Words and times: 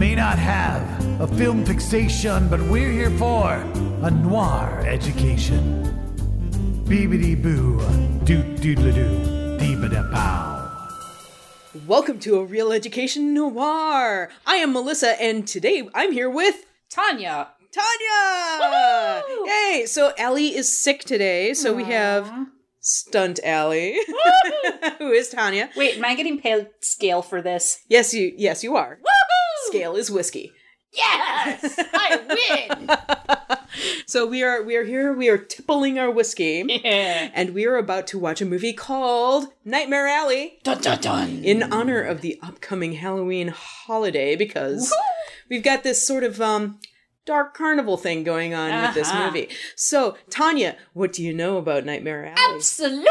may 0.00 0.14
not 0.14 0.38
have 0.38 1.20
a 1.20 1.26
film 1.26 1.62
fixation, 1.62 2.48
but 2.48 2.58
we're 2.58 2.90
here 2.90 3.10
for 3.18 3.56
a 4.02 4.10
noir 4.10 4.82
education. 4.86 5.84
Beebity 6.86 7.40
boo, 7.40 7.78
doot 8.24 8.62
doodle 8.62 8.92
doo, 8.92 9.58
deebada 9.58 10.10
pow. 10.10 10.88
Welcome 11.86 12.18
to 12.20 12.38
a 12.38 12.44
Reel 12.46 12.72
Education 12.72 13.34
Noir. 13.34 14.30
I 14.46 14.56
am 14.56 14.72
Melissa, 14.72 15.20
and 15.20 15.46
today 15.46 15.86
I'm 15.94 16.12
here 16.12 16.30
with 16.30 16.64
Tanya. 16.88 17.48
Tanya. 17.70 19.22
Woo! 19.28 19.46
Yay! 19.48 19.84
So 19.84 20.14
Allie 20.16 20.56
is 20.56 20.74
sick 20.74 21.00
today, 21.04 21.52
so 21.52 21.74
we 21.74 21.84
have 21.84 22.32
Stunt 22.80 23.38
Allie, 23.44 24.00
who 24.98 25.10
is 25.10 25.28
Tanya. 25.28 25.68
Wait, 25.76 25.98
am 25.98 26.06
I 26.06 26.14
getting 26.14 26.40
paid 26.40 26.68
scale 26.80 27.20
for 27.20 27.42
this? 27.42 27.84
Yes, 27.90 28.14
you. 28.14 28.32
Yes, 28.34 28.64
you 28.64 28.76
are. 28.76 28.98
Woohoo! 29.02 29.19
Scale 29.70 29.96
is 29.96 30.10
whiskey. 30.10 30.52
Yes, 30.92 31.76
I 31.94 32.68
win. 32.68 32.90
So 34.06 34.26
we 34.26 34.42
are 34.42 34.64
we 34.64 34.74
are 34.74 34.82
here. 34.82 35.12
We 35.14 35.28
are 35.28 35.38
tippling 35.38 35.96
our 36.00 36.10
whiskey, 36.10 36.64
yeah. 36.84 37.30
and 37.32 37.54
we 37.54 37.64
are 37.66 37.76
about 37.76 38.08
to 38.08 38.18
watch 38.18 38.40
a 38.40 38.44
movie 38.44 38.72
called 38.72 39.46
Nightmare 39.64 40.08
Alley. 40.08 40.58
Dun 40.64 40.80
dun 40.80 41.00
dun. 41.00 41.44
in 41.44 41.62
honor 41.72 42.02
of 42.02 42.20
the 42.20 42.36
upcoming 42.42 42.94
Halloween 42.94 43.48
holiday 43.56 44.34
because 44.34 44.92
we've 45.48 45.62
got 45.62 45.84
this 45.84 46.04
sort 46.04 46.24
of 46.24 46.40
um 46.40 46.80
dark 47.24 47.54
carnival 47.56 47.96
thing 47.96 48.24
going 48.24 48.52
on 48.52 48.82
with 48.82 48.94
this 48.94 49.08
Uh-huh. 49.08 49.26
movie. 49.26 49.48
So, 49.76 50.16
Tanya, 50.30 50.76
what 50.92 51.12
do 51.12 51.22
you 51.22 51.32
know 51.32 51.56
about 51.58 51.84
Nightmare 51.84 52.26
Alley? 52.36 52.54
Absolutely 52.56 53.06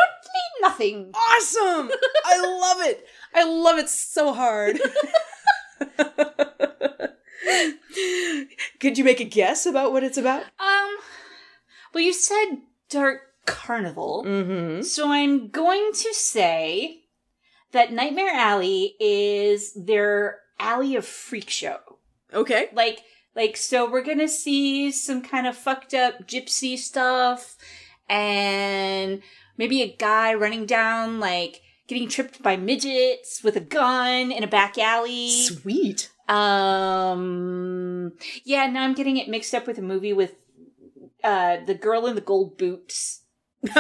nothing. 0.62 1.12
awesome! 1.16 1.90
I 2.26 2.42
love 2.42 2.86
it. 2.86 3.06
I 3.34 3.44
love 3.46 3.80
it 3.80 3.88
so 3.88 4.34
hard. 4.34 4.78
Could 8.80 8.98
you 8.98 9.04
make 9.04 9.20
a 9.20 9.26
guess 9.26 9.66
about 9.66 9.92
what 9.92 10.04
it's 10.04 10.18
about? 10.18 10.44
Um, 10.60 10.98
well, 11.94 12.04
you 12.04 12.14
said 12.14 12.58
dark 12.90 13.22
carnival, 13.46 14.24
Mm-hmm. 14.26 14.82
so 14.84 15.10
I'm 15.12 15.50
going 15.50 15.92
to 15.94 16.14
say 16.14 17.02
that 17.72 17.92
Nightmare 17.94 18.32
Alley 18.34 18.96
is 19.00 19.74
their 19.74 20.40
alley 20.60 20.96
of 20.96 21.06
freak 21.06 21.50
show. 21.50 21.78
Okay. 22.34 22.70
like 22.74 23.02
like 23.36 23.58
so 23.58 23.90
we're 23.90 24.04
gonna 24.04 24.28
see 24.28 24.92
some 24.92 25.22
kind 25.22 25.48
of 25.48 25.56
fucked 25.58 25.94
up 25.94 26.28
gypsy 26.28 26.78
stuff 26.78 27.56
and 28.10 29.22
maybe 29.58 29.82
a 29.82 29.96
guy 29.96 30.34
running 30.34 30.66
down 30.66 31.20
like 31.20 31.62
getting 31.88 32.08
tripped 32.10 32.42
by 32.44 32.56
midgets 32.58 33.44
with 33.44 33.56
a 33.56 33.60
gun 33.62 34.32
in 34.32 34.44
a 34.44 34.48
back 34.48 34.78
alley 34.78 35.30
Sweet. 35.32 36.12
Um 36.30 38.14
yeah 38.44 38.68
now 38.68 38.84
i'm 38.84 38.94
getting 38.94 39.18
it 39.18 39.28
mixed 39.28 39.54
up 39.54 39.68
with 39.68 39.78
a 39.78 39.82
movie 39.82 40.14
with 40.14 40.34
uh 41.24 41.58
the 41.66 41.74
girl 41.74 42.06
in 42.06 42.16
the 42.16 42.22
gold 42.22 42.58
boots 42.58 43.24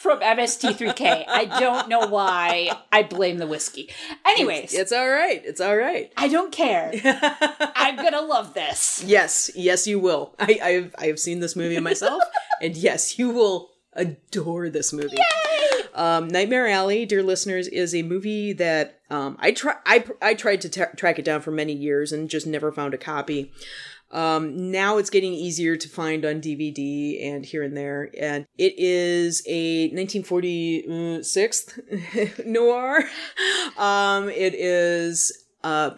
from 0.00 0.20
mst3k 0.20 1.24
i 1.28 1.44
don't 1.60 1.88
know 1.90 2.06
why 2.06 2.70
i 2.90 3.02
blame 3.02 3.36
the 3.36 3.46
whiskey 3.46 3.90
anyways 4.24 4.72
It's 4.72 4.92
all 4.92 5.08
right. 5.10 5.42
It's 5.44 5.60
all 5.60 5.76
right. 5.76 6.10
i 6.16 6.26
don't 6.28 6.52
care 6.52 6.90
i'm 7.76 7.96
gonna 7.96 8.22
love 8.22 8.54
this 8.54 9.02
Yes, 9.04 9.50
yes, 9.54 9.86
you 9.86 9.98
will. 9.98 10.34
I, 10.38 10.58
I've 10.62 10.94
I've 10.98 11.18
seen 11.18 11.40
this 11.40 11.54
movie 11.54 11.78
myself, 11.80 12.22
and 12.62 12.74
yes, 12.76 13.18
you 13.18 13.28
will 13.30 13.68
adore 13.92 14.70
this 14.70 14.92
movie. 14.92 15.16
Um, 15.96 16.28
Nightmare 16.28 16.68
Alley, 16.68 17.06
dear 17.06 17.22
listeners, 17.22 17.66
is 17.68 17.94
a 17.94 18.02
movie 18.02 18.52
that 18.52 19.00
um, 19.10 19.36
I 19.40 19.50
try 19.52 19.76
I 19.86 20.04
I 20.20 20.34
tried 20.34 20.60
to 20.60 20.68
tra- 20.68 20.94
track 20.94 21.18
it 21.18 21.24
down 21.24 21.40
for 21.40 21.50
many 21.50 21.72
years 21.72 22.12
and 22.12 22.28
just 22.28 22.46
never 22.46 22.70
found 22.70 22.92
a 22.92 22.98
copy. 22.98 23.50
Um, 24.12 24.70
now 24.70 24.98
it's 24.98 25.10
getting 25.10 25.32
easier 25.32 25.74
to 25.74 25.88
find 25.88 26.24
on 26.24 26.40
DVD 26.40 27.26
and 27.26 27.44
here 27.44 27.62
and 27.62 27.76
there, 27.76 28.10
and 28.20 28.46
it 28.56 28.74
is 28.76 29.42
a 29.48 29.88
1946 29.88 31.80
noir. 32.46 33.02
Um, 33.76 34.28
it 34.28 34.54
is 34.54 35.46
uh, 35.64 35.90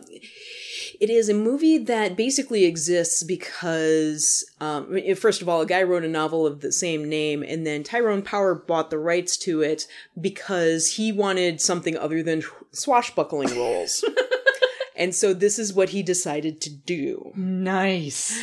it 1.01 1.11
is 1.11 1.29
a 1.29 1.35
movie 1.35 1.79
that 1.79 2.17
basically 2.17 2.65
exists 2.65 3.23
because, 3.23 4.45
um, 4.61 4.99
first 5.17 5.43
of 5.43 5.49
all, 5.49 5.61
a 5.61 5.67
guy 5.67 5.83
wrote 5.83 6.05
a 6.05 6.09
novel 6.09 6.47
of 6.47 6.61
the 6.61 6.73
same 6.73 7.09
name, 7.09 7.43
and 7.43 7.67
then 7.67 7.85
Tyrone 7.85 8.23
Power 8.23 8.55
bought 8.55 8.91
the 8.91 8.99
rights 8.99 9.37
to 9.39 9.63
it 9.63 9.87
because 10.21 10.95
he 10.95 11.13
wanted 11.13 11.61
something 11.61 11.97
other 11.97 12.23
than 12.23 12.43
swashbuckling 12.73 13.57
roles. 13.57 14.05
and 14.97 15.15
so 15.15 15.33
this 15.33 15.59
is 15.59 15.73
what 15.73 15.91
he 15.91 16.03
decided 16.03 16.61
to 16.63 16.71
do. 16.71 17.33
Nice. 17.37 18.37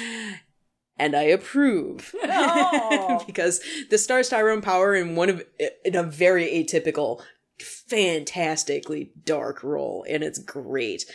And 0.97 1.13
I 1.13 1.23
approve. 1.23 2.15
Oh. 2.23 3.21
because 3.27 3.59
the 3.89 3.97
stars 3.97 4.29
Tyrone 4.29 4.61
Power 4.61 4.95
in 4.95 5.17
one 5.17 5.29
of 5.29 5.43
in 5.83 5.95
a 5.95 6.03
very 6.03 6.45
atypical, 6.45 7.21
fantastically 7.59 9.11
dark 9.25 9.61
role, 9.61 10.05
and 10.07 10.23
it's 10.23 10.39
great. 10.39 11.05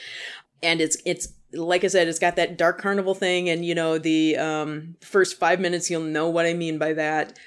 And 0.63 0.81
it's 0.81 0.97
it's 1.05 1.29
like 1.53 1.85
I 1.85 1.89
said, 1.89 2.09
it's 2.09 2.19
got 2.19 2.37
that 2.37 2.57
dark 2.57 2.81
carnival 2.81 3.15
thing, 3.15 3.49
and 3.49 3.65
you 3.65 3.75
know 3.75 3.99
the 3.99 4.37
um, 4.37 4.97
first 5.01 5.39
five 5.39 5.61
minutes 5.61 5.91
you'll 5.91 6.03
know 6.03 6.29
what 6.29 6.47
I 6.47 6.55
mean 6.55 6.79
by 6.79 6.93
that, 6.95 7.39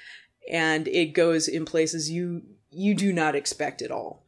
and 0.50 0.88
it 0.88 1.14
goes 1.14 1.48
in 1.48 1.64
places 1.64 2.10
you 2.10 2.42
you 2.70 2.94
do 2.94 3.12
not 3.12 3.34
expect 3.34 3.82
at 3.82 3.90
all. 3.90 4.24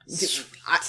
I, 0.69 0.77
I, 0.77 0.81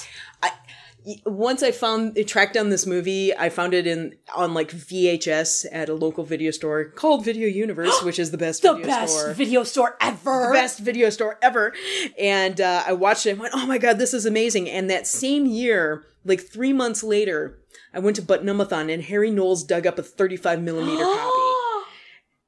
once 1.26 1.64
I 1.64 1.72
found 1.72 2.18
it 2.18 2.28
tracked 2.28 2.54
down 2.54 2.70
this 2.70 2.86
movie, 2.86 3.36
I 3.36 3.50
found 3.50 3.74
it 3.74 3.88
in 3.88 4.16
on 4.36 4.54
like 4.54 4.72
VHS 4.72 5.66
at 5.72 5.90
a 5.90 5.94
local 5.94 6.24
video 6.24 6.52
store 6.52 6.86
called 6.86 7.24
Video 7.24 7.48
Universe, 7.48 8.02
which 8.04 8.20
is 8.20 8.32
the 8.32 8.38
best 8.38 8.62
The 8.64 8.74
video 8.74 8.88
best 8.88 9.18
store 9.18 9.34
video 9.34 9.64
store 9.64 9.98
ever. 10.02 10.48
the 10.48 10.54
best 10.54 10.80
video 10.80 11.10
store 11.10 11.38
ever. 11.42 11.74
And 12.20 12.60
uh, 12.60 12.84
I 12.86 12.94
watched 12.94 13.26
it 13.26 13.32
and 13.32 13.40
went, 13.40 13.54
oh 13.56 13.66
my 13.66 13.78
God, 13.78 13.98
this 13.98 14.14
is 14.14 14.26
amazing. 14.26 14.70
And 14.70 14.90
that 14.90 15.08
same 15.08 15.46
year, 15.46 16.04
like 16.26 16.42
three 16.42 16.74
months 16.74 17.04
later, 17.04 17.60
I 17.94 18.00
went 18.00 18.16
to 18.18 18.22
Butt-Numb-A-Thon 18.22 18.90
and 18.90 19.04
Harry 19.04 19.32
Knowles 19.32 19.64
dug 19.64 19.88
up 19.88 19.98
a 19.98 20.04
35 20.04 20.62
millimeter 20.62 21.04
copy. 21.04 21.44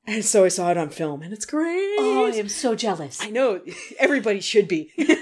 And 0.05 0.25
so 0.25 0.43
I 0.43 0.47
saw 0.47 0.71
it 0.71 0.77
on 0.77 0.89
film 0.89 1.21
and 1.21 1.31
it's 1.31 1.45
great. 1.45 1.95
Oh, 1.99 2.29
I 2.33 2.35
am 2.35 2.49
so 2.49 2.73
jealous. 2.75 3.21
I 3.21 3.29
know 3.29 3.61
everybody 3.99 4.41
should 4.41 4.67
be. 4.67 4.91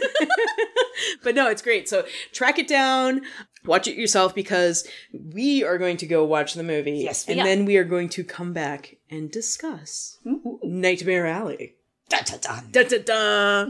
but 1.24 1.36
no, 1.36 1.50
it's 1.50 1.62
great. 1.62 1.90
So 1.90 2.06
track 2.32 2.60
it 2.60 2.68
down, 2.68 3.22
watch 3.66 3.88
it 3.88 3.96
yourself 3.96 4.34
because 4.34 4.88
we 5.14 5.64
are 5.64 5.78
going 5.78 5.98
to 5.98 6.08
go 6.08 6.24
watch 6.26 6.54
the 6.54 6.64
movie. 6.64 7.00
Yes, 7.00 7.28
and 7.28 7.40
are. 7.40 7.46
then 7.46 7.66
we 7.66 7.78
are 7.78 7.84
going 7.84 8.10
to 8.10 8.24
come 8.24 8.54
back 8.54 8.98
and 9.10 9.32
discuss 9.32 10.20
Nightmare 10.64 11.28
Alley. 11.28 11.76
Dun, 12.10 12.24
dun, 12.26 12.40
dun. 12.40 12.68
Da 12.72 12.84
da 12.84 12.98
da. 13.00 13.70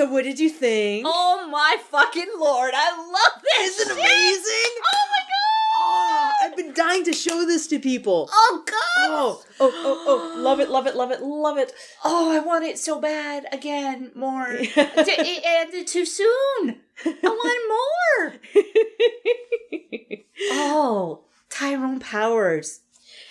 So, 0.00 0.10
what 0.10 0.24
did 0.24 0.40
you 0.40 0.48
think? 0.48 1.04
Oh 1.06 1.46
my 1.50 1.76
fucking 1.90 2.28
lord! 2.38 2.72
I 2.74 2.96
love 2.96 3.42
this. 3.42 3.80
Isn't 3.80 3.98
it 3.98 4.00
amazing? 4.00 4.72
Oh 4.94 5.06
my 5.10 5.20
god! 5.28 5.76
Oh, 5.76 6.32
I've 6.42 6.56
been 6.56 6.72
dying 6.72 7.04
to 7.04 7.12
show 7.12 7.44
this 7.44 7.66
to 7.66 7.78
people. 7.78 8.30
Oh 8.32 8.62
god! 8.64 8.78
Oh, 8.98 9.42
oh, 9.60 9.70
oh, 9.74 10.04
oh, 10.06 10.40
love 10.40 10.58
it, 10.58 10.70
love 10.70 10.86
it, 10.86 10.96
love 10.96 11.10
it, 11.10 11.20
love 11.20 11.58
it. 11.58 11.74
Oh, 12.02 12.32
I 12.32 12.38
want 12.38 12.64
it 12.64 12.78
so 12.78 12.98
bad 12.98 13.44
again, 13.52 14.10
more. 14.14 14.46
It 14.58 15.42
ended 15.44 15.86
too 15.86 16.06
soon. 16.06 16.80
I 17.04 17.18
want 17.22 18.32
more. 18.54 18.64
Oh, 20.52 21.24
Tyrone 21.50 22.00
Powers. 22.00 22.80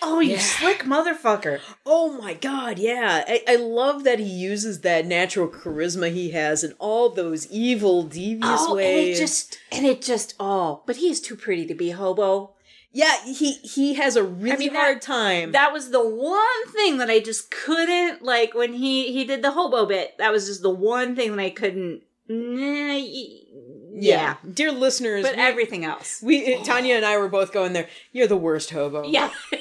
Oh, 0.02 0.20
you 0.20 0.34
Yeah. 0.34 0.40
slick 0.40 0.80
motherfucker. 0.84 1.60
Oh 1.86 2.14
my 2.22 2.34
god, 2.34 2.80
yeah. 2.80 3.24
I, 3.28 3.44
I 3.48 3.56
love 3.58 4.04
that 4.06 4.20
he 4.20 4.26
uses 4.26 4.82
that 4.82 5.06
natural 5.06 5.48
charisma 5.48 6.12
he 6.12 6.32
has 6.32 6.64
in 6.64 6.74
all 6.80 7.10
those 7.10 7.48
evil, 7.52 8.04
devious 8.04 8.60
Oh, 8.62 8.68
and 8.70 8.76
ways. 8.78 9.18
it 9.18 9.22
just 9.22 9.58
and 9.72 9.86
it 9.86 10.02
just 10.02 10.36
oh, 10.40 10.84
but 10.86 10.98
he 10.98 11.10
is 11.10 11.20
too 11.22 11.36
pretty 11.36 11.66
to 11.66 11.74
be 11.76 11.92
hobo. 11.92 12.54
yeah, 12.92 13.18
he 13.26 13.54
he 13.54 13.96
has 13.96 14.16
a 14.16 14.24
really 14.24 14.58
mean, 14.66 14.74
that- 14.74 14.80
hard 14.80 15.02
time. 15.02 15.52
That 15.52 15.74
was 15.74 15.92
the 15.92 16.08
one 16.08 16.68
thing 16.74 16.98
that 17.00 17.10
I 17.10 17.20
just 17.20 17.52
couldn't 17.52 18.24
like 18.24 18.54
when 18.54 18.74
he 18.74 19.12
he 19.12 19.26
did 19.26 19.42
the 19.42 19.52
hobo 19.52 19.86
bit. 19.86 20.18
That 20.18 20.32
was 20.32 20.48
just 20.48 20.62
the 20.62 20.70
one 20.70 21.16
thing 21.16 21.36
that 21.36 21.42
I 21.44 21.50
couldn't. 21.50 22.02
Nah, 22.28 22.94
y- 22.94 23.42
yeah, 24.02 24.36
Dear 24.54 24.72
listeners, 24.72 25.24
but 25.26 25.36
we, 25.36 25.42
everything 25.42 25.84
else. 25.84 26.22
we 26.24 26.64
Tanya 26.64 26.96
and 26.96 27.04
I 27.06 27.18
were 27.18 27.28
both 27.28 27.52
going 27.52 27.74
there. 27.74 27.90
You're 28.14 28.28
the 28.28 28.38
worst 28.38 28.70
hobo. 28.72 29.04
Yeah. 29.04 29.30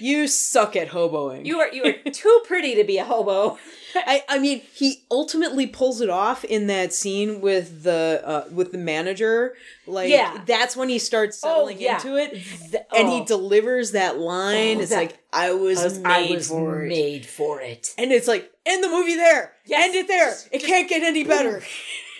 You 0.00 0.26
suck 0.26 0.76
at 0.76 0.88
hoboing. 0.88 1.46
You 1.46 1.60
are 1.60 1.72
you 1.72 1.84
are 1.84 1.92
too 2.10 2.40
pretty 2.46 2.74
to 2.76 2.84
be 2.84 2.98
a 2.98 3.04
hobo. 3.04 3.58
I, 3.94 4.22
I 4.28 4.38
mean, 4.38 4.62
he 4.72 5.02
ultimately 5.10 5.66
pulls 5.66 6.00
it 6.00 6.08
off 6.10 6.44
in 6.44 6.68
that 6.68 6.92
scene 6.92 7.40
with 7.40 7.82
the 7.82 8.22
uh, 8.24 8.44
with 8.52 8.70
the 8.72 8.78
manager. 8.78 9.54
Like, 9.86 10.10
Yeah. 10.10 10.42
that's 10.46 10.76
when 10.76 10.88
he 10.88 11.00
starts 11.00 11.38
settling 11.38 11.80
yeah. 11.80 11.96
into 11.96 12.16
it, 12.16 12.30
Th- 12.30 12.84
and 12.96 13.08
he 13.08 13.20
oh. 13.20 13.24
delivers 13.24 13.90
that 13.92 14.18
line. 14.18 14.76
Oh, 14.78 14.80
it's 14.80 14.90
that- 14.90 14.96
like 14.96 15.18
I 15.32 15.52
was, 15.52 15.80
I 15.80 15.84
was, 15.84 15.98
made 15.98 16.30
I 16.30 16.34
was 16.34 16.48
for 16.48 16.84
it, 16.86 17.26
for 17.26 17.60
it. 17.60 17.88
and 17.98 18.12
it's 18.12 18.28
like 18.28 18.52
end 18.64 18.84
the 18.84 18.88
movie 18.88 19.16
there. 19.16 19.54
Yes. 19.66 19.86
End 19.86 19.94
it 19.96 20.06
there. 20.08 20.34
It 20.52 20.62
can't 20.62 20.88
get 20.88 21.02
any 21.02 21.24
better. 21.24 21.62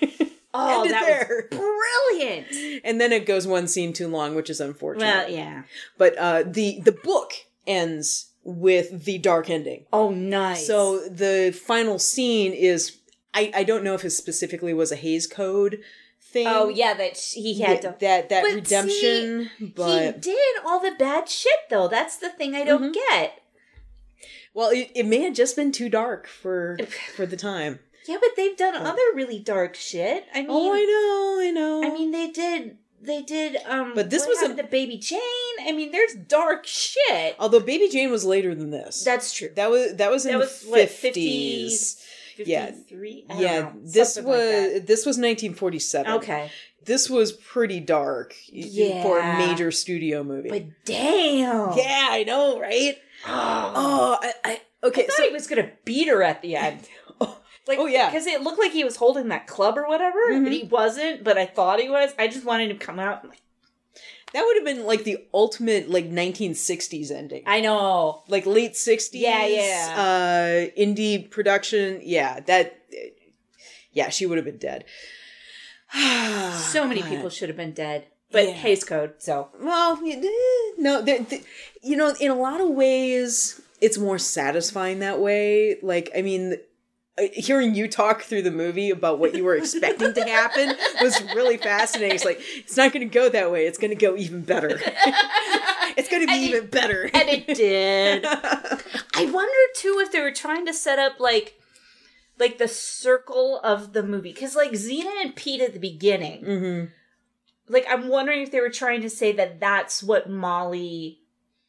Oh, 0.53 0.81
End 0.83 0.91
it 0.91 0.93
that 0.95 1.07
there. 1.07 1.49
was 1.53 1.61
brilliant. 1.61 2.81
and 2.85 3.01
then 3.01 3.13
it 3.13 3.25
goes 3.25 3.47
one 3.47 3.69
scene 3.69 3.93
too 3.93 4.09
long, 4.09 4.35
which 4.35 4.51
is 4.51 4.61
unfortunate. 4.61 5.05
Well, 5.07 5.31
yeah. 5.31 5.63
But 5.97 6.19
uh, 6.19 6.43
the 6.45 6.81
the 6.81 6.91
book 6.91 7.33
ends 7.71 8.33
with 8.43 9.05
the 9.05 9.19
dark 9.19 9.51
ending. 9.51 9.85
Oh, 9.93 10.11
nice. 10.11 10.67
So 10.67 11.09
the 11.09 11.53
final 11.53 11.99
scene 11.99 12.53
is 12.53 12.99
I, 13.35 13.51
I 13.55 13.65
don't 13.65 13.85
know 13.85 13.95
if 13.95 14.05
it 14.05 14.11
specifically 14.11 14.75
was 14.75 14.91
a 14.91 14.97
Hays 14.97 15.27
Code 15.27 15.81
thing. 16.21 16.47
oh 16.49 16.69
yeah, 16.69 16.95
that 16.95 17.17
he 17.17 17.61
had 17.61 17.83
that 17.83 18.01
to. 18.01 18.07
that, 18.07 18.29
that 18.29 18.43
But 18.43 18.55
redemption, 18.55 19.51
he 19.59 19.67
but 19.67 20.21
did 20.21 20.65
all 20.65 20.81
the 20.81 20.93
bad 20.99 21.29
shit 21.29 21.53
though. 21.69 21.89
That's 21.89 22.17
the 22.17 22.31
thing 22.31 22.55
I 22.55 22.65
don't 22.65 22.95
mm-hmm. 22.95 23.17
get. 23.17 23.43
well, 24.55 24.71
it, 24.71 24.91
it 24.95 25.07
may 25.07 25.21
have 25.23 25.35
just 25.35 25.57
been 25.57 25.73
too 25.73 25.89
dark 25.89 26.27
for 26.27 26.79
for 27.17 27.27
the 27.27 27.37
time. 27.37 27.81
Yeah, 28.09 28.17
but 28.21 28.31
they've 28.37 28.57
done 28.57 28.75
uh. 28.75 28.89
other 28.89 29.03
really 29.15 29.39
dark 29.39 29.75
shit. 29.77 30.25
I 30.35 30.41
oh, 30.41 30.43
mean, 30.43 30.51
oh, 30.51 30.73
I 30.73 30.85
know, 30.85 31.49
I 31.49 31.51
know. 31.51 31.85
I 31.85 31.95
mean, 31.95 32.11
they 32.11 32.31
did. 32.31 32.79
They 33.03 33.23
did. 33.23 33.57
Um, 33.67 33.93
But 33.95 34.11
this 34.11 34.27
was 34.27 34.43
a- 34.43 34.55
to 34.55 34.65
Baby 34.65 34.99
Jane. 34.99 35.21
I 35.67 35.73
mean, 35.73 35.91
there's 35.91 36.15
dark 36.15 36.67
shit. 36.67 37.35
although 37.39 37.61
Baby 37.61 37.89
Jane 37.89 38.11
was 38.11 38.25
later 38.25 38.55
than 38.55 38.71
this. 38.71 39.03
That's 39.05 39.33
true. 39.33 39.51
that 39.57 39.71
was 39.71 39.95
that 39.97 40.11
was 40.11 40.27
in 40.27 40.33
That 40.33 40.39
the 40.39 40.45
was, 40.45 40.65
what, 40.67 40.89
fifties. 40.91 41.97
yeah. 42.37 42.67
53? 42.67 43.25
Yeah, 43.37 43.61
know, 43.61 43.73
this 43.83 44.15
something 44.15 44.33
like 44.33 44.39
was 44.39 44.83
this 44.85 45.07
was 45.07 45.17
1947. 45.19 46.13
okay. 46.15 46.51
this 46.85 47.09
was 47.11 47.33
pretty 47.33 47.81
dark 47.81 48.35
y- 48.53 49.01
for 49.03 49.19
a 49.19 49.37
major 49.39 49.71
studio 49.71 50.23
movie. 50.23 50.49
But 50.49 50.85
damn. 50.85 51.77
yeah, 51.77 52.09
I 52.11 52.25
know, 52.27 52.59
right? 52.61 52.97
Oh, 53.27 53.73
Oh, 53.77 54.19
I, 54.23 54.33
I 54.45 54.61
okay. 54.85 55.03
I 55.03 55.07
thought 55.07 55.17
so 55.17 55.23
he 55.25 55.31
was 55.33 55.47
gonna 55.47 55.71
beat 55.85 56.09
her 56.09 56.23
at 56.23 56.41
the 56.43 56.57
end. 56.57 56.81
Like, 57.69 57.79
Oh, 57.79 57.87
yeah. 57.87 58.11
because 58.11 58.27
it 58.27 58.43
looked 58.43 58.59
like 58.59 58.73
he 58.73 58.85
was 58.85 58.97
holding 58.97 59.29
that 59.29 59.47
club 59.47 59.77
or 59.79 59.87
whatever, 59.87 60.19
Mhm. 60.31 60.45
but 60.45 60.53
he 60.53 60.63
wasn't. 60.65 61.23
But 61.23 61.37
I 61.39 61.47
thought 61.47 61.81
he 61.81 61.89
was. 61.89 62.13
I 62.19 62.27
just 62.29 62.45
wanted 62.45 62.71
him 62.71 62.79
to 62.79 62.85
come 62.85 62.99
out. 62.99 63.23
and, 63.23 63.31
Like, 63.31 63.41
that 64.33 64.45
would 64.45 64.57
have 64.57 64.65
been 64.65 64.87
like 64.87 65.05
the 65.05 65.19
ultimate 65.35 65.91
like 65.91 66.07
1960s 66.07 67.11
ending. 67.11 67.43
I 67.47 67.61
know. 67.61 68.23
like 68.29 68.47
late 68.47 68.75
60s 68.75 69.21
Yeah, 69.21 69.47
yeah. 69.47 69.95
uh 69.99 70.81
indie 70.81 71.29
production 71.31 72.01
yeah 72.03 72.39
that 72.41 72.79
yeah 73.93 74.09
she 74.09 74.25
would 74.27 74.39
have 74.39 74.45
been 74.45 74.59
dead 74.59 74.85
So 76.73 76.87
many 76.87 77.03
people 77.03 77.29
should 77.31 77.49
have 77.49 77.57
been 77.57 77.73
dead. 77.73 78.07
But 78.31 78.45
Yeah. 78.47 78.53
Hays 78.53 78.85
Code. 78.85 79.15
So 79.19 79.49
well 79.61 79.99
eh, 80.07 80.23
no 80.79 81.03
there- 81.03 81.25
th- 81.25 81.43
you 81.83 81.97
know 81.97 82.15
in 82.21 82.31
a 82.31 82.37
lot 82.37 82.61
of 82.61 82.69
ways 82.71 83.61
it's 83.81 83.99
more 83.99 84.19
satisfying 84.19 85.01
that 85.01 85.19
way 85.19 85.79
like 85.83 86.11
i 86.17 86.21
mean 86.23 86.57
hearing 87.33 87.75
you 87.75 87.87
talk 87.89 88.23
through 88.23 88.43
the 88.43 88.51
movie 88.51 88.91
about 88.91 89.19
what 89.19 89.35
you 89.35 89.45
were 89.45 89.55
expecting 89.57 90.15
to 90.15 90.23
happen 90.23 90.75
was 91.03 91.21
really 91.35 91.57
fascinating 91.59 92.15
it's 92.15 92.25
like 92.25 92.41
it's 92.57 92.77
not 92.77 92.93
going 92.93 93.07
to 93.07 93.13
go 93.13 93.29
that 93.29 93.51
way 93.53 93.67
it's 93.67 93.77
going 93.79 93.91
to 93.91 93.95
go 93.97 94.17
even 94.17 94.41
better 94.43 94.71
it's 95.97 96.09
going 96.09 96.23
to 96.23 96.27
be 96.27 96.33
And 96.33 96.45
it- 96.45 96.49
even 96.49 96.67
better 96.69 97.11
and 97.13 97.29
it 97.29 97.47
did. 97.47 98.25
I 99.15 99.25
wonder 99.31 99.59
too 99.77 99.99
if 100.01 100.13
they 100.13 100.21
were 100.21 100.31
trying 100.33 100.65
to 100.67 100.73
set 100.73 100.99
up 100.99 101.21
like 101.21 101.61
like 102.39 102.57
the 102.59 102.69
circle 102.69 103.61
of 103.63 103.93
the 103.93 104.03
movie 104.03 104.33
because 104.33 104.57
like 104.57 104.71
Zeena 104.75 105.11
and 105.21 105.37
Pete 105.37 105.61
at 105.61 105.75
the 105.75 105.79
beginning. 105.79 106.45
hmm 106.45 106.85
Like 107.69 107.85
I'm 107.89 108.09
wondering 108.09 108.41
if 108.43 108.51
they 108.51 108.61
were 108.61 108.71
trying 108.71 109.03
to 109.03 109.11
say 109.11 109.33
that 109.33 109.61
that's 109.61 110.03
what 110.03 110.31
Molly. 110.31 111.19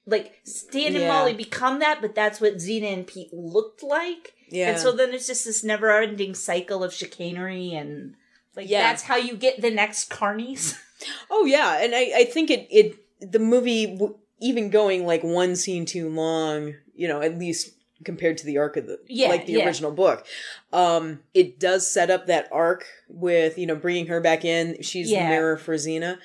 Like 0.06 0.40
Stan 0.46 0.88
and 0.94 0.96
Yeah. 0.96 1.08
Molly 1.10 1.34
become 1.34 1.80
that, 1.80 2.00
but 2.02 2.16
that's 2.16 2.40
what 2.40 2.56
Zeena 2.62 2.88
and 2.88 3.06
Pete 3.06 3.34
looked 3.34 3.84
like. 3.84 4.34
Yeah 4.52 4.70
And 4.72 4.80
so 4.80 4.92
then 4.92 5.14
it's 5.14 5.28
just 5.28 5.46
this 5.46 5.64
never-ending 5.64 6.36
cycle 6.36 6.84
of 6.84 6.94
chicanery 6.94 7.74
and 7.74 8.16
like 8.56 8.70
Yeah. 8.70 8.82
that's 8.84 9.04
how 9.04 9.16
you 9.16 9.36
get 9.36 9.62
the 9.62 9.72
next 9.72 10.10
carnies. 10.10 10.78
Oh 11.32 11.46
yeah, 11.46 11.82
and 11.84 11.96
I 11.96 12.12
I 12.16 12.24
think 12.26 12.52
it 12.52 12.68
it 12.70 12.96
the 13.22 13.40
movie 13.40 13.88
w- 13.88 14.20
even 14.40 14.70
going 14.70 15.08
like 15.08 15.24
one 15.24 15.56
scene 15.56 15.84
too 15.84 16.10
long, 16.10 16.76
you 16.94 17.08
know, 17.08 17.22
at 17.22 17.40
least 17.40 17.72
compared 18.06 18.38
to 18.38 18.46
the 18.46 18.60
arc 18.60 18.78
of 18.78 18.86
the 18.86 19.00
Yeah, 19.08 19.30
like 19.30 19.48
the 19.48 19.54
yeah. 19.54 19.66
original 19.66 19.92
book, 19.92 20.28
um, 20.72 21.22
it 21.34 21.60
does 21.60 21.92
set 21.92 22.12
up 22.12 22.28
that 22.28 22.48
arc 22.52 22.86
with 23.10 23.58
you 23.58 23.66
know 23.66 23.76
bringing 23.76 24.06
her 24.08 24.22
back 24.22 24.46
in. 24.46 24.84
She's 24.84 25.10
Yeah. 25.10 25.24
the 25.24 25.30
mirror 25.30 25.58
for 25.58 25.74
Zeena, 25.76 26.20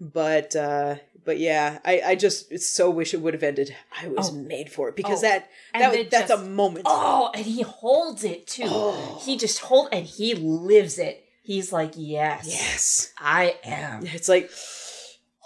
but 0.00 0.54
uh 0.54 0.96
but 1.30 1.38
yeah, 1.38 1.78
I 1.84 1.94
I 2.10 2.14
just 2.16 2.58
so 2.58 2.90
wish 2.90 3.14
it 3.14 3.20
would 3.22 3.34
have 3.34 3.44
ended. 3.44 3.76
I 4.02 4.08
was 4.08 4.30
Oh. 4.30 4.34
made 4.34 4.68
for 4.72 4.88
it 4.88 4.96
because 4.96 5.20
Oh. 5.22 5.28
that 5.28 5.48
that 5.74 5.92
then 5.92 6.08
that's 6.10 6.30
a 6.32 6.38
moment. 6.38 6.86
Oh, 6.88 7.30
and 7.36 7.46
he 7.46 7.62
holds 7.62 8.24
it 8.24 8.48
too. 8.48 8.64
Oh. 8.66 9.20
He 9.24 9.36
just 9.36 9.60
hold 9.60 9.90
and 9.92 10.04
he 10.04 10.34
lives 10.34 10.98
it. 10.98 11.24
He's 11.42 11.72
like, 11.72 11.92
yes, 11.96 12.46
Yes, 12.48 13.12
I 13.16 13.54
am. 13.62 14.04
it's 14.06 14.28
like 14.28 14.50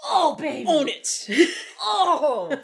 Oh, 0.07 0.35
baby, 0.35 0.65
own 0.67 0.87
it. 0.89 1.29
Oh, 1.87 2.57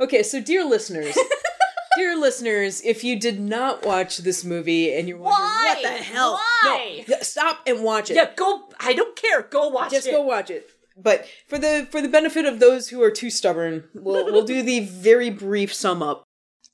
okay, 0.00 0.22
so 0.22 0.40
dear 0.40 0.64
listeners, 0.64 1.16
dear 1.96 2.16
listeners, 2.16 2.82
if 2.84 3.02
you 3.04 3.18
did 3.18 3.40
not 3.40 3.84
watch 3.86 4.18
this 4.18 4.44
movie 4.44 4.92
and 4.94 5.08
you're 5.08 5.16
wondering 5.18 5.42
Why? 5.48 5.64
what 5.74 5.82
the 5.82 6.02
hell, 6.04 6.32
Why? 6.34 7.04
no, 7.08 7.16
stop 7.22 7.60
and 7.66 7.82
watch 7.82 8.10
it. 8.10 8.14
yeah. 8.16 8.30
Go. 8.36 8.68
I 8.80 8.92
don't 8.92 9.16
care. 9.16 9.42
Go 9.42 9.68
watch 9.68 9.90
Just 9.92 10.06
it. 10.06 10.10
Just 10.10 10.18
go 10.18 10.22
watch 10.22 10.50
it. 10.50 10.68
But 10.96 11.26
for 11.46 11.58
the 11.58 11.86
for 11.90 12.00
the 12.00 12.08
benefit 12.08 12.46
of 12.46 12.58
those 12.58 12.88
who 12.88 13.02
are 13.02 13.10
too 13.10 13.30
stubborn, 13.30 13.84
we'll 13.94 14.24
we'll 14.26 14.44
do 14.44 14.62
the 14.62 14.80
very 14.90 15.30
brief 15.30 15.74
sum 15.74 16.02
up. 16.02 16.24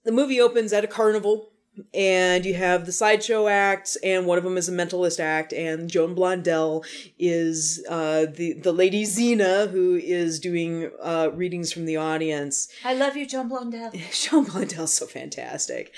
The 0.04 0.12
movie 0.12 0.40
opens 0.40 0.72
at 0.72 0.84
a 0.84 0.88
carnival, 0.88 1.52
and 1.94 2.44
you 2.44 2.54
have 2.54 2.86
the 2.86 2.92
sideshow 2.92 3.48
acts, 3.48 3.96
and 3.96 4.26
one 4.26 4.38
of 4.38 4.44
them 4.44 4.56
is 4.56 4.68
a 4.68 4.72
mentalist 4.72 5.18
act, 5.18 5.52
and 5.52 5.90
Joan 5.90 6.14
Blondell 6.14 6.84
is 7.18 7.84
uh, 7.88 8.26
the 8.32 8.54
the 8.54 8.72
lady 8.72 9.04
Zeena 9.04 9.68
who 9.70 9.96
is 9.96 10.38
doing 10.38 10.90
uh, 11.02 11.30
readings 11.32 11.72
from 11.72 11.86
the 11.86 11.96
audience. 11.96 12.68
I 12.84 12.94
love 12.94 13.16
you, 13.16 13.26
Joan 13.26 13.50
Blondell. 13.50 13.92
Joan 14.12 14.46
Blondell's 14.46 14.92
so 14.92 15.06
fantastic, 15.06 15.92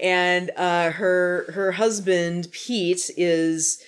and 0.00 0.50
uh, 0.56 0.92
her 0.92 1.50
her 1.52 1.72
husband 1.72 2.48
Pete 2.52 3.10
is 3.16 3.82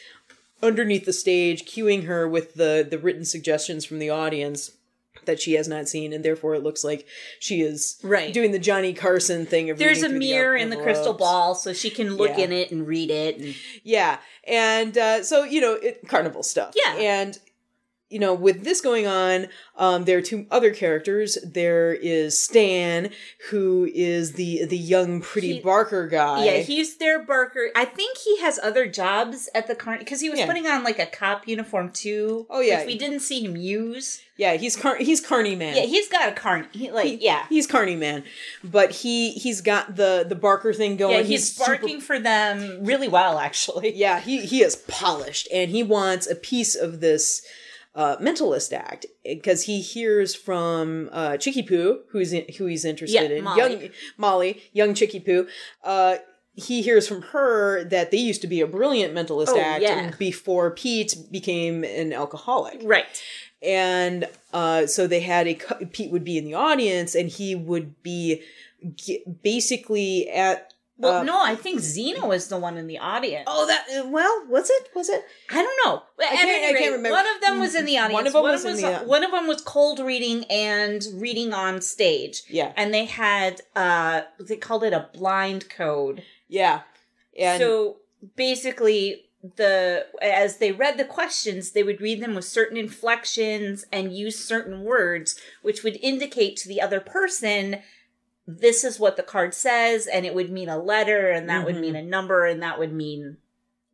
underneath 0.63 1.05
the 1.05 1.13
stage, 1.13 1.65
cueing 1.65 2.05
her 2.07 2.29
with 2.29 2.55
the 2.55 2.87
the 2.89 2.99
written 2.99 3.25
suggestions 3.25 3.85
from 3.85 3.99
the 3.99 4.11
audience 4.11 4.73
that 5.25 5.41
she 5.41 5.55
has 5.55 5.69
not 5.69 5.89
seen, 5.89 6.13
and 6.13 6.25
therefore 6.25 6.55
it 6.55 6.63
looks 6.63 6.83
like 6.85 7.07
she 7.39 7.61
is 7.61 7.99
Right. 8.03 8.33
doing 8.33 8.53
the 8.53 8.59
Johnny 8.59 8.95
Carson 8.95 9.45
thing 9.45 9.69
of 9.69 9.77
There's 9.77 10.03
a 10.03 10.09
mirror 10.09 10.57
in 10.57 10.71
the 10.71 10.77
crystal 10.77 11.13
ball, 11.13 11.55
so 11.55 11.73
she 11.75 11.91
can 11.91 12.17
look 12.17 12.39
Yeah. 12.39 12.45
in 12.45 12.53
it 12.53 12.71
and 12.71 12.87
read 12.87 13.11
it. 13.11 13.37
And 13.37 13.55
Yeah, 13.83 14.19
and 14.45 14.97
uh, 14.97 15.23
so 15.23 15.45
you 15.45 15.61
know, 15.61 15.75
it, 15.75 16.07
carnival 16.09 16.43
stuff. 16.43 16.75
Yeah. 16.75 16.95
and 16.97 17.39
you 18.11 18.19
know, 18.19 18.33
with 18.33 18.65
this 18.65 18.81
going 18.81 19.07
on, 19.07 19.49
um, 19.77 20.05
there 20.05 20.17
are 20.19 20.23
two 20.23 20.47
other 20.51 20.73
characters. 20.73 21.37
There 21.45 21.93
is 21.93 22.39
Stan, 22.41 23.11
who 23.51 23.89
is 23.95 24.33
the 24.33 24.65
the 24.65 24.79
young, 24.79 25.21
pretty 25.21 25.55
He- 25.55 25.61
Barker 25.61 26.07
guy. 26.09 26.45
yeah, 26.45 26.57
he's 26.59 26.97
their 26.97 27.19
Barker. 27.23 27.71
I 27.77 27.85
think 27.85 28.17
he 28.19 28.41
has 28.41 28.59
other 28.63 28.87
jobs 28.87 29.49
at 29.55 29.67
the 29.67 29.75
car 29.75 29.99
because 29.99 30.21
he 30.21 30.31
was 30.31 30.39
Yeah. 30.39 30.47
putting 30.47 30.67
on 30.67 30.85
like 30.85 30.99
a 30.99 31.07
cop 31.07 31.47
uniform 31.47 31.91
too. 31.93 32.47
Oh, 32.49 32.61
yeah. 32.61 32.87
we 32.87 32.97
didn't 32.97 33.21
see 33.21 33.45
him 33.45 33.57
use. 33.57 34.21
yeah, 34.39 34.55
he's 34.55 34.77
car- 34.77 34.97
he's 34.97 35.21
Carney 35.21 35.55
man. 35.57 35.75
Yeah, 35.77 35.83
he's 35.83 36.09
got 36.09 36.29
a 36.29 36.33
car. 36.33 36.67
He, 36.73 36.91
like, 36.91 37.07
He- 37.07 37.15
yeah, 37.17 37.45
he's 37.51 37.67
Carney 37.67 37.97
man, 37.97 38.25
but 38.65 38.91
he 38.93 39.33
he's 39.33 39.61
got 39.61 39.97
the 39.97 40.25
the 40.27 40.35
Barker 40.37 40.73
thing 40.73 40.97
going. 40.97 41.17
yeah, 41.17 41.23
he's, 41.23 41.53
super- 41.55 41.73
barking 41.77 42.01
for 42.01 42.19
them 42.19 42.85
really 42.85 43.09
well, 43.09 43.39
actually. 43.39 43.95
yeah, 43.97 44.19
he 44.21 44.47
he 44.47 44.63
is 44.63 44.77
polished, 44.77 45.47
and 45.53 45.71
he 45.71 45.83
wants 45.83 46.27
a 46.31 46.35
piece 46.37 46.75
of 46.75 47.01
this 47.01 47.43
uh, 47.99 48.17
mentalist 48.19 48.73
act 48.73 49.05
because 49.25 49.65
he 49.65 49.81
hears 49.83 50.35
from 50.35 51.09
uh, 51.13 51.37
Chicky 51.37 51.63
Poo, 51.63 52.01
who's 52.11 52.33
in, 52.33 52.45
who 52.57 52.67
he's 52.67 52.85
interested 52.85 53.31
Yeah, 53.31 53.37
in, 53.39 53.45
Molly. 53.45 53.61
young 53.61 53.91
Molly, 54.17 54.63
young 54.73 54.95
Chicky 54.95 55.21
Poo. 55.21 55.47
Uh, 55.83 56.17
he 56.55 56.83
hears 56.83 57.07
from 57.07 57.23
her 57.23 57.85
that 57.85 58.11
they 58.11 58.17
used 58.19 58.41
to 58.43 58.47
be 58.49 58.61
a 58.61 58.67
brilliant 58.67 59.15
mentalist 59.15 59.49
Oh, 59.51 59.61
act 59.61 59.83
yeah. 59.83 60.11
before 60.19 60.71
Pete 60.73 61.15
became 61.31 61.85
an 61.85 62.13
alcoholic. 62.13 62.81
Right. 62.83 63.07
and 63.63 64.27
uh, 64.53 64.87
so 64.87 65.07
they 65.07 65.21
had 65.21 65.47
a 65.49 65.55
Pete 65.93 66.11
would 66.13 66.25
be 66.25 66.39
in 66.39 66.45
the 66.45 66.55
audience, 66.55 67.15
and 67.15 67.29
he 67.29 67.55
would 67.55 68.01
be 68.03 68.43
basically 69.43 70.29
at 70.31 70.73
Well, 71.01 71.19
Uh, 71.19 71.23
no, 71.23 71.41
I 71.41 71.55
think 71.55 71.79
Zeena 71.81 72.27
was 72.27 72.49
the 72.49 72.57
one 72.59 72.77
in 72.77 72.89
the 72.89 72.99
audience. 72.99 73.45
Oh, 73.47 73.67
that 73.69 73.87
uh, 73.89 74.09
well, 74.09 74.45
was 74.49 74.69
it? 74.69 74.89
Was 74.97 75.09
it? 75.09 75.25
I 75.51 75.63
don't 75.63 75.79
know. 75.85 76.03
I 76.21 76.25
at 76.25 76.31
can't- 76.33 76.49
any 76.51 76.57
I 76.59 76.61
can't 76.73 76.75
rate, 76.75 76.87
remember. 76.97 77.11
One 77.11 77.27
of 77.37 77.41
them 77.41 77.61
was 77.61 77.75
in 77.77 77.85
the 77.85 77.99
audience. 77.99 78.15
One 78.15 78.27
of 78.27 78.33
them 78.33 78.43
was 78.43 78.65
in 78.65 78.77
the- 78.77 78.99
one 79.07 79.23
of 79.25 79.31
them 79.31 79.47
was 79.47 79.61
cold 79.63 80.01
reading 80.01 80.45
and 80.51 81.07
reading 81.15 81.53
on 81.55 81.81
stage. 81.81 82.43
Yeah, 82.49 82.73
And 82.77 82.93
they 82.93 83.05
had 83.05 83.61
uh 83.77 84.23
they 84.41 84.57
called 84.57 84.83
it 84.85 84.93
a 84.93 85.09
blind 85.13 85.69
code. 85.71 86.25
yeah. 86.49 86.81
And 87.39 87.61
so 87.63 87.99
basically 88.35 89.27
the 89.57 90.05
as 90.21 90.57
they 90.57 90.73
read 90.73 90.99
the 90.99 91.05
questions 91.05 91.71
they 91.71 91.85
would 91.85 92.01
read 92.01 92.21
them 92.21 92.35
with 92.35 92.45
certain 92.45 92.77
inflections 92.77 93.85
and 93.93 94.13
use 94.13 94.37
certain 94.45 94.83
words 94.83 95.39
which 95.63 95.85
would 95.85 95.97
indicate 96.03 96.57
to 96.57 96.67
the 96.69 96.81
other 96.81 96.99
person 96.99 97.81
this 98.51 98.83
is 98.83 98.99
what 98.99 99.19
the 99.19 99.23
card 99.23 99.53
says 99.53 100.07
and 100.07 100.25
it 100.25 100.35
would 100.35 100.51
mean 100.51 100.71
a 100.71 100.83
letter 100.83 101.31
and 101.31 101.51
that 101.51 101.67
would 101.67 101.75
Mhm. 101.77 101.81
mean 101.81 101.97
a 101.97 102.03
number 102.03 102.47
and 102.47 102.63
that 102.63 102.79
would 102.79 102.93
mean 102.95 103.37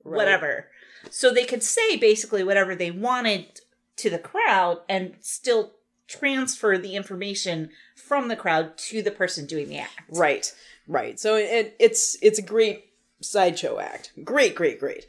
Right. 0.04 0.16
whatever 0.18 0.70
so 1.10 1.30
they 1.32 1.44
could 1.44 1.62
say 1.62 1.96
basically 1.96 2.44
whatever 2.44 2.74
they 2.76 2.90
wanted 2.92 3.60
to 3.96 4.08
the 4.10 4.18
crowd 4.18 4.80
and 4.88 5.16
still 5.20 5.74
transfer 6.06 6.78
the 6.78 6.94
information 6.94 7.70
from 7.96 8.28
the 8.28 8.36
crowd 8.36 8.76
to 8.78 9.02
the 9.02 9.10
person 9.10 9.44
doing 9.46 9.68
the 9.68 9.78
act 9.78 9.98
Right, 10.08 10.54
right. 10.86 11.18
So 11.18 11.34
it, 11.36 11.74
it's 11.80 12.16
it's 12.22 12.38
a 12.38 12.42
great 12.42 12.92
sideshow 13.20 13.78
act. 13.80 14.12
Great, 14.22 14.54
great, 14.54 14.78
great. 14.78 15.06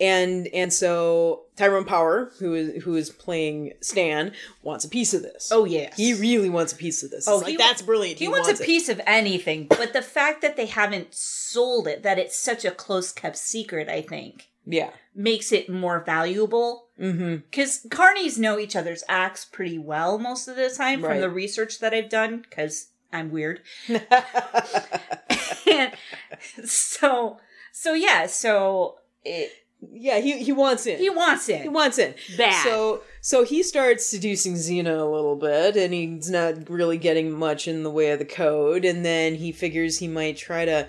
And 0.00 0.46
and 0.54 0.72
so 0.72 1.42
Tyrone 1.56 1.84
Power, 1.84 2.30
who 2.38 2.54
is 2.54 2.84
who 2.84 2.94
is 2.94 3.10
playing 3.10 3.72
Stan, 3.80 4.32
wants 4.62 4.84
a 4.84 4.88
piece 4.88 5.12
of 5.12 5.22
this. 5.22 5.50
oh 5.52 5.64
yeah, 5.64 5.92
he 5.96 6.14
really 6.14 6.48
wants 6.48 6.72
a 6.72 6.76
piece 6.76 7.02
of 7.02 7.10
this. 7.10 7.26
Oh, 7.26 7.38
like 7.38 7.58
that's 7.58 7.82
brilliant. 7.82 8.20
He, 8.20 8.28
wants, 8.28 8.48
a 8.48 8.52
it. 8.52 8.60
piece 8.60 8.88
of 8.88 9.00
anything, 9.06 9.66
but 9.66 9.92
the 9.92 10.02
fact 10.02 10.40
that 10.42 10.56
they 10.56 10.66
haven't 10.66 11.14
sold 11.14 11.88
it, 11.88 12.04
that 12.04 12.16
it's 12.18 12.36
such 12.36 12.64
a 12.64 12.70
close 12.70 13.10
kept 13.10 13.36
secret, 13.38 13.88
I 13.88 14.02
think, 14.02 14.50
Yeah. 14.64 14.90
makes 15.16 15.50
it 15.50 15.68
more 15.68 15.98
valuable. 16.04 16.86
Mm-hmm. 17.00 17.36
Because 17.50 17.84
carnies 17.88 18.38
know 18.38 18.56
each 18.58 18.76
other's 18.76 19.02
acts 19.08 19.44
pretty 19.44 19.78
well 19.78 20.18
most 20.18 20.46
of 20.48 20.54
the 20.56 20.70
time 20.70 21.02
Right. 21.02 21.12
from 21.12 21.20
the 21.20 21.30
research 21.30 21.78
that 21.80 21.92
I've 21.94 22.08
done, 22.08 22.38
because 22.42 22.88
I'm 23.12 23.30
weird. 23.32 23.60
and 23.88 24.02
so, 26.64 27.38
so 27.72 27.94
yeah, 27.94 28.26
so 28.26 28.96
it, 29.24 29.50
yeah. 29.80 30.18
He 30.18 30.42
he 30.42 30.52
wants 30.52 30.86
in. 30.86 30.98
he 30.98 31.10
wants 31.10 31.48
it 31.48 31.62
He 31.62 31.68
wants 31.68 31.98
in. 31.98 32.14
bad. 32.36 32.64
So 32.64 33.02
so 33.20 33.44
he 33.44 33.62
starts 33.62 34.06
seducing 34.06 34.54
Zeena 34.54 34.98
a 34.98 35.04
little 35.10 35.36
bit, 35.36 35.76
and 35.76 35.92
he's 35.92 36.30
not 36.30 36.68
really 36.68 36.98
getting 36.98 37.30
much 37.30 37.68
in 37.68 37.82
the 37.82 37.90
way 37.90 38.10
of 38.10 38.18
the 38.18 38.24
code. 38.24 38.84
And 38.84 39.04
then 39.04 39.34
he 39.36 39.52
figures 39.52 39.98
he 39.98 40.08
might 40.08 40.36
try 40.36 40.64
to 40.64 40.88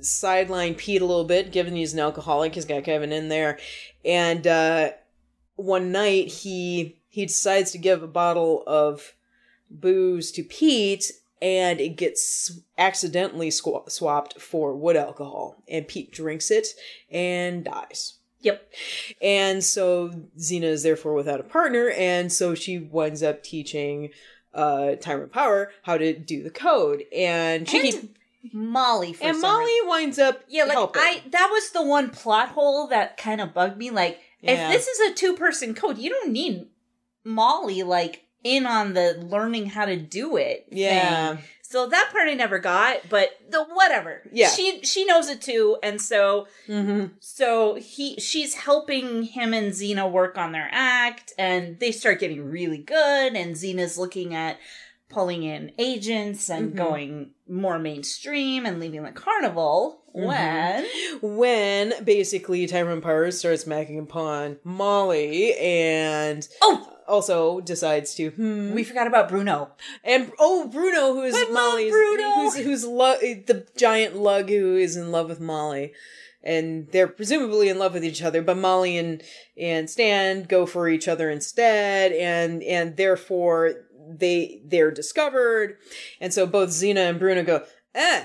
sideline 0.00 0.74
Pete 0.74 1.02
a 1.02 1.06
little 1.06 1.24
bit, 1.24 1.52
given 1.52 1.74
he's 1.74 1.92
an 1.92 2.00
alcoholic. 2.00 2.54
He's 2.54 2.64
got 2.64 2.84
Kevin 2.84 3.12
in 3.12 3.28
there, 3.28 3.58
and 4.04 4.46
uh, 4.46 4.90
one 5.56 5.92
night 5.92 6.28
he 6.28 6.98
he 7.08 7.26
decides 7.26 7.70
to 7.72 7.78
give 7.78 8.02
a 8.02 8.08
bottle 8.08 8.62
of 8.66 9.14
booze 9.70 10.30
to 10.32 10.42
Pete. 10.42 11.12
And 11.44 11.78
it 11.80 11.96
gets 11.96 12.58
accidentally 12.78 13.50
swa- 13.50 13.90
swapped 13.90 14.40
for 14.40 14.74
wood 14.74 14.96
alcohol, 14.96 15.62
and 15.68 15.86
Pete 15.86 16.10
drinks 16.10 16.50
it 16.50 16.68
and 17.10 17.64
dies. 17.64 18.14
yep. 18.40 18.72
And 19.20 19.62
so 19.62 20.10
Zeena 20.38 20.64
is 20.68 20.82
therefore 20.82 21.12
without 21.14 21.40
a 21.40 21.44
partner, 21.44 21.90
and 21.90 22.32
so 22.32 22.54
she 22.54 22.78
winds 22.78 23.22
up 23.22 23.42
teaching 23.42 24.10
uh 24.54 24.94
Tyrant 24.94 25.32
Power 25.32 25.70
how 25.82 25.98
to 25.98 26.16
do 26.18 26.42
the 26.42 26.50
code. 26.50 27.02
And 27.14 27.68
she 27.68 27.82
keep, 27.90 27.94
And 28.02 28.54
Molly 28.54 29.12
for 29.12 29.24
and 29.24 29.40
Molly 29.40 29.64
reason. 29.64 29.88
winds 29.88 30.18
up 30.18 30.44
Yeah, 30.48 30.64
like 30.64 30.72
helping. 30.72 31.02
I 31.02 31.22
that 31.30 31.48
was 31.52 31.70
the 31.70 31.82
one 31.82 32.08
plot 32.10 32.50
hole 32.50 32.86
that 32.88 33.16
kind 33.16 33.40
of 33.40 33.52
bugged 33.52 33.76
me. 33.76 33.90
Like, 33.90 34.18
Yeah. 34.40 34.70
if 34.70 34.72
this 34.72 34.86
is 34.88 35.10
a 35.10 35.14
two 35.14 35.34
person 35.36 35.74
code, 35.74 35.98
you 35.98 36.08
don't 36.08 36.30
need 36.32 36.68
Molly 37.24 37.82
like 37.82 38.23
in 38.44 38.66
on 38.66 38.94
the 38.94 39.18
learning 39.28 39.66
how 39.66 39.86
to 39.86 39.96
do 39.96 40.36
it. 40.36 40.66
Yeah. 40.70 41.34
thing. 41.36 41.44
So 41.62 41.88
that 41.88 42.10
part 42.12 42.28
I 42.28 42.34
never 42.34 42.60
got, 42.60 43.08
but 43.08 43.30
the 43.50 43.64
whatever. 43.64 44.22
Yeah. 44.30 44.48
She 44.50 44.82
she 44.84 45.04
knows 45.04 45.28
it 45.28 45.40
too, 45.42 45.76
and 45.82 46.00
so 46.00 46.46
hmm 46.66 47.06
so 47.18 47.74
he 47.74 48.20
she's 48.20 48.54
helping 48.54 49.24
him 49.24 49.52
and 49.52 49.72
Zeena 49.72 50.06
work 50.08 50.38
on 50.38 50.52
their 50.52 50.68
act, 50.70 51.32
and 51.36 51.80
they 51.80 51.90
start 51.90 52.20
getting 52.20 52.48
really 52.48 52.78
good, 52.78 53.34
and 53.34 53.56
Zeena's 53.56 53.98
looking 53.98 54.34
at 54.34 54.58
pulling 55.08 55.42
in 55.42 55.72
agents 55.78 56.48
and 56.48 56.72
Mhm. 56.74 56.76
going 56.76 57.30
more 57.48 57.78
mainstream 57.78 58.66
and 58.66 58.78
leaving 58.78 59.02
the 59.02 59.10
carnival 59.12 60.02
when 60.12 60.84
When 61.22 61.92
basically 62.04 62.66
Tyrone 62.68 63.00
Power 63.00 63.30
starts 63.32 63.64
macking 63.64 64.00
upon 64.00 64.58
Molly 64.64 65.54
and 65.56 66.46
oh 66.62 66.93
also 67.06 67.60
decides 67.60 68.14
to 68.14 68.30
hmm, 68.30 68.72
we 68.74 68.84
forgot 68.84 69.06
about 69.06 69.28
Bruno. 69.28 69.70
and 70.02 70.32
oh 70.38 70.68
Bruno 70.68 71.14
who 71.14 71.22
is 71.22 71.34
I 71.36 71.44
Molly's 71.50 71.90
Bruno. 71.92 72.30
who's 72.34 72.56
who's 72.56 72.84
lo- 72.84 73.18
the 73.20 73.66
giant 73.76 74.16
lug 74.16 74.48
who 74.48 74.76
is 74.76 74.96
in 74.96 75.10
love 75.12 75.28
with 75.28 75.40
Molly 75.40 75.92
and 76.42 76.88
they're 76.92 77.08
presumably 77.08 77.68
in 77.68 77.78
love 77.78 77.94
with 77.94 78.04
each 78.04 78.22
other 78.22 78.42
but 78.42 78.56
Molly 78.56 78.96
and 78.98 79.22
and 79.56 79.88
Stan 79.88 80.42
go 80.44 80.66
for 80.66 80.88
each 80.88 81.08
other 81.08 81.30
instead 81.30 82.12
and 82.12 82.62
and 82.62 82.96
therefore 82.96 83.72
they 84.08 84.60
they're 84.64 84.90
discovered 84.90 85.78
and 86.20 86.32
so 86.34 86.46
both 86.46 86.70
Zeena 86.70 87.00
and 87.08 87.18
Bruno 87.18 87.42
go 87.42 87.64
eh 87.94 88.24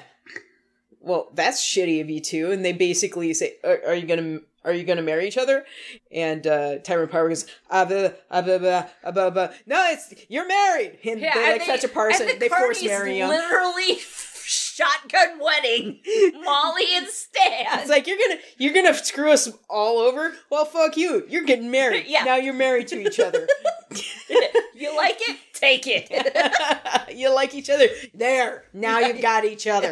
well 1.00 1.30
that's 1.34 1.62
shitty 1.66 2.02
of 2.02 2.10
you 2.10 2.20
two 2.20 2.52
and 2.52 2.66
they 2.66 2.74
basically 2.74 3.34
say 3.34 3.54
are, 3.64 3.80
are 3.88 3.96
you 3.96 4.06
gonna 4.06 4.40
are 4.64 4.74
you 4.74 4.84
gonna 4.84 5.02
marry 5.02 5.28
each 5.28 5.38
other 5.38 5.66
and 6.12 6.46
uh 6.48 6.78
Tyrant 6.80 7.12
Power 7.12 7.30
goes 7.30 7.46
ah, 7.70 7.86
blah, 7.86 8.10
ah, 8.32 8.42
blah, 8.42 8.58
blah, 8.58 8.86
ah, 9.04 9.12
blah, 9.12 9.30
blah. 9.30 9.50
no 9.66 9.86
it's 9.90 10.14
you're 10.30 10.48
married 10.48 10.98
and 11.04 11.22
they 11.22 11.52
like 11.52 11.64
such 11.64 11.84
a 11.84 11.88
person 11.88 12.30
and 12.30 12.36
the 12.36 12.48
they 12.48 12.50
force 12.50 12.84
marry 12.84 13.20
him 13.20 13.30
Literally 13.30 14.00
shotgun 14.50 15.40
wedding 15.40 16.00
Molly 16.44 16.86
and 16.96 17.08
Stan. 17.08 17.80
It's 17.80 17.90
like 17.90 18.08
you're 18.08 18.18
gonna 18.18 18.40
you're 18.58 18.74
gonna 18.74 18.96
screw 18.96 19.32
us 19.32 19.52
all 19.70 20.00
over. 20.00 20.34
Well, 20.50 20.66
fuck 20.66 20.98
you. 20.98 21.26
You're 21.30 21.44
getting 21.44 21.70
married. 21.70 22.06
Yeah. 22.10 22.24
Now 22.24 22.38
you're 22.38 22.54
married 22.54 22.88
to 22.88 23.00
each 23.00 23.20
other. 23.20 23.48
you 24.74 24.96
like 24.96 25.18
it? 25.20 25.38
Take 25.54 25.84
it. 25.86 27.16
you 27.16 27.34
like 27.34 27.54
each 27.54 27.70
other. 27.70 27.86
There. 28.16 28.64
Now 28.74 29.00
you've 29.00 29.22
got 29.22 29.46
each 29.46 29.68
other. 29.68 29.92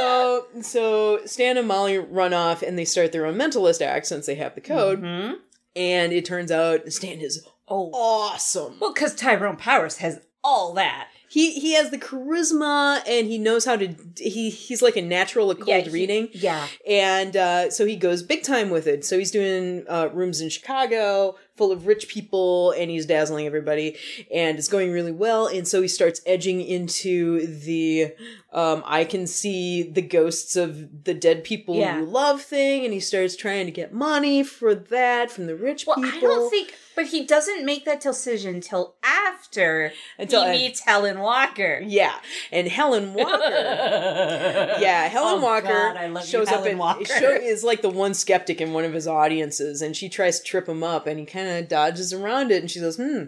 So 0.00 0.46
so 0.62 1.20
Stan 1.26 1.56
and 1.58 1.68
Molly 1.68 1.98
run 1.98 2.32
off 2.32 2.62
and 2.62 2.78
they 2.78 2.84
start 2.84 3.12
their 3.12 3.26
own 3.26 3.36
mentalist 3.36 3.80
act 3.82 4.06
since 4.06 4.26
they 4.26 4.34
have 4.36 4.54
the 4.54 4.60
code. 4.60 5.02
Mhm. 5.02 5.34
And 5.76 6.12
it 6.12 6.24
turns 6.24 6.50
out 6.50 6.90
Stan 6.92 7.20
is 7.20 7.46
Oh, 7.68 7.90
awesome. 7.92 8.78
well, 8.80 8.92
because 8.92 9.14
Tyrone 9.14 9.56
Powers 9.56 9.98
has 9.98 10.20
all 10.42 10.72
that. 10.74 11.08
He 11.28 11.52
he 11.60 11.74
has 11.74 11.90
the 11.90 11.98
charisma 11.98 13.02
and 13.06 13.28
he 13.28 13.38
knows 13.38 13.64
how 13.64 13.76
to 13.76 13.94
he 14.16 14.50
he's 14.50 14.82
like 14.82 14.96
a 14.96 15.02
natural 15.02 15.50
at 15.52 15.60
cold 15.60 15.84
he- 15.86 15.90
reading. 15.90 16.28
Yeah. 16.32 16.66
and 16.88 17.36
uh, 17.36 17.70
so 17.70 17.86
he 17.86 17.94
goes 17.94 18.22
big 18.24 18.42
time 18.42 18.70
with 18.70 18.86
it. 18.88 19.04
So 19.04 19.16
he's 19.18 19.30
doing 19.30 19.84
uh, 19.88 20.08
rooms 20.12 20.40
in 20.40 20.48
Chicago 20.48 21.36
full 21.60 21.70
of 21.72 21.86
rich 21.86 22.08
people, 22.08 22.70
and 22.72 22.90
he's 22.90 23.04
dazzling 23.04 23.44
everybody, 23.46 23.94
and 24.34 24.58
it's 24.58 24.66
going 24.66 24.90
really 24.90 25.12
well. 25.12 25.46
And 25.46 25.68
so 25.68 25.82
he 25.82 25.88
starts 25.88 26.22
edging 26.24 26.62
into 26.62 27.46
the 27.46 28.14
um, 28.52 28.82
I 28.86 29.04
can 29.04 29.26
see 29.26 29.82
the 29.82 30.00
ghosts 30.02 30.56
of 30.56 31.04
the 31.04 31.12
dead 31.14 31.44
people 31.44 31.76
Yeah. 31.76 31.98
you 31.98 32.06
love 32.06 32.40
thing, 32.40 32.84
and 32.86 32.94
he 32.94 32.98
starts 32.98 33.36
trying 33.36 33.66
to 33.66 33.72
get 33.72 33.92
money 33.92 34.42
for 34.42 34.74
that 34.74 35.30
from 35.30 35.46
the 35.46 35.54
rich 35.54 35.86
Well, 35.86 35.96
people. 35.96 36.16
I 36.16 36.20
don't 36.20 36.50
think, 36.50 36.74
but 36.96 37.06
he 37.06 37.24
doesn't 37.26 37.64
make 37.64 37.84
that 37.84 38.00
decision 38.00 38.54
until 38.56 38.94
after 39.04 39.92
Until- 40.18 40.44
he 40.50 40.50
meets 40.62 40.80
Helen 40.80 41.20
Walker. 41.20 41.80
Yeah, 41.84 42.14
and 42.50 42.66
Helen 42.68 43.12
Walker. 43.12 43.28
Yeah, 44.80 45.08
Helen 45.08 45.40
Oh, 45.40 45.44
Walker 45.44 45.66
God, 45.68 45.96
I 45.96 46.06
love 46.06 46.24
you, 46.24 46.30
shows 46.30 46.48
up 46.48 46.54
Helen 46.54 46.70
and 46.70 46.78
Walker. 46.78 47.04
show, 47.04 47.30
is 47.32 47.62
like 47.62 47.82
the 47.82 47.90
one 47.90 48.14
skeptic 48.14 48.60
in 48.60 48.72
one 48.72 48.84
of 48.84 48.92
his 48.92 49.06
audiences, 49.06 49.82
and 49.82 49.94
she 49.96 50.08
tries 50.08 50.38
to 50.40 50.44
trip 50.44 50.68
him 50.68 50.82
up, 50.82 51.06
and 51.06 51.18
he 51.20 51.26
kind 51.26 51.46
of 51.48 51.49
dodges 51.68 52.12
around 52.12 52.50
it, 52.52 52.60
and 52.62 52.70
she 52.70 52.80
goes, 52.80 52.96
"Hmm, 52.96 53.24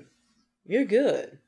you're 0.66 0.84
good." 0.84 1.38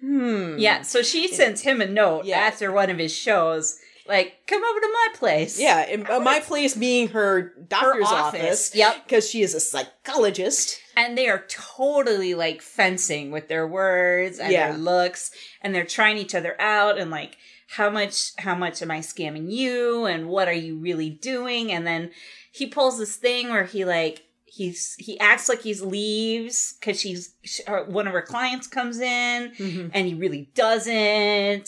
Hmm. 0.00 0.56
Yeah, 0.58 0.82
so 0.82 1.02
she 1.02 1.28
sends 1.28 1.62
him 1.62 1.80
a 1.80 1.86
note 1.86 2.24
Yeah. 2.24 2.38
after 2.38 2.70
one 2.70 2.88
of 2.90 2.98
his 2.98 3.12
shows, 3.14 3.78
like, 4.06 4.46
"Come 4.46 4.62
over 4.62 4.80
to 4.80 4.88
my 4.92 5.08
place." 5.16 5.58
Yeah, 5.58 5.80
and 5.80 6.08
uh, 6.08 6.20
my 6.20 6.38
place 6.40 6.74
being 6.76 7.08
her 7.08 7.18
her 7.18 7.54
doctor's 7.68 8.04
office. 8.06 8.40
office. 8.42 8.74
Yep, 8.74 9.04
Because 9.04 9.28
she 9.28 9.42
is 9.42 9.54
a 9.54 9.60
psychologist. 9.60 10.78
and 10.96 11.16
they 11.18 11.28
are 11.28 11.44
totally 11.48 12.34
like 12.34 12.60
fencing 12.62 13.30
with 13.30 13.48
their 13.48 13.66
words 13.66 14.38
and 14.38 14.52
Yeah. 14.52 14.70
their 14.70 14.78
looks, 14.78 15.30
and 15.62 15.74
they're 15.74 15.84
trying 15.84 16.16
each 16.18 16.34
other 16.34 16.60
out, 16.60 16.96
and 16.98 17.10
like, 17.10 17.36
how 17.70 17.90
much, 17.90 18.30
how 18.38 18.54
much 18.54 18.80
am 18.82 18.90
I 18.90 19.00
scamming 19.00 19.50
you, 19.50 20.04
and 20.06 20.28
what 20.28 20.48
are 20.48 20.52
you 20.52 20.78
really 20.78 21.10
doing? 21.10 21.70
And 21.72 21.86
then 21.86 22.10
he 22.52 22.66
pulls 22.66 22.98
this 22.98 23.16
thing 23.16 23.50
where 23.50 23.64
he 23.64 23.84
like. 23.84 24.22
He's 24.58 24.96
he 24.98 25.18
acts 25.20 25.48
like 25.48 25.62
he's 25.62 25.80
leaves 25.82 26.74
because 26.80 27.00
she's 27.00 27.34
sh- 27.44 27.60
or 27.68 27.84
one 27.84 28.06
of 28.08 28.12
her 28.12 28.22
clients 28.22 28.66
comes 28.66 28.98
in 29.00 29.52
Mhm. 29.56 29.90
and 29.94 30.06
he 30.06 30.14
really 30.14 30.50
doesn't 30.54 30.92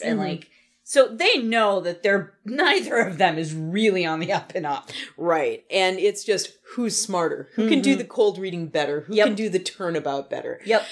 and 0.02 0.18
Mhm. 0.18 0.18
like 0.18 0.48
So 0.82 1.06
they 1.06 1.36
know 1.38 1.78
that 1.82 2.02
they're 2.02 2.34
neither 2.44 2.96
of 2.96 3.16
them 3.16 3.38
is 3.38 3.54
really 3.54 4.04
on 4.04 4.18
the 4.18 4.32
up 4.32 4.52
and 4.56 4.66
up. 4.66 4.90
Right. 5.16 5.64
And 5.70 6.00
it's 6.00 6.24
just 6.24 6.58
who's 6.74 7.00
smarter, 7.00 7.48
who 7.54 7.68
can 7.68 7.80
do 7.80 7.94
the 7.94 8.02
cold 8.04 8.38
reading 8.38 8.66
better, 8.66 9.02
who 9.02 9.12
Mm-hmm. 9.12 9.18
Yep. 9.18 9.26
can 9.28 9.34
do 9.36 9.48
the 9.50 9.58
turnabout 9.60 10.28
better. 10.28 10.60
Yep. 10.66 10.82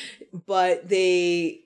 But 0.46 0.88
they 0.88 1.62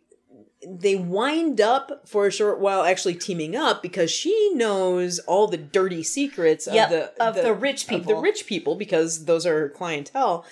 they 0.67 0.95
wind 0.97 1.61
up 1.61 2.07
for 2.09 2.27
a 2.27 2.31
short 2.31 2.61
while 2.61 2.83
actually 2.85 3.15
teaming 3.15 3.57
up 3.57 3.83
because 3.83 4.11
she 4.11 4.53
knows 4.55 5.19
all 5.21 5.49
the 5.49 5.57
dirty 5.57 6.03
secrets 6.03 6.69
Yep, 6.71 6.85
of 6.85 6.91
the 6.91 7.25
of 7.25 7.35
the 7.35 7.53
rich 7.55 7.91
of 7.91 8.07
the 8.07 8.15
rich 8.15 8.47
people 8.47 8.75
because 8.77 9.25
those 9.25 9.45
are 9.47 9.59
her 9.61 9.69
clientele. 9.69 10.45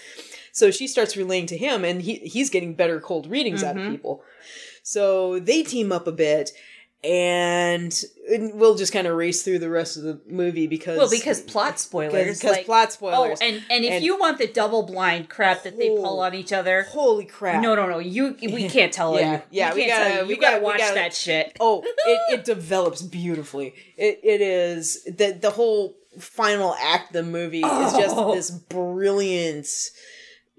So 0.52 0.70
she 0.70 0.88
starts 0.88 1.16
relaying 1.16 1.46
to 1.46 1.56
him 1.56 1.84
and 1.84 2.02
he 2.02 2.16
he's 2.16 2.50
getting 2.50 2.74
better 2.74 3.00
cold 3.00 3.26
readings 3.28 3.62
out 3.62 3.76
Mm-hmm. 3.76 3.86
of 3.86 3.92
people. 3.92 4.22
So 4.82 5.38
they 5.38 5.62
team 5.62 5.92
up 5.92 6.06
a 6.06 6.12
bit 6.12 6.50
and 7.02 7.92
we'll 8.54 8.74
just 8.74 8.92
kind 8.92 9.06
of 9.06 9.16
race 9.16 9.42
through 9.42 9.58
the 9.58 9.70
rest 9.70 9.96
of 9.96 10.02
the 10.02 10.20
movie 10.26 10.66
because 10.66 10.98
Well, 10.98 11.08
because 11.10 11.40
plot 11.40 11.78
spoilers. 11.80 12.38
because 12.38 12.56
like- 12.56 12.60
oh, 12.60 12.64
plot 12.64 12.92
spoilers. 12.92 13.38
Oh, 13.40 13.44
and 13.44 13.62
and 13.70 13.84
if 13.84 13.92
And- 13.94 14.04
you 14.04 14.18
want 14.18 14.36
the 14.38 14.46
double 14.46 14.82
blind 14.82 15.28
crap 15.30 15.62
that 15.62 15.78
they 15.78 15.88
pull 15.88 16.18
Oh. 16.20 16.24
on 16.24 16.34
each 16.34 16.52
other, 16.52 16.82
holy 16.82 17.24
crap. 17.24 17.62
no, 17.62 17.74
no, 17.74 17.86
no, 17.88 17.98
you 17.98 18.36
we 18.42 18.68
can't 18.76 18.92
tell 18.92 19.18
Yeah, 19.18 19.32
you. 19.36 19.42
yeah, 19.50 19.74
we 19.74 19.80
we 19.82 19.86
gotta- 19.88 20.14
you. 20.20 20.26
we 20.26 20.34
You 20.34 20.40
gotta 20.40 20.56
gotta- 20.56 20.60
we 20.60 20.64
watch 20.66 20.78
gotta- 20.78 20.94
that 20.94 21.14
shit. 21.14 21.56
Oh, 21.60 21.82
it, 21.84 22.20
it 22.34 22.44
develops 22.54 23.00
beautifully. 23.02 23.74
It 23.96 24.20
it 24.22 24.40
is 24.42 25.02
the 25.04 25.36
the 25.40 25.50
whole 25.52 25.96
final 26.18 26.74
act 26.78 27.10
of 27.10 27.24
the 27.24 27.30
movie 27.30 27.60
is 27.60 27.92
just 27.94 28.14
Oh. 28.16 28.34
this 28.34 28.50
brilliant 28.50 29.66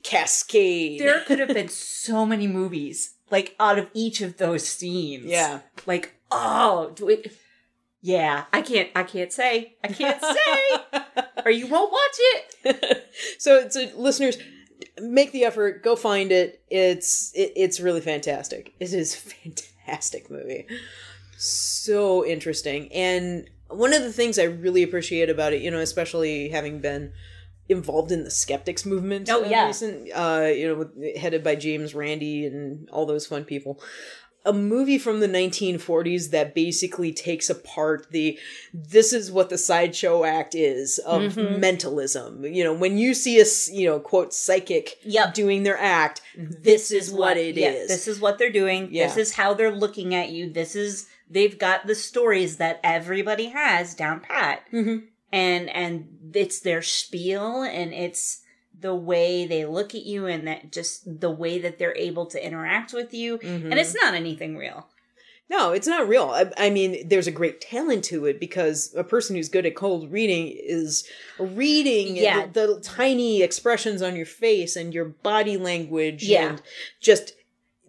cascade. 0.03 0.99
There 1.01 1.19
could 1.21 1.39
have 1.39 1.49
been 1.49 1.69
so 1.69 2.25
many 2.25 2.47
movies 2.47 3.13
like 3.29 3.55
out 3.59 3.77
of 3.77 3.87
each 3.93 4.21
of 4.21 4.37
those 4.37 4.67
scenes. 4.67 5.25
yeah. 5.25 5.59
Like, 5.85 6.15
oh, 6.31 6.91
do 6.95 7.09
it. 7.09 7.33
Yeah, 8.01 8.45
I 8.51 8.61
can't. 8.61 8.89
I 8.95 9.03
can't 9.03 9.31
say. 9.31 9.75
I 9.83 9.89
can't 9.89 10.19
say, 10.21 11.01
or 11.45 11.51
you 11.51 11.67
won't 11.67 11.91
watch 11.91 12.17
it. 12.65 13.07
so 13.39 13.69
so 13.69 13.87
listeners 13.95 14.37
make 14.99 15.31
the 15.31 15.43
effort 15.43 15.83
go 15.83 15.95
find 15.95 16.31
it 16.31 16.63
it's 16.69 17.31
it, 17.35 17.51
it's 17.55 17.79
really 17.79 18.01
fantastic 18.01 18.73
it 18.79 18.91
is 18.93 19.13
a 19.13 19.17
fantastic 19.17 20.29
movie 20.29 20.65
so 21.37 22.25
interesting 22.25 22.91
and 22.91 23.47
one 23.69 23.93
of 23.93 24.01
the 24.01 24.11
things 24.11 24.37
i 24.39 24.43
really 24.43 24.83
appreciate 24.83 25.29
about 25.29 25.53
it 25.53 25.61
you 25.61 25.69
know 25.71 25.79
especially 25.79 26.49
having 26.49 26.79
been 26.79 27.11
involved 27.69 28.11
in 28.11 28.23
the 28.23 28.31
skeptics 28.31 28.85
movement 28.85 29.29
Oh, 29.31 29.43
yeah. 29.43 29.67
recent 29.67 30.09
uh 30.13 30.47
you 30.53 30.67
know 30.67 30.75
with, 30.75 31.15
headed 31.17 31.43
by 31.43 31.55
james 31.55 31.93
randi 31.95 32.45
and 32.45 32.89
all 32.89 33.05
those 33.05 33.25
fun 33.27 33.45
people 33.45 33.81
a 34.43 34.51
movie 34.53 34.97
from 34.97 35.19
the 35.19 35.27
1940s 35.27 36.31
that 36.31 36.55
basically 36.55 37.11
takes 37.13 37.49
apart 37.49 38.07
the 38.11 38.37
this 38.73 39.13
is 39.13 39.31
what 39.31 39.49
the 39.49 39.57
sideshow 39.57 40.23
act 40.23 40.55
is 40.55 40.97
of 40.99 41.21
Mm-hmm. 41.21 41.59
mentalism 41.59 42.43
you 42.45 42.63
know 42.63 42.73
when 42.73 42.97
you 42.97 43.13
see 43.13 43.39
a 43.39 43.45
you 43.71 43.87
know 43.87 43.99
quote 43.99 44.33
psychic 44.33 44.97
Yep. 45.03 45.33
doing 45.33 45.63
their 45.63 45.77
act 45.77 46.21
this 46.35 46.91
is 46.91 47.11
what 47.11 47.37
it 47.37 47.57
is. 47.57 47.63
yeah, 47.63 47.71
This 47.87 48.07
is 48.07 48.19
what 48.19 48.37
they're 48.37 48.51
doing. 48.51 48.91
This 48.91 49.17
is 49.17 49.33
how 49.33 49.53
they're 49.53 49.71
looking 49.75 50.15
at 50.15 50.29
you. 50.29 50.49
This 50.51 50.75
is 50.75 51.07
they've 51.29 51.57
got 51.57 51.87
the 51.87 51.95
stories 51.95 52.57
that 52.57 52.79
everybody 52.83 53.47
has 53.47 53.93
down 53.93 54.21
pat, 54.21 54.61
Mhm. 54.73 55.03
and 55.31 55.69
and 55.69 56.17
it's 56.33 56.59
their 56.61 56.81
spiel, 56.81 57.61
and 57.63 57.93
it's 57.93 58.41
the 58.81 58.95
way 58.95 59.45
they 59.45 59.65
look 59.65 59.95
at 59.95 60.05
you, 60.05 60.25
and 60.25 60.47
that 60.47 60.71
just 60.71 61.19
the 61.21 61.31
way 61.31 61.59
that 61.59 61.77
they're 61.79 61.95
able 61.97 62.25
to 62.27 62.45
interact 62.45 62.93
with 62.93 63.13
you, 63.13 63.37
Mm-hmm. 63.37 63.71
and 63.71 63.79
it's 63.79 63.95
not 63.95 64.13
anything 64.13 64.57
real. 64.57 64.87
no 65.49 65.71
it's 65.71 65.87
not 65.87 66.07
real 66.07 66.29
I, 66.31 66.51
I 66.57 66.69
mean 66.69 67.07
there's 67.09 67.27
a 67.27 67.31
great 67.41 67.59
talent 67.61 68.03
to 68.05 68.25
it 68.25 68.39
because 68.39 68.93
a 68.95 69.03
person 69.03 69.35
who's 69.35 69.49
good 69.49 69.65
at 69.65 69.75
cold 69.75 70.09
reading 70.11 70.47
is 70.79 71.03
reading 71.39 72.15
Yeah. 72.15 72.45
the, 72.47 72.67
the 72.67 72.79
tiny 72.81 73.41
expressions 73.41 74.01
on 74.01 74.15
your 74.15 74.25
face 74.25 74.75
and 74.77 74.93
your 74.93 75.05
body 75.05 75.57
language 75.57 76.23
Yeah. 76.23 76.49
and 76.49 76.61
just 77.01 77.33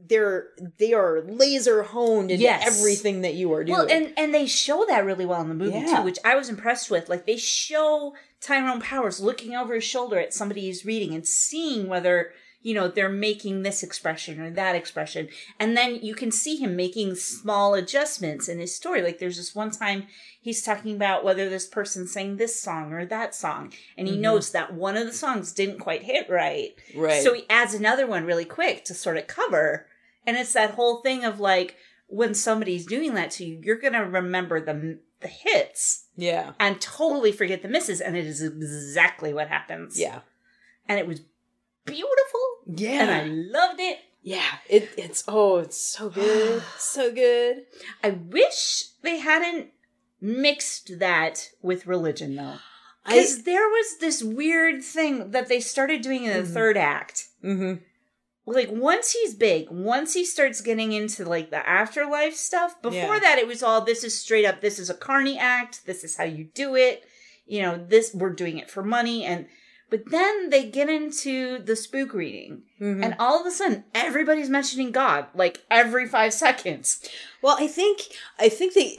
they're 0.09 0.49
they 0.79 0.93
are 0.93 1.23
laser 1.23 1.85
honed 1.85 2.31
into 2.33 2.43
Yes. 2.43 2.67
everything 2.67 3.21
that 3.21 3.35
you 3.35 3.53
are 3.55 3.63
doing 3.65 3.79
Well, 3.79 3.89
and 3.89 4.13
and 4.17 4.35
they 4.35 4.47
show 4.47 4.85
that 4.89 5.05
really 5.05 5.25
well 5.27 5.41
in 5.41 5.49
the 5.49 5.55
movie 5.55 5.79
Yeah. 5.79 5.99
too, 5.99 6.03
which 6.03 6.19
I 6.25 6.35
was 6.35 6.49
impressed 6.49 6.91
with. 6.91 7.09
Like 7.09 7.25
they 7.27 7.37
show 7.37 8.15
Tyrone 8.43 8.81
Powers 8.81 9.21
looking 9.21 9.55
over 9.55 9.75
his 9.75 9.85
shoulder 9.85 10.19
at 10.19 10.35
somebody 10.35 10.63
he's 10.63 10.85
reading 10.85 11.15
and 11.15 11.27
seeing 11.27 11.87
whether 11.87 12.33
you 12.61 12.75
know 12.75 12.89
they're 12.89 13.09
making 13.09 13.63
this 13.63 13.83
expression 13.83 14.41
or 14.41 14.51
that 14.51 14.77
expression, 14.77 15.29
and 15.59 15.77
then 15.77 15.97
you 15.97 16.15
can 16.15 16.31
see 16.31 16.57
him 16.57 16.77
making 16.77 17.15
small 17.15 17.75
adjustments 17.75 18.49
in 18.49 18.59
his 18.59 18.75
story. 18.75 19.03
Like 19.03 19.19
there's 19.19 19.37
this 19.37 19.55
one 19.55 19.71
time 19.71 20.07
he's 20.41 20.63
talking 20.63 20.95
about 20.95 21.25
whether 21.25 21.49
this 21.49 21.67
person 21.67 22.07
sang 22.07 22.37
this 22.37 22.61
song 22.61 22.93
or 22.93 23.05
that 23.07 23.35
song, 23.35 23.73
and 23.97 24.07
he 24.07 24.15
mm-hmm. 24.15 24.23
knows 24.23 24.51
that 24.51 24.75
one 24.75 24.97
of 24.97 25.07
the 25.07 25.13
songs 25.13 25.53
didn't 25.53 25.79
quite 25.79 26.05
hit 26.05 26.29
right, 26.31 26.71
right. 26.97 27.23
So 27.23 27.35
he 27.35 27.45
adds 27.49 27.75
another 27.75 28.07
one 28.07 28.25
really 28.25 28.45
quick 28.45 28.85
to 28.87 28.95
sort 28.95 29.17
of 29.17 29.27
cover. 29.27 29.87
And 30.25 30.37
it's 30.37 30.53
that 30.53 30.75
whole 30.75 31.01
thing 31.03 31.25
of 31.25 31.41
like 31.41 31.77
when 32.07 32.35
somebody's 32.35 32.87
doing 32.87 33.15
that 33.15 33.31
to 33.33 33.45
you, 33.45 33.61
you're 33.63 33.81
going 33.81 33.95
to 33.95 34.01
remember 34.01 34.61
the 34.61 34.99
the 35.23 35.29
hits 35.29 36.07
yeah 36.17 36.53
and 36.61 36.81
totally 36.81 37.33
forget 37.33 37.63
the 37.63 37.69
misses 37.69 38.01
and 38.01 38.17
it 38.17 38.27
is 38.27 38.43
exactly 38.43 39.33
what 39.33 39.49
happens. 39.49 39.99
yeah 39.99 40.21
And 40.89 40.99
it 40.99 41.07
was 41.07 41.21
beautiful 41.85 42.41
yeah 42.67 43.03
and 43.03 43.11
I 43.11 43.25
loved 43.25 43.81
it. 43.81 43.99
yeah 44.23 44.59
it, 44.69 44.91
it's 44.97 45.25
oh 45.27 45.59
it's 45.59 45.77
so 45.77 46.11
good 46.11 46.63
so 46.79 47.13
good 47.13 47.65
I 48.05 48.11
wish 48.11 48.85
they 49.03 49.19
hadn't 49.19 49.69
mixed 50.21 50.99
that 51.01 51.51
with 51.63 51.87
religion 51.87 52.37
though. 52.37 52.57
Cuz 53.09 53.43
there 53.43 53.69
was 53.69 53.99
this 53.99 54.23
weird 54.23 54.85
thing 54.85 55.33
that 55.33 55.49
they 55.49 55.59
started 55.61 56.03
doing 56.03 56.25
in 56.25 56.33
the 56.33 56.49
Mhm. 56.49 56.55
third 56.55 56.77
act. 56.77 57.25
hmm 57.41 57.75
like 58.47 58.71
once 58.71 59.13
he's 59.13 59.35
big, 59.35 59.71
once 59.71 60.15
he 60.15 60.25
starts 60.25 60.61
getting 60.61 60.93
into 60.93 61.25
like 61.25 61.51
the 61.51 61.67
afterlife 61.69 62.35
stuff, 62.35 62.81
before 62.83 63.15
Yeah. 63.15 63.21
that 63.21 63.39
it 63.39 63.47
was 63.47 63.63
all 63.63 63.81
this 63.83 64.03
is 64.05 64.19
straight 64.19 64.45
up 64.45 64.61
this 64.61 64.79
is 64.79 64.91
a 64.91 64.95
carny 64.95 65.39
act, 65.39 65.87
this 65.87 66.03
is 66.05 66.17
how 66.17 66.25
you 66.25 66.45
do 66.55 66.75
it. 66.75 67.05
You 67.47 67.63
know, 67.63 67.85
this 67.89 68.13
we're 68.15 68.31
doing 68.31 68.59
it 68.59 68.71
for 68.71 68.83
money 68.83 69.25
and 69.25 69.47
but 69.91 70.11
then 70.11 70.49
they 70.49 70.65
get 70.71 70.89
into 70.89 71.59
the 71.59 71.77
spook 71.77 72.15
reading 72.15 72.63
Mhm. 72.81 73.05
and 73.05 73.15
all 73.19 73.39
of 73.39 73.47
a 73.47 73.51
sudden 73.51 73.85
everybody's 73.95 74.49
mentioning 74.49 74.91
God 74.91 75.27
like 75.35 75.61
every 75.71 76.07
5 76.09 76.33
seconds. 76.33 77.01
Well, 77.43 77.57
I 77.61 77.67
think 77.69 78.01
I 78.39 78.49
think 78.49 78.75
they 78.75 78.99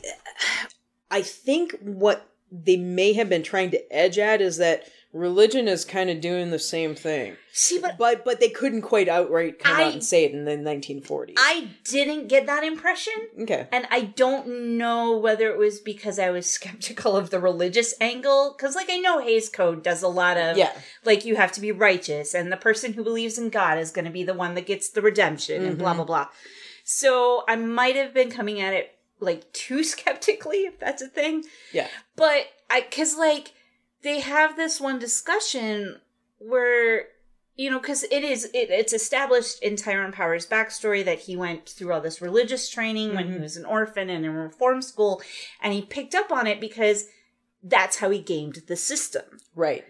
I 1.11 1.21
think 1.21 1.75
what 1.81 2.29
they 2.51 2.77
may 2.77 3.13
have 3.13 3.29
been 3.29 3.43
trying 3.43 3.71
to 3.71 3.93
edge 3.93 4.17
at 4.19 4.39
is 4.41 4.57
that 4.57 4.87
religion 5.13 5.67
is 5.67 5.85
kind 5.85 6.09
of 6.09 6.19
doing 6.19 6.49
the 6.49 6.59
same 6.59 6.95
thing. 6.95 7.37
See, 7.55 7.77
but 7.79 7.97
But 7.99 8.25
but 8.25 8.39
they 8.39 8.49
couldn't 8.49 8.81
quite 8.81 9.07
outright 9.07 9.59
come 9.59 9.77
I- 9.77 9.83
out 9.83 9.93
and 9.93 10.03
say 10.03 10.25
it 10.25 10.31
in 10.31 10.45
the 10.45 10.57
1940s. 10.57 11.35
I 11.37 11.69
didn't 11.83 12.27
get 12.27 12.47
that 12.47 12.63
impression. 12.63 13.13
okay. 13.41 13.67
And 13.71 13.87
I 13.91 14.01
don't 14.01 14.77
know 14.77 15.15
whether 15.17 15.49
it 15.51 15.57
was 15.59 15.79
because 15.79 16.17
I 16.17 16.31
was 16.31 16.47
skeptical 16.59 17.15
of 17.15 17.29
the 17.29 17.39
religious 17.39 17.93
angle. 18.01 18.55
Because, 18.57 18.75
like, 18.75 18.89
I 18.89 18.97
know 18.97 19.19
Hays 19.19 19.49
Code 19.49 19.83
does 19.83 20.01
a 20.01 20.07
lot 20.07 20.37
of, 20.37 20.57
Yeah. 20.57 20.71
like, 21.05 21.25
you 21.25 21.35
have 21.35 21.51
to 21.53 21.61
be 21.61 21.71
righteous, 21.71 22.33
and 22.33 22.51
the 22.51 22.57
person 22.57 22.93
who 22.93 23.03
believes 23.03 23.37
in 23.37 23.49
God 23.49 23.77
is 23.77 23.91
going 23.91 24.05
to 24.05 24.11
be 24.11 24.23
the 24.23 24.33
one 24.33 24.55
that 24.55 24.65
gets 24.65 24.89
the 24.89 25.01
redemption, 25.01 25.63
and 25.63 25.77
blah, 25.77 25.89
mm-hmm. 25.91 25.97
blah, 25.97 26.23
blah. 26.25 26.27
So 26.83 27.43
I 27.47 27.55
might 27.55 27.95
have 27.95 28.13
been 28.15 28.31
coming 28.31 28.59
at 28.61 28.73
it, 28.73 28.97
like, 29.19 29.51
too 29.53 29.83
skeptically, 29.93 30.65
if 30.65 30.79
that's 30.79 31.03
a 31.03 31.07
thing. 31.07 31.43
Yeah. 31.71 31.87
But 32.15 32.47
I, 32.69 32.81
because, 32.81 33.15
like, 33.15 33.53
they 34.03 34.19
have 34.19 34.55
this 34.55 34.79
one 34.79 34.99
discussion 34.99 35.99
where 36.37 37.07
you 37.55 37.69
know, 37.69 37.79
because 37.79 38.03
it 38.03 38.23
is 38.23 38.45
it, 38.45 38.69
it's 38.71 38.93
established 38.93 39.61
in 39.61 39.75
Tyrone 39.75 40.11
Power's 40.11 40.47
backstory 40.47 41.05
that 41.05 41.19
he 41.19 41.35
went 41.35 41.69
through 41.69 41.93
all 41.93 42.01
this 42.01 42.21
religious 42.21 42.69
training 42.69 43.13
when 43.13 43.27
he 43.27 43.33
mm-hmm. 43.33 43.43
was 43.43 43.57
an 43.57 43.65
orphan 43.65 44.09
and 44.09 44.25
in 44.25 44.31
reform 44.31 44.81
school, 44.81 45.21
and 45.61 45.73
he 45.73 45.81
picked 45.81 46.15
up 46.15 46.31
on 46.31 46.47
it 46.47 46.59
because 46.59 47.05
that's 47.61 47.97
how 47.97 48.09
he 48.09 48.19
gamed 48.19 48.63
the 48.67 48.75
system. 48.75 49.23
Right. 49.55 49.85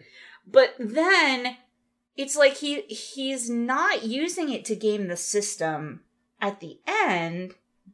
But 0.46 0.76
then 0.78 1.58
it's 2.18 2.36
like 2.36 2.58
he 2.58 2.82
he's 2.82 3.50
not 3.50 4.04
using 4.04 4.50
it 4.50 4.66
to 4.66 4.76
game 4.76 5.08
the 5.08 5.18
system 5.18 6.02
at 6.42 6.60
the 6.60 6.80
end, 6.86 7.54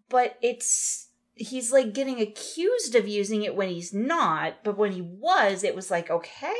but 0.09 0.37
it's 0.41 1.08
he's 1.39 1.71
like 1.71 1.93
getting 1.93 2.19
accused 2.21 2.93
of 2.95 3.07
using 3.07 3.43
it 3.43 3.55
when 3.55 3.69
he's 3.69 3.93
not, 3.93 4.63
but 4.63 4.77
when 4.77 4.91
he 4.91 5.01
was, 5.01 5.63
it 5.63 5.73
was 5.75 5.89
like 5.89 6.09
okay 6.11 6.53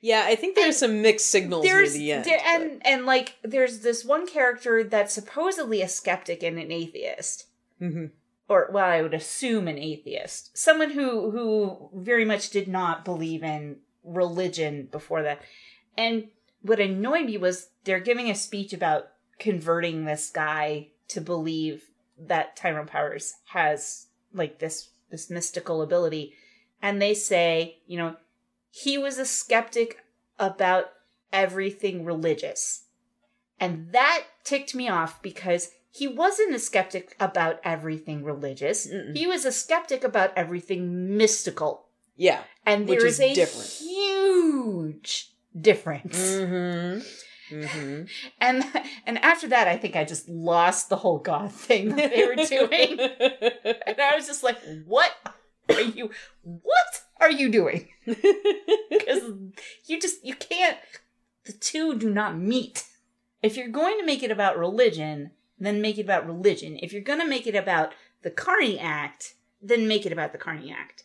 Yeah, 0.00 0.24
I 0.26 0.34
think 0.34 0.56
there's 0.56 0.78
some 0.78 1.02
mixed 1.02 1.26
signals 1.26 1.64
near 1.64 1.86
the 1.88 2.12
end. 2.12 2.24
there, 2.24 2.40
and 2.44 2.84
and 2.84 3.06
like 3.06 3.36
there's 3.44 3.80
this 3.80 4.04
one 4.04 4.26
character 4.26 4.82
that's 4.82 5.14
supposedly 5.14 5.82
a 5.82 5.88
skeptic 5.88 6.42
and 6.42 6.58
an 6.58 6.72
atheist 6.72 7.46
Mhm. 7.80 8.10
or 8.48 8.68
well 8.72 8.84
i 8.84 9.00
would 9.00 9.14
assume 9.14 9.68
an 9.68 9.78
atheist 9.78 10.56
someone 10.58 10.90
who 10.90 11.30
who 11.30 11.88
very 11.94 12.24
much 12.24 12.50
did 12.50 12.68
not 12.68 13.04
believe 13.04 13.42
in 13.42 13.76
religion 14.04 14.88
before 14.90 15.22
that 15.22 15.40
and 15.96 16.28
what 16.62 16.80
annoyed 16.80 17.26
me 17.26 17.36
was 17.38 17.68
they're 17.84 18.00
giving 18.00 18.28
a 18.30 18.34
speech 18.34 18.72
about 18.72 19.08
converting 19.38 20.04
this 20.04 20.28
guy 20.30 20.88
to 21.08 21.20
believe 21.20 21.89
that 22.26 22.56
tyrone 22.56 22.86
powers 22.86 23.34
has 23.46 24.06
like 24.32 24.58
this 24.58 24.90
this 25.10 25.30
mystical 25.30 25.82
ability, 25.82 26.34
and 26.80 27.00
they 27.02 27.14
say, 27.14 27.78
you 27.86 27.98
know, 27.98 28.16
he 28.70 28.96
was 28.96 29.18
a 29.18 29.24
skeptic 29.24 29.98
about 30.38 30.86
everything 31.32 32.04
religious. 32.04 32.84
And 33.58 33.92
that 33.92 34.24
ticked 34.44 34.74
me 34.74 34.88
off 34.88 35.20
because 35.20 35.70
he 35.90 36.06
wasn't 36.06 36.54
a 36.54 36.58
skeptic 36.58 37.16
about 37.18 37.60
everything 37.64 38.24
religious. 38.24 38.86
Mm-mm. 38.86 39.16
He 39.16 39.26
was 39.26 39.44
a 39.44 39.52
skeptic 39.52 40.04
about 40.04 40.32
everything 40.36 41.16
mystical. 41.16 41.86
Yeah. 42.16 42.42
And 42.64 42.88
Which 42.88 43.00
there 43.00 43.08
is 43.08 43.20
is 43.20 43.20
a 43.20 43.34
different. 43.34 43.68
huge 43.68 45.32
difference. 45.60 46.16
Mm-hmm. 46.16 47.00
Mm-hmm. 47.50 48.04
And 48.40 48.64
and 49.06 49.18
after 49.18 49.48
that 49.48 49.68
I 49.68 49.76
think 49.76 49.96
I 49.96 50.04
just 50.04 50.28
lost 50.28 50.88
the 50.88 50.96
whole 50.96 51.18
God 51.18 51.52
thing 51.52 51.94
that 51.96 52.10
they 52.10 52.24
were 52.24 52.36
doing. 52.36 52.98
and 53.86 54.00
I 54.00 54.14
was 54.14 54.26
just 54.26 54.42
like, 54.42 54.58
what 54.86 55.12
are 55.68 55.80
you 55.80 56.10
what 56.42 57.02
are 57.20 57.30
you 57.30 57.50
doing? 57.50 57.88
Because 58.90 59.32
you 59.86 60.00
just 60.00 60.24
you 60.24 60.34
can't 60.34 60.76
the 61.44 61.52
two 61.52 61.96
do 61.98 62.10
not 62.10 62.36
meet. 62.36 62.86
If 63.42 63.56
you're 63.56 63.68
going 63.68 63.98
to 63.98 64.04
make 64.04 64.22
it 64.22 64.30
about 64.30 64.58
religion, 64.58 65.30
then 65.60 65.82
make 65.82 65.98
it 65.98 66.02
about 66.02 66.26
religion. 66.26 66.78
If 66.82 66.92
you're 66.92 67.02
gonna 67.02 67.26
make 67.26 67.46
it 67.46 67.54
about 67.54 67.92
the 68.22 68.30
Carney 68.30 68.78
Act, 68.78 69.34
then 69.62 69.86
make 69.86 70.06
it 70.06 70.12
about 70.12 70.32
the 70.32 70.38
Carney 70.38 70.74
Act. 70.76 71.04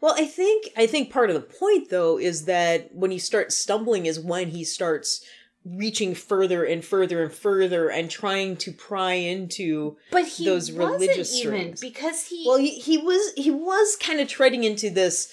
Well, 0.00 0.14
I 0.16 0.26
think 0.26 0.66
I 0.76 0.86
think 0.86 1.10
part 1.10 1.30
of 1.30 1.34
the 1.34 1.40
point 1.40 1.88
though 1.88 2.18
is 2.18 2.44
that 2.44 2.94
when 2.94 3.10
he 3.10 3.18
starts 3.18 3.56
stumbling 3.56 4.04
is 4.04 4.20
when 4.20 4.50
he 4.50 4.62
starts 4.62 5.24
reaching 5.64 6.14
further 6.14 6.64
and 6.64 6.84
further 6.84 7.22
and 7.22 7.32
further 7.32 7.88
and 7.88 8.10
trying 8.10 8.56
to 8.56 8.70
pry 8.72 9.14
into 9.14 9.96
But 10.10 10.26
he 10.26 10.44
Those 10.44 10.70
wasn't 10.70 11.00
religious 11.00 11.34
even 11.38 11.50
strings. 11.52 11.80
because 11.80 12.26
he 12.28 12.44
well 12.46 12.58
he, 12.58 12.70
he 12.78 12.98
was 12.98 13.32
he 13.36 13.50
was 13.50 13.96
kind 13.96 14.20
of 14.20 14.28
treading 14.28 14.64
into 14.64 14.90
this 14.90 15.32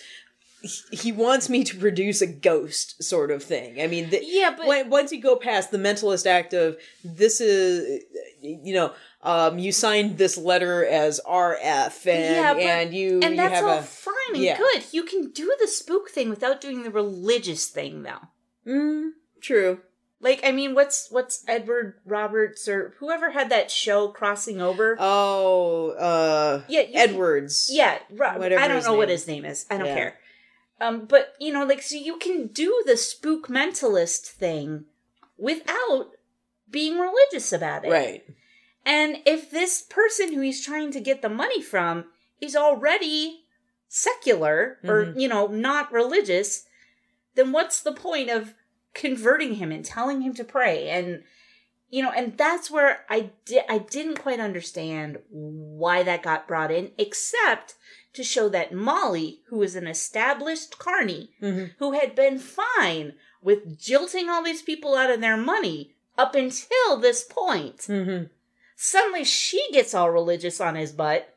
he- 0.92 1.12
wants 1.12 1.50
me 1.50 1.64
to 1.64 1.76
produce 1.76 2.22
a 2.22 2.28
ghost 2.28 3.04
sort 3.04 3.32
of 3.32 3.42
thing 3.44 3.82
i 3.82 3.88
mean 3.88 4.10
the, 4.12 4.22
Yeah, 4.24 4.54
but 4.56 4.68
when, 4.68 4.90
once 4.90 5.12
you 5.12 5.20
go 5.20 5.36
past 5.36 5.72
the 5.72 5.78
mentalist 5.80 6.26
act 6.28 6.54
of 6.54 6.78
this 7.04 7.42
is 7.42 8.04
you 8.42 8.74
know 8.74 8.94
um 9.24 9.58
you 9.60 9.72
signed 9.72 10.18
this 10.18 10.38
letter 10.38 10.86
as 10.86 11.20
rf 11.28 12.06
and 12.08 12.36
Yeah, 12.36 12.54
but- 12.54 12.64
and 12.64 12.94
you 12.94 13.20
and 13.24 13.32
you 13.32 13.38
that's 13.38 13.56
have 13.56 13.66
all 13.66 13.80
a 13.80 13.82
fine 13.82 14.14
and 14.36 14.44
yeah. 14.44 14.58
good. 14.58 14.84
You 14.94 15.04
can 15.04 15.32
do 15.32 15.54
the 15.60 15.68
spook 15.68 16.10
thing 16.12 16.30
without 16.30 16.62
doing 16.62 16.84
the 16.84 16.92
religious 16.92 17.68
thing, 17.68 18.04
though. 18.04 18.22
mm, 18.66 19.10
true 19.42 19.80
Like, 20.22 20.42
I 20.44 20.52
mean, 20.52 20.76
what's 20.76 21.10
what's 21.10 21.44
Edward 21.48 21.96
Roberts 22.06 22.68
or 22.68 22.94
whoever 23.00 23.32
had 23.32 23.50
that 23.50 23.72
show 23.72 24.08
crossing 24.10 24.62
over? 24.62 24.96
oh 25.00 25.90
uh 25.92 26.62
yeah, 26.68 26.82
you 26.82 26.90
edwards 26.94 27.70
yeah, 27.74 27.98
Ro- 28.12 28.38
whatever 28.38 28.62
I 28.62 28.68
don't 28.68 28.84
know 28.84 28.94
what 28.96 29.10
his 29.10 29.28
name 29.28 29.46
is. 29.46 29.66
I 29.72 29.78
don't 29.78 29.88
Yeah. 29.88 29.96
care. 29.96 30.20
Um, 30.80 31.06
but 31.06 31.34
you 31.40 31.52
know, 31.52 31.66
like, 31.66 31.82
so 31.82 31.96
you 31.96 32.18
can 32.18 32.48
do 32.48 32.84
the 32.86 32.98
spook 32.98 33.48
mentalist 33.48 34.28
thing 34.28 34.86
without 35.38 36.12
being 36.70 36.98
religious 37.00 37.52
about 37.52 37.84
it, 37.86 37.92
right 37.92 38.24
And 38.86 39.18
if 39.26 39.52
this 39.52 39.82
person 39.82 40.34
who 40.34 40.42
he's 40.42 40.64
trying 40.66 40.92
to 40.92 41.00
get 41.00 41.22
the 41.22 41.30
money 41.30 41.62
from 41.62 42.06
is 42.40 42.56
already 42.56 43.44
secular 43.88 44.80
or, 44.84 45.06
Mhm. 45.06 45.20
you 45.22 45.28
know, 45.28 45.48
not 45.48 45.92
religious, 45.92 46.66
then 47.36 47.52
what's 47.52 47.80
the 47.82 47.92
point 47.94 48.30
of 48.30 48.54
converting 48.94 49.56
him 49.56 49.72
and 49.72 49.84
telling 49.86 50.22
him 50.22 50.34
to 50.36 50.44
pray? 50.44 50.90
And, 50.90 51.24
you 51.90 52.02
know, 52.04 52.12
and 52.12 52.38
that's 52.38 52.70
where 52.72 53.06
I, 53.10 53.32
di- 53.46 53.68
I 53.70 53.80
didn't 53.80 54.20
quite 54.20 54.40
understand 54.40 55.20
why 55.30 56.04
that 56.04 56.24
got 56.24 56.48
brought 56.48 56.72
in, 56.72 56.92
except 56.98 57.76
to 58.14 58.24
show 58.24 58.50
that 58.50 58.74
Molly, 58.74 59.42
who 59.48 59.62
is 59.62 59.76
an 59.76 59.88
established 59.88 60.78
carney, 60.78 61.32
Mhm. 61.42 61.72
who 61.80 61.94
had 61.94 62.14
been 62.16 62.40
fine 62.40 63.14
with 63.42 63.80
jilting 63.80 64.30
all 64.30 64.44
these 64.44 64.62
people 64.62 64.96
out 64.96 65.10
of 65.10 65.22
their 65.22 65.38
money 65.38 65.96
up 66.18 66.36
until 66.36 66.98
this 66.98 67.24
point, 67.24 67.78
mm-hmm. 67.88 68.26
suddenly 68.76 69.24
she 69.24 69.66
gets 69.72 69.94
all 69.94 70.12
religious 70.12 70.60
on 70.60 70.76
his 70.76 70.92
butt. 70.92 71.34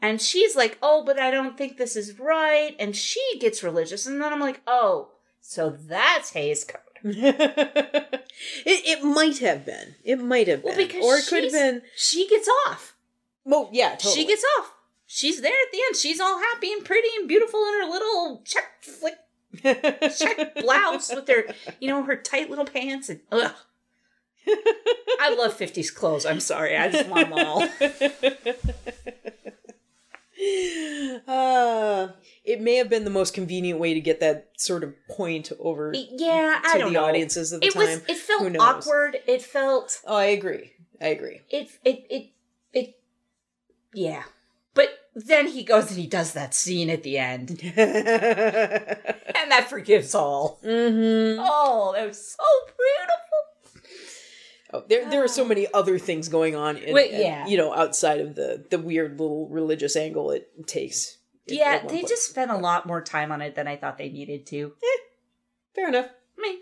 And 0.00 0.22
she's 0.22 0.54
like, 0.54 0.78
oh, 0.80 1.02
but 1.04 1.18
I 1.18 1.30
don't 1.30 1.58
think 1.58 1.76
this 1.76 1.96
is 1.96 2.18
right. 2.20 2.76
And 2.78 2.94
she 2.94 3.20
gets 3.40 3.64
religious. 3.64 4.06
And 4.06 4.22
then 4.22 4.32
I'm 4.32 4.40
like, 4.40 4.60
oh, 4.66 5.10
so 5.40 5.70
that's 5.70 6.32
Hays 6.32 6.64
Code. 6.64 6.80
it 7.04 8.24
it 8.64 9.04
might 9.04 9.38
have 9.38 9.64
been. 9.64 9.94
It 10.04 10.20
might 10.20 10.48
have 10.48 10.62
been. 10.62 10.76
Well, 10.76 10.86
because 10.86 11.04
or 11.04 11.16
it 11.16 11.26
could 11.26 11.44
have 11.44 11.52
been. 11.52 11.82
She 11.96 12.28
gets 12.28 12.48
off. 12.66 12.96
Well, 13.44 13.70
yeah, 13.72 13.90
totally. 13.90 14.14
She 14.14 14.26
gets 14.26 14.44
off. 14.58 14.72
She's 15.06 15.40
there 15.40 15.52
at 15.52 15.72
the 15.72 15.78
end. 15.86 15.96
She's 15.96 16.20
all 16.20 16.38
happy 16.38 16.72
and 16.72 16.84
pretty 16.84 17.08
and 17.18 17.26
beautiful 17.26 17.60
in 17.60 17.80
her 17.80 17.90
little 17.90 18.42
check 18.44 18.82
flick 18.82 19.14
check 19.62 20.54
blouse 20.60 21.14
with 21.14 21.26
her, 21.28 21.44
you 21.80 21.88
know, 21.88 22.02
her 22.02 22.16
tight 22.16 22.50
little 22.50 22.66
pants 22.66 23.08
and 23.08 23.20
ugh. 23.32 23.52
I 25.20 25.34
love 25.36 25.58
50s 25.58 25.94
clothes. 25.94 26.24
I'm 26.24 26.40
sorry. 26.40 26.76
I 26.76 26.88
just 26.90 27.08
want 27.08 27.30
them 27.30 27.38
all. 27.38 27.68
Uh, 31.26 32.08
it 32.44 32.60
may 32.60 32.76
have 32.76 32.88
been 32.88 33.04
the 33.04 33.10
most 33.10 33.34
convenient 33.34 33.80
way 33.80 33.94
to 33.94 34.00
get 34.00 34.20
that 34.20 34.48
sort 34.56 34.84
of 34.84 34.94
point 35.08 35.50
over 35.58 35.92
Yeah, 35.94 36.60
to 36.62 36.68
I 36.68 36.78
don't 36.78 36.92
the 36.92 36.98
know. 37.00 37.04
audiences 37.06 37.52
at 37.52 37.60
the 37.60 37.66
it 37.66 37.72
time. 37.74 37.82
was 37.86 38.02
it 38.08 38.16
felt 38.16 38.56
awkward. 38.58 39.16
It 39.26 39.42
felt 39.42 40.00
Oh, 40.06 40.16
I 40.16 40.26
agree. 40.26 40.72
I 41.00 41.08
agree. 41.08 41.40
it 41.50 41.68
it 41.84 42.04
it 42.10 42.30
it 42.72 42.94
yeah. 43.94 44.22
But 44.74 44.90
then 45.14 45.48
he 45.48 45.64
goes 45.64 45.90
and 45.90 45.98
he 45.98 46.06
does 46.06 46.32
that 46.34 46.54
scene 46.54 46.88
at 46.90 47.02
the 47.02 47.18
end. 47.18 47.48
mm-hmm. 47.58 47.78
And 49.38 49.50
that 49.52 49.68
forgives 49.70 50.14
all. 50.14 50.58
Oh, 50.64 51.92
that 51.96 52.06
was 52.06 52.32
so 52.36 52.44
beautiful. 52.66 53.57
Oh, 54.78 54.84
there, 54.88 55.08
there 55.10 55.24
are 55.24 55.28
so 55.28 55.44
many 55.44 55.66
other 55.72 55.98
things 55.98 56.28
going 56.28 56.56
on. 56.56 56.76
In, 56.76 56.94
Wait, 56.94 57.12
yeah. 57.12 57.46
you 57.46 57.56
know, 57.56 57.74
outside 57.74 58.20
of 58.20 58.34
the 58.34 58.64
the 58.70 58.78
weird 58.78 59.18
little 59.18 59.48
religious 59.48 59.96
angle 59.96 60.30
it 60.30 60.50
takes. 60.66 61.18
Yeah, 61.46 61.80
they 61.80 62.00
point. 62.00 62.08
just 62.08 62.28
spent 62.28 62.50
a 62.50 62.56
lot 62.56 62.86
more 62.86 63.00
time 63.00 63.32
on 63.32 63.40
it 63.40 63.54
than 63.54 63.66
I 63.66 63.76
thought 63.76 63.96
they 63.96 64.10
needed 64.10 64.46
to. 64.48 64.74
fair 65.74 65.88
enough. 65.88 66.10
me 66.36 66.58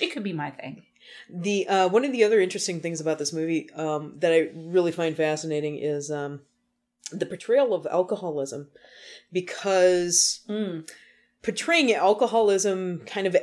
it 0.00 0.12
could 0.12 0.22
be 0.22 0.32
my 0.32 0.50
thing. 0.50 0.82
The 1.30 1.68
uh, 1.68 1.88
one 1.88 2.04
of 2.04 2.12
the 2.12 2.24
other 2.24 2.40
interesting 2.40 2.80
things 2.80 3.00
about 3.00 3.18
this 3.18 3.32
movie 3.32 3.70
um, 3.72 4.14
that 4.18 4.32
I 4.32 4.50
really 4.54 4.92
find 4.92 5.16
fascinating 5.16 5.78
is 5.78 6.10
um, 6.10 6.40
the 7.12 7.26
portrayal 7.26 7.74
of 7.74 7.86
alcoholism, 7.86 8.68
because 9.32 10.40
portraying 11.42 11.92
alcoholism 11.92 13.02
kind 13.06 13.26
of 13.26 13.36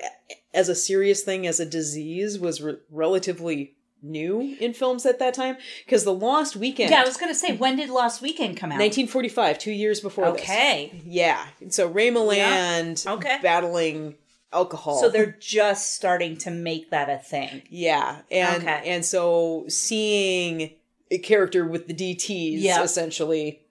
as 0.56 0.70
a 0.70 0.76
serious 0.76 1.22
thing, 1.24 1.46
as 1.46 1.60
a 1.60 1.66
disease, 1.66 2.40
was 2.40 2.62
re- 2.62 2.78
relatively 2.90 3.74
new 4.02 4.56
in 4.60 4.74
films 4.74 5.06
at 5.06 5.20
that 5.20 5.34
time. 5.34 5.58
Because 5.86 6.04
The 6.04 6.14
Lost 6.14 6.56
Weekend, 6.56 6.92
Yeah, 6.92 7.02
I 7.02 7.06
was 7.06 7.18
gonna 7.18 7.34
say, 7.36 7.56
when 7.56 7.76
did 7.76 7.90
Lost 7.90 8.22
Weekend 8.22 8.56
come 8.58 8.72
out? 8.72 8.80
1945, 8.80 9.58
two 9.60 9.72
years 9.72 10.00
before 10.00 10.32
this. 10.32 10.42
Okay. 10.42 11.02
Yeah, 11.06 11.46
so 11.70 11.88
Ray 11.88 12.10
Milland 12.12 13.06
Okay. 13.08 13.38
battling 13.42 14.16
alcohol. 14.54 15.00
So 15.02 15.10
they're 15.10 15.36
just 15.40 15.94
starting 15.96 16.38
to 16.40 16.52
make 16.52 16.92
that 16.92 17.10
a 17.10 17.18
thing. 17.18 17.64
Yeah, 17.70 18.22
and 18.32 18.64
Okay. 18.64 18.82
and 18.86 19.04
so 19.04 19.66
seeing 19.68 20.72
a 21.12 21.18
character 21.18 21.66
with 21.66 21.88
the 21.88 21.94
DTS 21.94 22.62
Yeah. 22.62 22.84
essentially, 22.84 23.62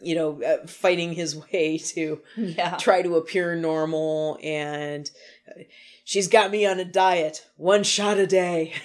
you 0.00 0.14
know, 0.14 0.42
uh, 0.42 0.66
fighting 0.66 1.12
his 1.14 1.36
way 1.52 1.78
to 1.78 2.20
Yeah. 2.36 2.76
try 2.76 3.02
to 3.02 3.16
appear 3.16 3.56
normal, 3.56 4.38
and 4.42 5.10
uh, 5.48 5.62
she's 6.06 6.28
got 6.28 6.50
me 6.52 6.64
on 6.64 6.78
a 6.78 6.84
diet, 6.84 7.44
one 7.56 7.82
shot 7.82 8.16
a 8.16 8.26
day. 8.26 8.72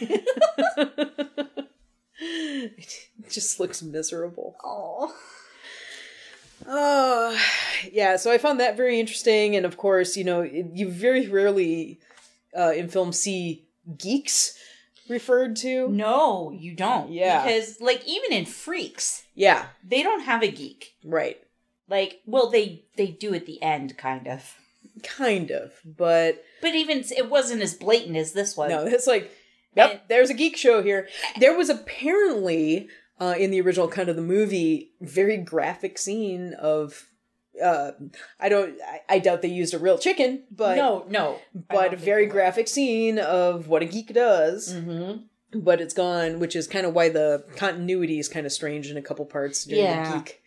it 2.19 3.29
just 3.29 3.59
looks 3.59 3.81
miserable. 3.81 4.55
Oh. 4.63 5.15
Oh, 6.67 7.39
yeah. 7.91 8.17
So 8.17 8.31
I 8.31 8.37
found 8.37 8.59
that 8.59 8.75
very 8.77 8.99
interesting, 8.99 9.55
and 9.55 9.65
of 9.65 9.77
course, 9.77 10.17
you 10.17 10.23
know, 10.23 10.41
you 10.41 10.89
very 10.89 11.27
rarely 11.27 11.99
uh, 12.57 12.71
in 12.75 12.87
film 12.87 13.13
see 13.13 13.65
geeks 13.97 14.57
referred 15.09 15.55
to. 15.57 15.87
No, 15.89 16.51
you 16.51 16.75
don't. 16.75 17.11
Yeah. 17.11 17.43
Because, 17.43 17.79
like, 17.81 18.03
even 18.07 18.31
in 18.31 18.45
Freaks, 18.45 19.23
Yeah, 19.35 19.65
they 19.87 20.03
don't 20.03 20.21
have 20.21 20.43
a 20.43 20.51
geek. 20.51 20.95
right. 21.03 21.39
Like, 21.89 22.21
well, 22.25 22.49
they 22.49 22.85
they 22.95 23.07
do 23.07 23.33
at 23.33 23.45
the 23.45 23.61
end, 23.61 23.97
kind 23.97 24.25
of. 24.25 24.55
Kind 25.03 25.51
of, 25.51 25.71
but 25.85 26.43
But 26.61 26.75
even 26.75 27.03
it 27.17 27.29
wasn't 27.29 27.61
as 27.61 27.73
blatant 27.73 28.17
as 28.17 28.33
this 28.33 28.55
one. 28.57 28.69
no, 28.69 28.83
it's 28.85 29.07
like, 29.07 29.31
yep, 29.75 29.91
And- 29.91 29.99
there's 30.09 30.29
a 30.29 30.33
geek 30.33 30.57
show 30.57 30.81
here. 30.83 31.07
There 31.39 31.55
was 31.57 31.69
apparently 31.69 32.89
uh, 33.19 33.35
in 33.37 33.51
the 33.51 33.61
original 33.61 33.87
kind 33.87 34.09
of 34.09 34.15
the 34.15 34.21
movie 34.21 34.91
very 35.01 35.37
graphic 35.37 35.97
scene 35.97 36.53
of. 36.55 37.07
Uh, 37.61 37.91
I 38.39 38.49
don't. 38.49 38.75
I, 38.81 39.01
I 39.15 39.19
doubt 39.19 39.41
they 39.41 39.49
used 39.49 39.73
a 39.73 39.77
real 39.79 39.97
chicken, 39.97 40.43
but 40.49 40.77
no, 40.77 41.05
no. 41.09 41.37
but 41.69 41.93
a 41.93 41.97
very 41.97 42.25
graphic 42.25 42.67
scene 42.67 43.19
of 43.19 43.67
what 43.67 43.81
a 43.81 43.85
geek 43.85 44.13
does. 44.13 44.73
Mm-hmm. 44.73 45.59
but 45.59 45.81
it's 45.81 45.93
gone, 45.93 46.39
which 46.39 46.55
is 46.55 46.65
kind 46.65 46.85
of 46.85 46.93
why 46.93 47.09
the 47.09 47.43
continuity 47.57 48.19
is 48.19 48.29
kind 48.29 48.45
of 48.45 48.51
strange 48.53 48.89
in 48.89 48.95
a 48.97 49.01
couple 49.01 49.25
parts 49.25 49.65
during 49.65 49.83
Yeah. 49.83 50.11
the 50.11 50.17
geek 50.19 50.41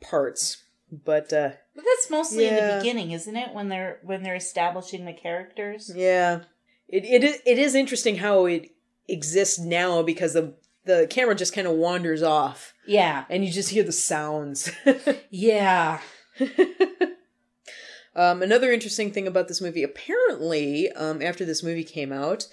parts. 0.00 0.64
But 0.92 1.32
uh 1.32 1.50
But 1.74 1.84
that's 1.84 2.10
mostly 2.10 2.46
in 2.48 2.54
the 2.56 2.78
beginning, 2.78 3.12
isn't 3.12 3.36
it? 3.36 3.54
When 3.54 3.68
they're 3.68 3.98
when 4.02 4.22
they're 4.22 4.34
establishing 4.36 5.04
the 5.04 5.12
characters. 5.12 5.90
yeah, 5.94 6.40
it 6.88 7.04
it 7.04 7.24
is, 7.24 7.38
it 7.46 7.58
is 7.58 7.74
interesting 7.74 8.16
how 8.16 8.46
it 8.46 8.70
exists 9.08 9.58
now 9.58 10.02
because 10.02 10.32
the 10.34 10.54
the 10.84 11.06
camera 11.10 11.34
just 11.34 11.54
kind 11.54 11.66
of 11.66 11.74
wanders 11.74 12.22
off 12.22 12.72
Yeah. 12.86 13.24
and 13.28 13.44
you 13.44 13.52
just 13.52 13.68
hear 13.70 13.82
the 13.84 13.92
sounds. 13.92 14.70
Yeah. 15.30 16.00
Um, 18.16 18.42
another 18.42 18.72
interesting 18.72 19.12
thing 19.12 19.28
about 19.28 19.46
this 19.46 19.60
movie, 19.60 19.84
apparently, 19.84 20.90
um, 20.92 21.22
after 21.22 21.44
this 21.44 21.62
movie 21.62 21.84
came 21.84 22.12
out, 22.12 22.48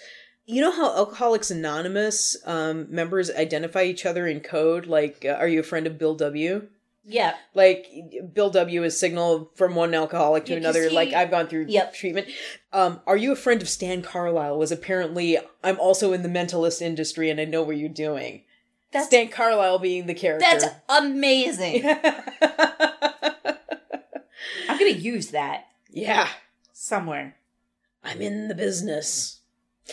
you 0.45 0.62
know 0.62 0.71
how 0.71 0.95
Alcoholics 0.95 1.50
Anonymous 1.50 2.38
um, 2.45 2.86
members 2.93 3.32
identify 3.32 3.82
each 3.84 4.06
other 4.06 4.28
in 4.28 4.39
code? 4.39 4.86
Like, 4.86 5.26
uh, 5.26 5.30
are 5.30 5.47
you 5.47 5.60
a 5.62 5.63
friend 5.63 5.88
of 5.88 5.97
Bill 5.97 6.13
W? 6.15 6.67
Yeah. 7.10 7.36
Like, 7.54 7.88
Bill 8.34 8.50
W 8.50 8.84
is 8.84 9.00
signal 9.00 9.50
from 9.56 9.76
one 9.76 9.93
alcoholic 9.93 10.43
to 10.46 10.52
Yeah, 10.52 10.58
another. 10.60 10.89
he- 10.89 10.96
like, 10.96 11.13
I've 11.13 11.32
gone 11.32 11.48
through 11.48 11.67
Yep. 11.70 11.93
treatment. 11.93 12.28
Um, 12.74 13.00
are 13.08 13.15
you 13.15 13.32
a 13.32 13.36
friend 13.38 13.62
of 13.62 13.70
Stan 13.70 14.02
Carlisle? 14.02 14.58
Was 14.58 14.74
apparently, 14.74 15.38
I'm 15.63 15.80
also 15.80 16.12
in 16.12 16.22
the 16.22 16.28
mentalist 16.30 16.82
industry 16.82 17.30
and 17.30 17.39
I 17.39 17.46
know 17.46 17.63
what 17.63 17.78
you're 17.78 17.88
doing. 17.88 18.43
That's 18.91 19.08
Stan 19.08 19.30
Carlisle 19.30 19.80
being 19.80 20.06
the 20.08 20.13
character. 20.13 20.46
that's 20.52 20.65
amazing. 20.89 21.86
I'm 24.70 24.78
gonna 24.78 24.89
use 24.91 25.28
that 25.32 25.67
yeah. 25.89 26.28
somewhere. 26.74 27.36
I'm 28.04 28.22
in 28.22 28.48
the 28.50 28.56
business. 28.56 29.39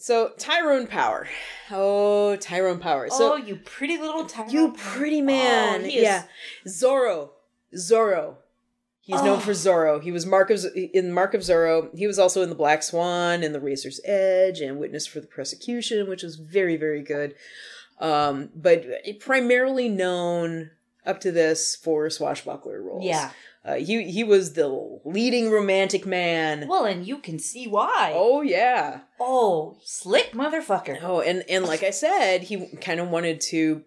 so 0.00 0.32
Tyrone 0.38 0.86
Power. 0.86 1.28
Oh, 1.70 2.36
Tyrone 2.36 2.78
Power. 2.80 3.08
So 3.10 3.34
oh, 3.34 3.36
you 3.36 3.56
pretty 3.56 3.98
little 3.98 4.24
Tyrone. 4.24 4.50
you 4.50 4.72
pretty 4.76 5.20
man. 5.22 5.82
Oh, 5.82 5.84
he 5.84 5.98
is- 5.98 6.02
yeah. 6.02 6.22
Zorro. 6.66 7.30
Zorro. 7.74 8.36
He's 9.02 9.22
known 9.22 9.38
Oh. 9.38 9.40
for 9.40 9.52
Zorro. 9.52 10.00
He 10.02 10.12
was 10.12 10.24
Mark 10.26 10.50
of 10.50 10.64
in 10.74 11.12
Mark 11.12 11.34
of 11.34 11.40
Zorro. 11.40 11.96
He 11.96 12.06
was 12.06 12.18
also 12.18 12.42
in 12.42 12.48
The 12.48 12.54
Black 12.54 12.82
Swan 12.82 13.42
and 13.42 13.54
The 13.54 13.60
Razor's 13.60 14.00
Edge 14.04 14.60
and 14.60 14.78
Witness 14.78 15.06
for 15.06 15.20
the 15.20 15.26
Prosecution, 15.26 16.08
which 16.08 16.22
was 16.22 16.36
very 16.36 16.76
very 16.76 17.02
good. 17.02 17.34
Um, 17.98 18.50
but 18.54 18.84
primarily 19.18 19.88
known 19.88 20.70
up 21.04 21.20
to 21.20 21.32
this 21.32 21.74
for 21.76 22.08
swashbuckler 22.08 22.80
roles. 22.82 23.04
Yeah. 23.04 23.30
Uh, 23.64 23.74
he 23.74 24.04
he 24.10 24.22
was 24.24 24.52
the 24.52 24.68
leading 25.04 25.50
romantic 25.50 26.06
man. 26.06 26.66
Well, 26.68 26.84
and 26.84 27.06
you 27.06 27.18
can 27.18 27.38
see 27.38 27.66
why. 27.66 28.12
Oh 28.14 28.42
yeah. 28.42 29.00
Oh, 29.20 29.76
slick 29.84 30.32
motherfucker. 30.32 30.98
Oh, 31.02 31.20
and 31.20 31.44
and 31.48 31.66
like 31.66 31.82
I 31.82 31.90
said, 31.90 32.42
he 32.44 32.66
kind 32.80 32.98
of 33.00 33.10
wanted 33.10 33.40
to 33.42 33.84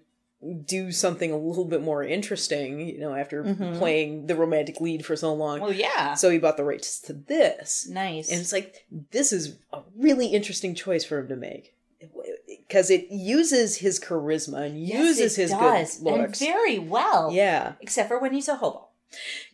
do 0.66 0.92
something 0.92 1.32
a 1.32 1.38
little 1.38 1.64
bit 1.66 1.82
more 1.82 2.04
interesting, 2.04 2.82
you 2.82 3.00
know, 3.00 3.16
after 3.16 3.44
Mhm. 3.46 3.78
playing 3.78 4.28
the 4.28 4.36
romantic 4.36 4.82
lead 4.82 5.06
for 5.06 5.16
so 5.16 5.34
long. 5.34 5.62
Well, 5.62 5.72
yeah. 5.72 6.16
So 6.16 6.30
he 6.30 6.38
bought 6.38 6.58
the 6.58 6.66
rights 6.66 7.00
to 7.02 7.14
this. 7.14 7.88
nice. 7.90 8.30
And 8.30 8.42
it's 8.42 8.52
like 8.52 8.86
this 9.12 9.32
is 9.32 9.56
a 9.72 9.82
really 9.98 10.28
interesting 10.28 10.76
choice 10.76 11.04
for 11.06 11.18
him 11.20 11.30
to 11.30 11.36
make. 11.36 11.74
Because 12.68 12.90
it 12.90 13.08
uses 13.10 13.78
his 13.78 14.00
charisma 14.00 14.66
and 14.66 14.78
uses 14.86 15.36
his 15.38 15.52
does, 15.52 15.98
good 16.00 16.04
looks. 16.04 16.42
and 16.42 16.50
very 16.52 16.78
well. 16.78 17.32
yeah. 17.32 17.74
Except 17.80 18.10
for 18.10 18.20
when 18.20 18.34
he's 18.34 18.50
a 18.50 18.56
hobo. 18.58 18.88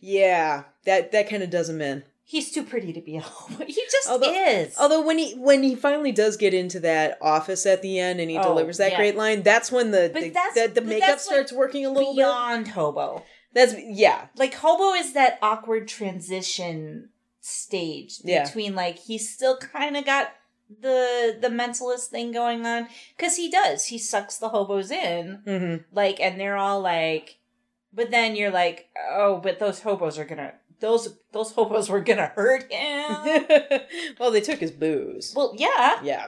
Yeah. 0.00 0.64
That 0.84 1.12
that 1.12 1.28
kind 1.28 1.42
of 1.42 1.50
does 1.50 1.68
him 1.68 1.80
in. 1.80 2.02
He's 2.30 2.52
too 2.52 2.62
pretty 2.62 2.92
to 2.92 3.00
be 3.00 3.16
a 3.16 3.20
hobo. 3.24 3.64
He 3.64 3.72
just 3.90 4.08
Although- 4.08 4.32
is. 4.32 4.76
Although 4.78 5.02
when 5.04 5.18
he 5.18 5.32
when 5.34 5.64
he 5.64 5.74
finally 5.74 6.12
does 6.12 6.36
get 6.36 6.54
into 6.54 6.78
that 6.80 7.18
office 7.20 7.66
at 7.66 7.82
the 7.82 7.98
end 7.98 8.20
and 8.20 8.30
he 8.30 8.38
Oh, 8.38 8.42
delivers 8.44 8.76
that 8.78 8.92
yeah. 8.92 8.98
great 8.98 9.16
line, 9.16 9.42
that's 9.42 9.72
when 9.72 9.90
the 9.90 10.10
But 10.12 10.22
the, 10.22 10.30
that's- 10.30 10.54
the, 10.68 10.80
the 10.80 10.86
makeup 10.86 11.08
that's, 11.08 11.26
like, 11.26 11.34
starts 11.34 11.52
working 11.52 11.84
a 11.84 11.90
little 11.90 12.12
bit. 12.14 12.18
beyond 12.20 12.68
hobo. 12.68 13.24
That's 13.52 13.74
yeah, 13.82 14.28
Like 14.36 14.54
hobo 14.54 14.92
is 14.94 15.12
that 15.14 15.38
awkward 15.42 15.88
transition 15.88 17.08
stage 17.40 18.18
Yeah. 18.22 18.44
between 18.44 18.74
like 18.76 18.98
he's 18.98 19.28
still 19.28 19.56
kind 19.56 19.96
of 19.96 20.04
got 20.04 20.32
the 20.80 21.36
the 21.40 21.48
mentalist 21.48 22.06
thing 22.10 22.30
going 22.30 22.64
on 22.64 22.86
because 23.16 23.34
he 23.36 23.50
does 23.50 23.86
he 23.86 23.98
sucks 23.98 24.38
the 24.38 24.50
hobos 24.50 24.92
in 24.92 25.40
hmm 25.44 25.76
like 25.92 26.20
and 26.20 26.38
they're 26.38 26.56
all 26.56 26.80
like 26.80 27.38
but 27.92 28.12
then 28.12 28.36
you're 28.36 28.52
like 28.52 28.88
oh 29.10 29.38
but 29.42 29.58
those 29.58 29.80
hobos 29.80 30.16
are 30.16 30.24
gonna 30.24 30.52
those 30.80 31.16
those 31.32 31.52
hobos 31.52 31.88
were 31.88 32.00
gonna 32.00 32.32
hurt 32.34 32.70
him 32.72 33.42
well, 34.18 34.30
they 34.30 34.40
took 34.40 34.58
his 34.60 34.70
booze. 34.70 35.32
well 35.36 35.54
yeah 35.56 36.00
Yeah. 36.02 36.26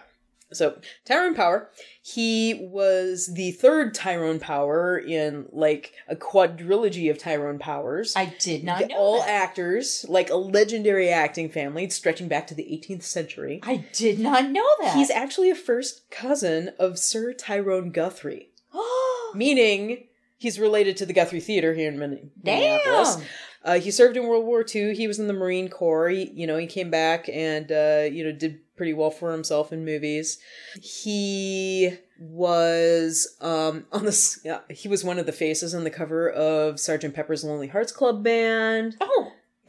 So 0.55 0.79
Tyrone 1.07 1.35
Power, 1.35 1.71
he 2.03 2.53
was 2.71 3.33
the 3.33 3.53
third 3.53 3.95
Tyrone 3.95 4.39
Power 4.39 4.99
in 4.99 5.47
like 5.51 5.95
a 6.09 6.15
quadrilogy 6.15 7.11
of 7.11 7.17
Tyrone 7.17 7.59
Powers. 7.59 8.13
i 8.17 8.35
did 8.39 8.63
not 8.63 8.89
know 8.89 8.95
all 8.97 9.21
that. 9.21 9.31
actors, 9.31 10.05
like 10.11 10.29
a 10.29 10.35
legendary 10.37 11.09
acting 11.09 11.49
family, 11.49 11.89
stretching 11.89 12.29
back 12.29 12.47
to 12.49 12.55
the 12.55 12.65
18th 12.65 13.03
century. 13.03 13.61
i 13.63 13.77
did 13.95 14.19
not 14.19 14.51
know 14.51 14.69
that 14.83 14.95
He's 14.95 15.09
actually 15.11 15.49
a 15.49 15.55
first 15.55 16.11
cousin 16.11 16.73
of 16.79 16.99
Sir 16.99 17.33
Tyrone 17.33 17.91
Guthrie, 17.91 18.51
meaning 19.35 20.05
he's 20.37 20.59
related 20.59 20.99
to 20.99 21.07
the 21.07 21.15
Guthrie 21.15 21.41
Theater 21.41 21.73
here 21.73 21.89
in 21.91 21.99
Min- 21.99 22.31
Minneapolis. 22.43 23.17
Uh, 23.65 23.79
he 23.79 23.91
served 23.91 24.17
in 24.17 24.27
World 24.27 24.45
War 24.45 24.65
II. 24.69 24.95
He 24.95 25.07
was 25.07 25.19
in 25.19 25.29
the 25.29 25.33
Marine 25.33 25.69
Corps. 25.69 26.09
He, 26.09 26.31
you 26.35 26.47
know, 26.47 26.57
he 26.57 26.67
came 26.67 26.91
back 26.91 27.29
and 27.29 27.71
uh, 27.71 28.09
you 28.11 28.25
know 28.25 28.33
did 28.33 28.61
pretty 28.77 28.93
well 28.93 29.11
for 29.11 29.33
himself 29.33 29.73
in 29.73 29.85
movies. 29.85 30.39
He 30.81 31.97
was 32.19 33.37
um, 33.41 33.87
on 33.93 34.05
the 34.05 34.39
uh, 34.51 34.73
he 34.73 34.89
was 34.89 35.05
one 35.05 35.19
of 35.19 35.27
the 35.27 35.33
faces 35.33 35.75
on 35.75 35.85
the 35.85 35.91
cover 35.91 36.29
of 36.29 36.81
Sergeant 36.81 37.15
Pepper's 37.15 37.45
Lonely 37.45 37.69
Hearts 37.69 37.93
Club 37.93 38.25
Band. 38.25 38.97
oh 39.01 39.33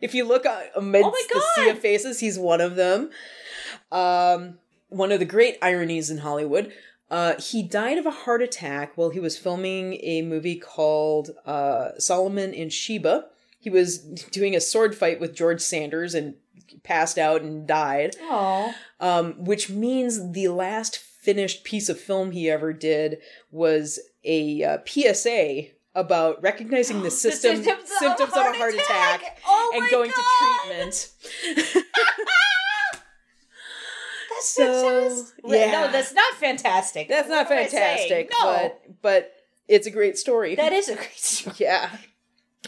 if 0.00 0.14
you 0.14 0.24
look 0.24 0.44
uh, 0.44 0.62
amidst 0.74 1.08
Oh 1.08 1.26
the 1.32 1.62
sea 1.62 1.70
of 1.70 1.78
faces, 1.78 2.20
he's 2.20 2.38
one 2.38 2.60
of 2.60 2.74
them. 2.74 3.10
Um, 3.90 4.58
one 4.88 5.12
of 5.12 5.20
the 5.20 5.24
great 5.24 5.56
ironies 5.62 6.10
in 6.10 6.18
Hollywood. 6.18 6.72
Uh, 7.12 7.38
he 7.38 7.62
died 7.62 7.98
of 7.98 8.06
a 8.06 8.10
heart 8.10 8.40
attack 8.42 8.96
while 8.96 9.10
he 9.10 9.20
was 9.20 9.36
filming 9.36 9.98
a 10.02 10.22
movie 10.22 10.56
called 10.56 11.30
uh, 11.44 11.90
Solomon 11.98 12.54
and 12.54 12.72
Sheba. 12.72 13.26
He 13.60 13.68
was 13.68 13.98
doing 14.30 14.56
a 14.56 14.60
sword 14.60 14.96
fight 14.96 15.20
with 15.20 15.34
George 15.34 15.60
Sanders 15.60 16.14
and 16.14 16.34
passed 16.82 17.18
out 17.18 17.42
and 17.42 17.66
died, 17.68 18.16
oh 18.22 18.74
um, 18.98 19.34
which 19.44 19.68
means 19.68 20.32
the 20.32 20.48
last 20.48 20.96
finished 20.96 21.64
piece 21.64 21.90
of 21.90 22.00
film 22.00 22.30
he 22.30 22.48
ever 22.48 22.72
did 22.72 23.18
was 23.50 24.00
a 24.24 24.62
uh, 24.64 24.78
PSA 24.86 25.64
about 25.94 26.42
recognizing 26.42 27.02
the 27.04 27.10
system 27.10 27.62
symptoms 27.62 27.90
of 27.90 27.94
a 27.94 27.98
symptoms 27.98 28.32
of 28.32 28.38
a 28.38 28.42
heart 28.42 28.56
heart 28.56 28.74
attack. 28.74 29.20
attack, 29.20 29.38
Oh 29.46 29.72
and 29.74 29.90
going 29.90 30.10
God. 30.10 30.16
to 30.16 30.92
treatment. 30.94 31.86
So, 34.42 35.24
yeah. 35.44 35.70
no, 35.72 35.92
that's 35.92 36.12
not 36.12 36.34
fantastic. 36.34 37.08
That's 37.08 37.28
not 37.28 37.48
What 37.48 37.70
saying? 37.70 37.70
fantastic, 37.70 38.30
No, 38.40 38.46
but 38.46 38.82
but 39.02 39.32
it's 39.68 39.86
a 39.86 39.90
great 39.90 40.18
story. 40.18 40.54
that 40.56 40.72
is 40.72 40.88
a 40.88 40.94
great 40.96 41.16
story. 41.18 41.56
yeah. 41.60 41.90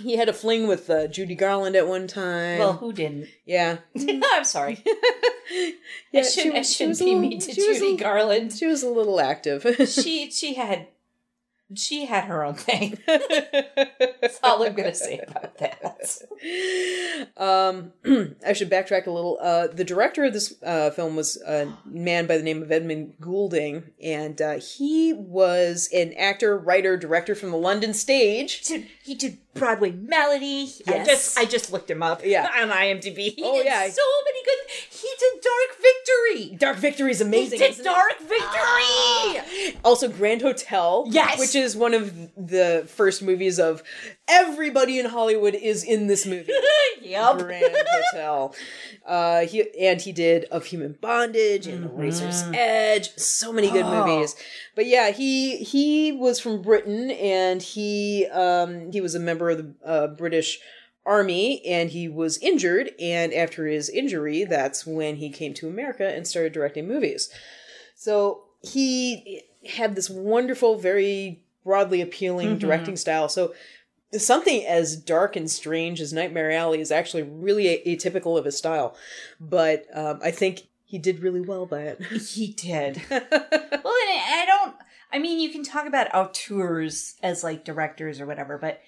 He 0.02 0.16
had 0.16 0.28
a 0.28 0.32
fling 0.32 0.66
with 0.66 0.90
uh, 0.90 1.06
Judy 1.06 1.36
Garland 1.36 1.76
at 1.76 1.86
one 1.86 2.08
time. 2.08 2.58
Well, 2.58 2.72
who 2.72 2.92
didn't? 2.92 3.28
yeah. 3.46 3.78
I'm 4.32 4.42
sorry. 4.44 4.82
yeah 6.12 6.20
I 6.20 6.22
shouldn't, 6.22 6.54
I 6.54 6.58
was- 6.58 6.74
shouldn't 6.74 6.98
be 6.98 7.04
little- 7.06 7.20
mean 7.20 7.38
to 7.40 7.52
Judy 7.52 7.94
a- 7.94 7.96
Garland. 7.96 8.52
She 8.52 8.66
was 8.66 8.82
a 8.82 8.88
little 8.90 9.20
active. 9.20 9.64
She 9.88 10.30
she 10.30 10.54
had 10.54 10.88
she 11.74 12.04
had 12.04 12.24
her 12.24 12.44
own 12.44 12.54
thing. 12.54 12.98
That's 13.06 14.38
all 14.42 14.62
I'm 14.62 14.74
gonna 14.74 14.94
say 14.94 15.18
about 15.26 15.58
that. 15.58 16.18
um, 17.36 17.92
I 18.46 18.52
should 18.52 18.70
backtrack 18.70 19.06
a 19.06 19.10
little. 19.10 19.38
Uh, 19.40 19.68
the 19.68 19.84
director 19.84 20.24
of 20.24 20.32
this 20.32 20.54
uh, 20.64 20.90
film 20.90 21.16
was 21.16 21.40
a 21.42 21.72
man 21.84 22.26
by 22.26 22.36
the 22.36 22.42
name 22.42 22.62
of 22.62 22.70
Edmund 22.70 23.14
Goulding, 23.20 23.84
and 24.02 24.40
uh, 24.40 24.58
he 24.58 25.12
was 25.12 25.88
an 25.94 26.12
actor, 26.14 26.56
writer, 26.56 26.96
director 26.96 27.34
from 27.34 27.50
the 27.50 27.56
London 27.58 27.94
stage. 27.94 28.66
He 28.68 28.78
did, 28.78 28.88
he 29.02 29.14
did 29.14 29.38
Broadway 29.54 29.90
Melody. 29.92 30.68
I 30.86 30.94
Yes. 30.96 31.06
just 31.06 31.38
I 31.38 31.44
just 31.44 31.72
looked 31.72 31.90
him 31.90 32.02
up. 32.02 32.22
Yeah. 32.24 32.48
on 32.62 32.68
IMDb. 32.70 33.34
He 33.34 33.42
Oh, 33.44 33.60
yeah. 33.62 33.88
so 33.88 34.02
many 34.24 34.43
good. 34.56 34.74
He 34.90 35.08
did 35.18 35.42
Dark 35.42 35.80
Victory. 35.80 36.56
Dark 36.56 36.76
Victory 36.78 37.10
is 37.10 37.20
amazing. 37.20 37.58
he 37.58 37.64
did 37.64 37.72
isn't 37.72 37.86
it? 37.86 37.88
Dark 37.88 38.18
Victory. 38.20 39.74
Also, 39.84 40.08
Grand 40.08 40.42
Hotel. 40.42 41.04
Yes! 41.08 41.38
Which 41.38 41.54
is 41.54 41.76
one 41.76 41.94
of 41.94 42.12
the 42.36 42.84
first 42.88 43.22
movies 43.22 43.58
of 43.58 43.82
everybody 44.28 44.98
in 44.98 45.06
Hollywood 45.06 45.54
is 45.54 45.84
in 45.84 46.06
this 46.06 46.24
movie. 46.26 46.52
yep. 47.02 47.38
Grand 47.38 47.74
Hotel. 48.12 48.54
Uh, 49.06 49.40
he 49.40 49.64
and 49.80 50.00
he 50.00 50.12
did 50.12 50.44
Of 50.44 50.66
Human 50.66 50.96
Bondage 51.00 51.66
and 51.66 51.84
The 51.84 51.88
Razor's 51.88 52.42
Edge. 52.54 53.10
So 53.16 53.52
many 53.52 53.70
good 53.70 53.84
Mm-hmm. 53.84 53.94
Oh. 53.94 54.06
movies. 54.16 54.34
But 54.74 54.86
yeah, 54.86 55.10
he 55.10 55.58
he 55.58 56.12
was 56.12 56.40
from 56.40 56.62
Britain 56.62 57.10
and 57.10 57.60
he 57.62 58.26
um 58.32 58.90
he 58.92 59.00
was 59.00 59.14
a 59.14 59.20
member 59.20 59.50
of 59.50 59.58
the 59.58 59.74
uh, 59.84 60.06
British 60.08 60.58
Army 61.06 61.64
and 61.66 61.90
he 61.90 62.08
was 62.08 62.38
injured. 62.38 62.90
And 63.00 63.32
after 63.34 63.66
his 63.66 63.88
injury, 63.88 64.44
that's 64.44 64.86
when 64.86 65.16
he 65.16 65.30
came 65.30 65.54
to 65.54 65.68
America 65.68 66.06
and 66.08 66.26
started 66.26 66.52
directing 66.52 66.88
movies. 66.88 67.28
So 67.94 68.44
he 68.62 69.42
had 69.76 69.94
this 69.94 70.08
wonderful, 70.10 70.78
very 70.78 71.42
broadly 71.64 72.00
appealing 72.00 72.56
Mhm. 72.56 72.60
directing 72.60 72.96
style. 72.96 73.28
So 73.28 73.54
something 74.12 74.64
as 74.66 74.96
dark 74.96 75.36
and 75.36 75.50
strange 75.50 76.00
as 76.00 76.12
Nightmare 76.12 76.50
Alley 76.52 76.80
is 76.80 76.92
actually 76.92 77.22
really 77.22 77.64
atypical 77.86 78.38
of 78.38 78.44
his 78.44 78.56
style. 78.56 78.96
But 79.40 79.86
um, 79.94 80.20
I 80.22 80.30
think 80.30 80.62
he 80.84 80.98
did 80.98 81.20
really 81.20 81.40
well 81.40 81.66
by 81.66 81.82
it. 81.82 82.00
He 82.12 82.48
did. 82.48 83.00
well, 83.10 83.22
I 83.84 84.44
don't. 84.46 84.74
I 85.12 85.18
mean, 85.18 85.38
you 85.40 85.50
can 85.50 85.62
talk 85.64 85.86
about 85.86 86.14
auteurs 86.14 87.14
as 87.22 87.42
like 87.44 87.64
directors 87.64 88.20
or 88.20 88.26
whatever, 88.26 88.58
but 88.58 88.80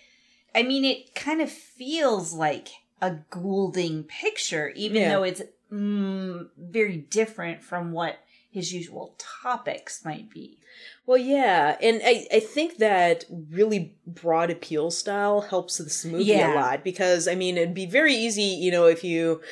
I 0.57 0.63
mean, 0.63 0.85
it 0.85 1.15
kind 1.15 1.41
of 1.43 1.51
feels 1.53 2.33
like 2.33 2.69
a 3.03 3.11
Goulding 3.31 4.05
picture, 4.05 4.73
even 4.75 4.97
Yeah. 4.97 5.17
though 5.17 5.23
it's 5.23 5.43
mm, 5.71 6.49
very 6.57 6.97
different 6.97 7.63
from 7.63 7.93
what 7.93 8.19
his 8.51 8.73
usual 8.73 9.15
topics 9.19 10.03
might 10.03 10.31
be. 10.31 10.59
Well, 11.05 11.19
yeah, 11.19 11.77
and 11.83 12.01
I, 12.05 12.27
I 12.33 12.41
think 12.41 12.79
that 12.79 13.25
really 13.51 13.97
broad 14.07 14.51
appeal 14.51 14.91
style 14.91 15.43
helps 15.43 15.77
this 15.77 16.05
movie 16.07 16.25
Yeah. 16.25 16.53
a 16.53 16.55
lot 16.55 16.83
because 16.83 17.29
I 17.29 17.35
mean 17.35 17.59
it'd 17.59 17.75
be 17.75 17.87
very 17.87 18.15
easy, 18.15 18.43
you 18.43 18.71
know, 18.71 18.87
if 18.87 19.05
you 19.05 19.43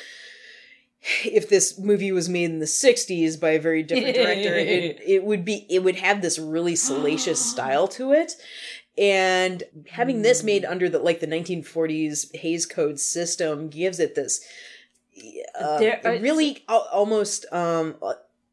if 1.23 1.49
this 1.49 1.77
movie 1.77 2.11
was 2.11 2.27
made 2.27 2.45
in 2.45 2.59
the 2.59 2.65
60s 2.65 3.39
by 3.39 3.51
a 3.51 3.59
very 3.61 3.83
different 3.83 4.15
director, 4.15 4.55
it, 4.55 4.99
it 5.05 5.23
would 5.23 5.45
be 5.45 5.67
it 5.69 5.83
would 5.83 5.97
have 5.97 6.21
this 6.21 6.39
really 6.39 6.75
salacious 6.89 7.39
style 7.45 7.87
to 7.89 8.11
it. 8.11 8.33
And 8.97 9.63
having 9.89 10.21
this 10.21 10.43
made 10.43 10.63
under 10.63 10.87
the 10.89 10.99
like 10.99 11.19
the 11.19 11.27
1940s 11.27 12.33
Hays 12.37 12.65
Code 12.65 12.99
system 12.99 13.67
gives 13.67 13.99
it 13.99 14.15
this 14.15 14.41
uh, 15.59 15.79
There 15.79 15.99
really 16.03 16.63
al- 16.69 16.87
almost 16.91 17.45
um 17.51 17.95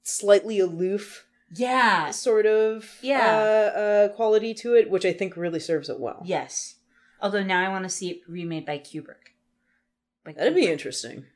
slightly 0.03 0.59
aloof 0.59 1.27
Yeah. 1.55 2.11
sort 2.11 2.47
of 2.47 2.99
Yeah. 3.03 3.37
uh, 3.77 3.79
uh, 3.79 4.09
quality 4.17 4.53
to 4.55 4.75
it, 4.75 4.91
which 4.91 5.05
I 5.05 5.13
think 5.13 5.37
really 5.37 5.61
serves 5.61 5.89
it 5.89 6.01
well. 6.01 6.23
Yes. 6.25 6.77
Although 7.21 7.45
now 7.45 7.65
I 7.65 7.69
want 7.69 7.85
to 7.85 7.89
see 7.89 8.11
it 8.11 8.21
remade 8.27 8.67
by 8.67 8.79
Kubrick. 8.79 9.31
By 10.25 10.33
That'd 10.33 10.57
be 10.57 10.67
interesting. 10.67 11.27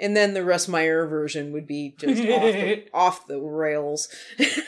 And 0.00 0.16
then 0.16 0.32
the 0.32 0.44
Russ 0.44 0.68
Meyer 0.68 1.06
version 1.08 1.50
would 1.52 1.66
be 1.66 1.96
just 1.98 2.22
off, 2.22 2.52
the, 2.52 2.84
off 2.94 3.26
the 3.26 3.40
rails. 3.40 4.08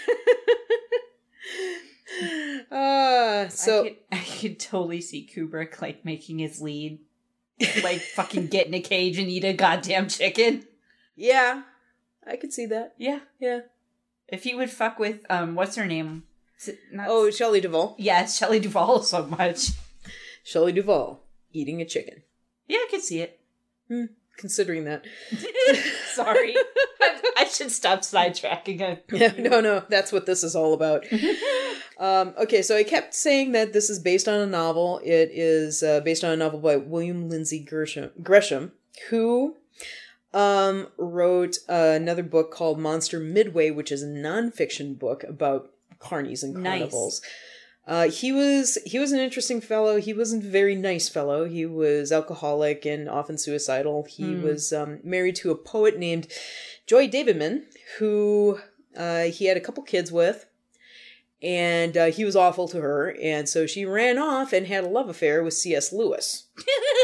uh, 2.70 3.48
so 3.48 3.80
I 3.84 3.88
could, 3.88 3.96
I 4.12 4.24
could 4.40 4.60
totally 4.60 5.00
see 5.00 5.28
Kubrick 5.34 5.80
like 5.80 6.04
making 6.04 6.38
his 6.38 6.60
lead, 6.60 6.98
like 7.82 8.00
fucking 8.00 8.46
get 8.48 8.66
in 8.66 8.74
a 8.74 8.80
cage 8.80 9.18
and 9.18 9.28
eat 9.28 9.44
a 9.44 9.52
goddamn 9.52 10.08
chicken. 10.08 10.64
yeah, 11.16 11.62
I 12.26 12.36
could 12.36 12.52
see 12.52 12.66
that. 12.66 12.94
Yeah, 12.98 13.20
Yeah. 13.38 13.60
if 14.28 14.44
he 14.44 14.54
would 14.54 14.70
fuck 14.70 14.98
with 14.98 15.20
um, 15.30 15.54
what's 15.54 15.76
her 15.76 15.86
name? 15.86 16.24
Not- 16.92 17.08
Oh, 17.08 17.30
Shelley 17.30 17.60
Duvall. 17.60 17.96
yeah, 17.98 18.26
Shelley 18.26 18.60
Duvall 18.60 19.02
so 19.04 19.24
much. 19.26 19.70
Shelley 20.44 20.72
Duvall 20.72 21.22
eating 21.52 21.80
a 21.80 21.84
chicken. 21.84 22.22
Yeah, 22.68 22.78
I 22.78 22.86
could 22.90 23.02
see 23.02 23.20
it. 23.20 23.40
Considering 24.36 24.84
that. 24.84 25.04
Sorry, 26.14 26.54
I, 27.36 27.44
should 27.46 27.70
stop 27.72 28.00
sidetracking. 28.02 29.00
Yeah, 29.12 29.32
no, 29.38 29.60
no, 29.60 29.82
that's 29.88 30.12
what 30.12 30.26
this 30.26 30.44
is 30.44 30.54
all 30.54 30.72
about. 30.74 31.04
Um, 32.00 32.34
okay, 32.42 32.62
so 32.62 32.76
I 32.76 32.82
kept 32.82 33.14
saying 33.14 33.52
that 33.52 33.72
this 33.72 33.88
is 33.90 33.98
based 34.00 34.26
on 34.26 34.40
a 34.40 34.46
novel. 34.46 35.00
It 35.04 35.30
is 35.32 35.82
uh, 35.84 36.00
based 36.00 36.24
on 36.24 36.32
a 36.32 36.36
novel 36.36 36.58
by 36.58 36.76
William 36.76 37.28
Lindsay 37.28 37.60
Gresham, 37.60 38.10
Gresham 38.22 38.72
who 39.10 39.56
um, 40.34 40.88
wrote 40.98 41.58
uh, 41.68 41.92
another 41.96 42.22
book 42.22 42.50
called 42.52 42.78
Monster 42.78 43.20
Midway, 43.20 43.70
which 43.70 43.92
is 43.92 44.02
a 44.02 44.06
nonfiction 44.06 44.98
book 44.98 45.24
about 45.24 45.70
carnies 46.00 46.42
and 46.42 46.54
Nice. 46.54 46.62
carnivals. 46.64 47.22
Uh, 47.86 48.08
he 48.08 48.30
was 48.30 48.78
he 48.86 48.98
was 48.98 49.10
an 49.10 49.18
interesting 49.18 49.60
fellow. 49.60 50.00
He 50.00 50.12
wasn't 50.12 50.44
a 50.44 50.48
very 50.48 50.76
nice 50.76 51.08
fellow. 51.08 51.46
He 51.46 51.66
was 51.66 52.12
alcoholic 52.12 52.84
and 52.86 53.08
often 53.08 53.36
suicidal. 53.38 54.04
He 54.08 54.32
Hmm. 54.34 54.42
was 54.42 54.72
um, 54.72 55.00
married 55.02 55.36
to 55.36 55.50
a 55.50 55.56
poet 55.56 55.98
named 55.98 56.28
Joy 56.86 57.08
Davidman, 57.08 57.64
who 57.98 58.60
uh, 58.96 59.24
he 59.24 59.46
had 59.46 59.56
a 59.56 59.60
couple 59.60 59.82
kids 59.82 60.12
with, 60.12 60.46
and 61.42 61.96
uh, 61.96 62.06
he 62.06 62.24
was 62.24 62.36
awful 62.36 62.68
to 62.68 62.80
her, 62.80 63.16
and 63.22 63.48
so 63.48 63.66
she 63.66 63.84
ran 63.84 64.18
off 64.18 64.52
and 64.52 64.66
had 64.66 64.84
a 64.84 64.88
love 64.88 65.08
affair 65.08 65.42
with 65.42 65.54
C.S. 65.54 65.92
Lewis. 65.92 66.46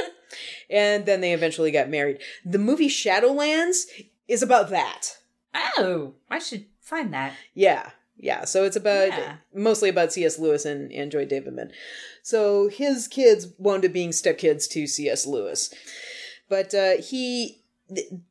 and 0.71 1.07
then 1.07 1.21
they 1.21 1.33
eventually 1.33 1.71
got 1.71 1.89
married. 1.89 2.19
The 2.45 2.59
movie 2.59 2.89
Shadowlands 2.89 3.85
is 4.29 4.43
about 4.43 4.71
that. 4.71 5.17
Oh, 5.79 6.15
I 6.31 6.39
should 6.39 6.67
find 6.81 7.13
that. 7.15 7.33
Yeah. 7.55 7.91
Yeah. 8.19 8.45
So 8.45 8.65
it's 8.65 8.77
about 8.77 9.09
Yeah. 9.09 9.37
mostly 9.55 9.89
about 9.89 10.13
C.S. 10.13 10.39
Lewis 10.39 10.65
and, 10.65 10.91
and 10.93 11.11
Joy 11.11 11.27
Davidman. 11.27 11.71
So 12.23 12.69
his 12.69 13.09
kids 13.09 13.49
wound 13.59 13.85
up 13.85 13.93
being 13.93 14.11
stepkids 14.11 14.69
to 14.71 14.87
C.S. 14.87 15.27
Lewis. 15.27 15.73
But 16.49 16.75
uh, 16.75 16.97
he, 16.99 17.63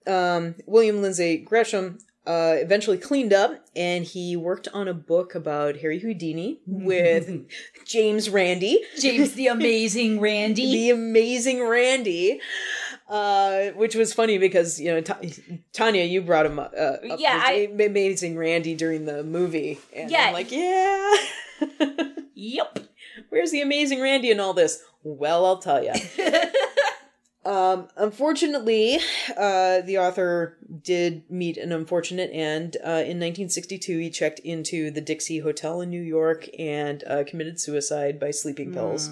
um, 0.08 0.56
William 0.66 1.02
Lindsay 1.02 1.38
Gresham, 1.38 2.00
uh, 2.28 2.56
eventually 2.58 2.98
cleaned 2.98 3.32
up 3.34 3.64
and 3.76 4.04
he 4.04 4.36
worked 4.36 4.68
on 4.74 4.88
a 4.88 4.94
book 4.94 5.36
about 5.36 5.78
Harry 5.78 6.00
Houdini 6.00 6.60
with 6.66 7.46
James 7.86 8.30
Randi. 8.30 8.80
James 9.00 9.34
the 9.34 9.48
Amazing 9.58 10.20
Randi. 10.20 10.72
The 10.72 10.90
amazing 10.92 11.62
Randi, 11.68 12.40
uh, 13.10 13.68
which 13.76 13.96
was 13.96 14.14
funny 14.14 14.38
because 14.38 14.80
you 14.80 14.92
know 14.92 15.02
Ta- 15.02 15.20
Tanya, 15.74 16.04
you 16.04 16.22
brought 16.22 16.46
him 16.46 16.58
up, 16.60 16.74
uh, 16.76 16.98
up 17.12 17.20
Yeah, 17.20 17.40
I- 17.44 17.70
amazing 17.80 18.38
Randi 18.38 18.74
during 18.76 19.06
the 19.06 19.24
movie, 19.24 19.80
and 19.96 20.10
Yeah. 20.10 20.28
I'm 20.28 20.34
like, 20.34 20.52
yeah, 20.52 21.14
yep. 22.34 22.80
where's 23.30 23.52
the 23.52 23.62
amazing 23.62 24.02
Randi 24.02 24.32
in 24.32 24.40
all 24.40 24.54
this? 24.54 24.82
Well, 25.04 25.46
I'll 25.46 25.60
tell 25.60 25.84
you. 25.84 25.94
Um, 27.46 27.88
unfortunately, 27.96 28.98
uh, 29.38 29.82
the 29.82 30.00
author 30.00 30.58
did 30.84 31.30
meet 31.30 31.58
an 31.58 31.72
unfortunate 31.72 32.32
end. 32.34 32.76
Uh, 32.78 33.06
in 33.06 33.20
1962, 33.22 34.00
he 34.00 34.10
checked 34.10 34.40
into 34.40 34.90
the 34.90 35.02
Dixie 35.02 35.40
Hotel 35.40 35.80
in 35.82 35.90
New 35.92 36.02
York 36.02 36.48
and 36.58 37.04
uh, 37.08 37.24
committed 37.24 37.60
suicide 37.60 38.20
by 38.20 38.32
sleeping 38.32 38.74
pills. 38.74 39.12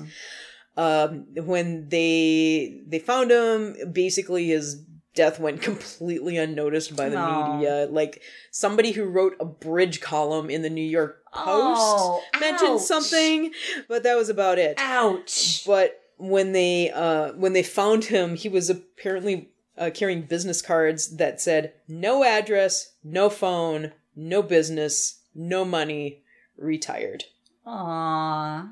Um, 0.76 1.28
when 1.36 1.90
they 1.90 2.82
they 2.88 2.98
found 2.98 3.30
him, 3.30 3.94
basically 3.94 4.48
his 4.48 4.84
death 5.14 5.40
went 5.40 5.62
completely 5.70 6.38
unnoticed 6.38 6.96
by 6.96 7.10
the 7.10 7.20
media. 7.20 7.88
Like 7.92 8.24
somebody 8.50 8.92
who 8.94 9.04
wrote 9.06 9.36
a 9.40 9.46
bridge 9.46 10.02
column 10.02 10.50
in 10.50 10.64
the 10.64 10.72
New 10.72 10.82
York 10.82 11.24
Post 11.32 11.82
Oh, 11.82 12.22
mentioned 12.40 12.72
ouch. 12.72 12.82
something, 12.82 13.52
but 13.88 14.02
that 14.04 14.16
was 14.16 14.30
about 14.30 14.58
it 14.58 14.76
Ouch. 14.80 15.64
but 15.68 16.00
when 16.18 16.52
they 16.52 16.92
uh 16.92 17.34
when 17.34 17.54
they 17.54 17.64
found 17.64 18.06
him 18.06 18.36
he 18.36 18.50
was 18.50 18.70
apparently 18.70 19.50
uh, 19.78 19.90
carrying 19.94 20.22
business 20.22 20.62
cards 20.62 21.18
that 21.18 21.42
said 21.42 21.74
no 21.88 22.24
address 22.24 22.94
no 23.04 23.30
phone 23.30 23.92
no 24.16 24.42
business 24.44 25.22
no 25.34 25.66
money 25.66 26.22
retired 26.58 27.24
Aw, 27.66 28.68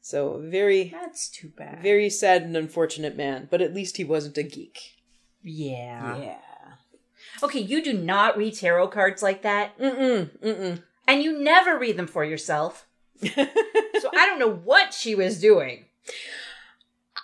so 0.00 0.40
very 0.44 0.90
that's 0.90 1.28
too 1.28 1.48
bad. 1.56 1.82
very 1.82 2.08
sad 2.10 2.42
and 2.42 2.56
unfortunate 2.56 3.16
man 3.16 3.48
but 3.50 3.60
at 3.60 3.74
least 3.74 3.96
he 3.96 4.04
wasn't 4.04 4.38
a 4.38 4.42
geek 4.42 4.96
yeah. 5.42 6.16
yeah 6.18 6.38
Okay, 7.40 7.60
you 7.60 7.84
do 7.84 7.92
not 7.92 8.36
read 8.36 8.56
tarot 8.56 8.88
cards 8.88 9.22
like 9.22 9.42
that, 9.42 9.78
mm-mm 9.78 10.28
mm-mm 10.40 10.82
and 11.08 11.22
you 11.22 11.42
never 11.42 11.76
read 11.76 11.96
them 11.96 12.06
for 12.06 12.22
yourself. 12.24 12.86
so 13.24 13.30
I 13.36 14.26
don't 14.26 14.38
know 14.38 14.52
what 14.52 14.94
she 14.94 15.14
was 15.16 15.40
doing. 15.40 15.86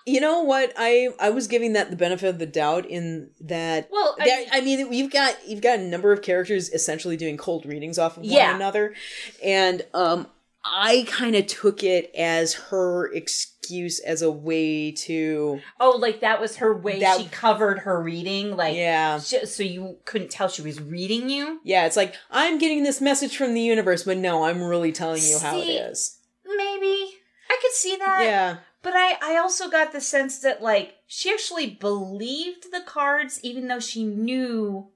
You 0.06 0.20
know 0.20 0.40
what 0.42 0.72
i 0.76 1.08
i 1.18 1.30
was 1.30 1.46
giving 1.46 1.72
that 1.72 1.90
the 1.90 1.96
benefit 1.96 2.28
of 2.28 2.38
the 2.38 2.46
doubt 2.46 2.84
in 2.86 3.30
that 3.40 3.88
Well, 3.90 4.16
I 4.20 4.24
mean- 4.24 4.48
I 4.52 4.60
mean, 4.60 4.92
you've 4.92 5.10
got 5.12 5.36
you've 5.48 5.62
got 5.62 5.78
a 5.78 5.82
number 5.82 6.12
of 6.12 6.22
characters 6.22 6.68
essentially 6.70 7.16
doing 7.16 7.36
cold 7.36 7.64
readings 7.66 7.98
off 7.98 8.16
of 8.16 8.24
Yeah. 8.24 8.46
one 8.48 8.56
another, 8.56 8.94
and 9.42 9.84
um, 9.94 10.26
I 10.66 11.04
kind 11.08 11.34
of 11.36 11.46
took 11.46 11.82
it 11.82 12.10
as 12.16 12.54
her 12.54 13.12
excuse 13.12 13.98
as 14.00 14.22
a 14.22 14.30
way 14.30 14.92
to 14.92 15.60
Oh, 15.80 15.96
like 15.98 16.20
that 16.20 16.40
was 16.40 16.56
her 16.56 16.74
way. 16.74 17.00
That- 17.00 17.20
she 17.20 17.26
covered 17.28 17.80
her 17.80 18.00
reading, 18.02 18.56
like 18.56 18.74
yeah 18.76 19.18
sh- 19.20 19.46
so 19.46 19.62
you 19.62 19.96
couldn't 20.04 20.30
tell 20.30 20.48
she 20.48 20.62
was 20.62 20.80
reading 20.80 21.28
you. 21.30 21.60
yeah. 21.64 21.86
It's 21.86 21.96
like 21.96 22.14
I'm 22.30 22.58
getting 22.58 22.82
this 22.82 23.00
message 23.00 23.36
from 23.36 23.54
the 23.54 23.60
universe, 23.60 24.02
but 24.04 24.16
no, 24.18 24.44
I'm 24.44 24.62
really 24.62 24.92
telling 24.92 25.22
you 25.22 25.38
how 25.38 25.56
it 25.58 25.66
is. 25.68 26.18
Maybe 26.46 27.18
I 27.50 27.58
could 27.60 27.72
see 27.72 27.96
that. 27.96 28.22
Yeah, 28.24 28.56
But 28.84 28.92
I, 28.94 29.16
I 29.22 29.36
also 29.38 29.68
got 29.70 29.92
the 29.92 30.00
sense 30.00 30.38
that 30.40 30.62
like 30.62 30.96
she 31.06 31.32
actually 31.32 31.70
believed 31.70 32.70
the 32.70 32.82
cards, 32.82 33.40
even 33.42 33.66
though 33.66 33.80
she 33.80 34.04
knew 34.04 34.88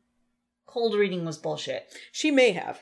cold 0.66 0.94
reading 0.94 1.24
was 1.24 1.38
bullshit. 1.38 1.88
she 2.12 2.30
may 2.30 2.52
have, 2.52 2.80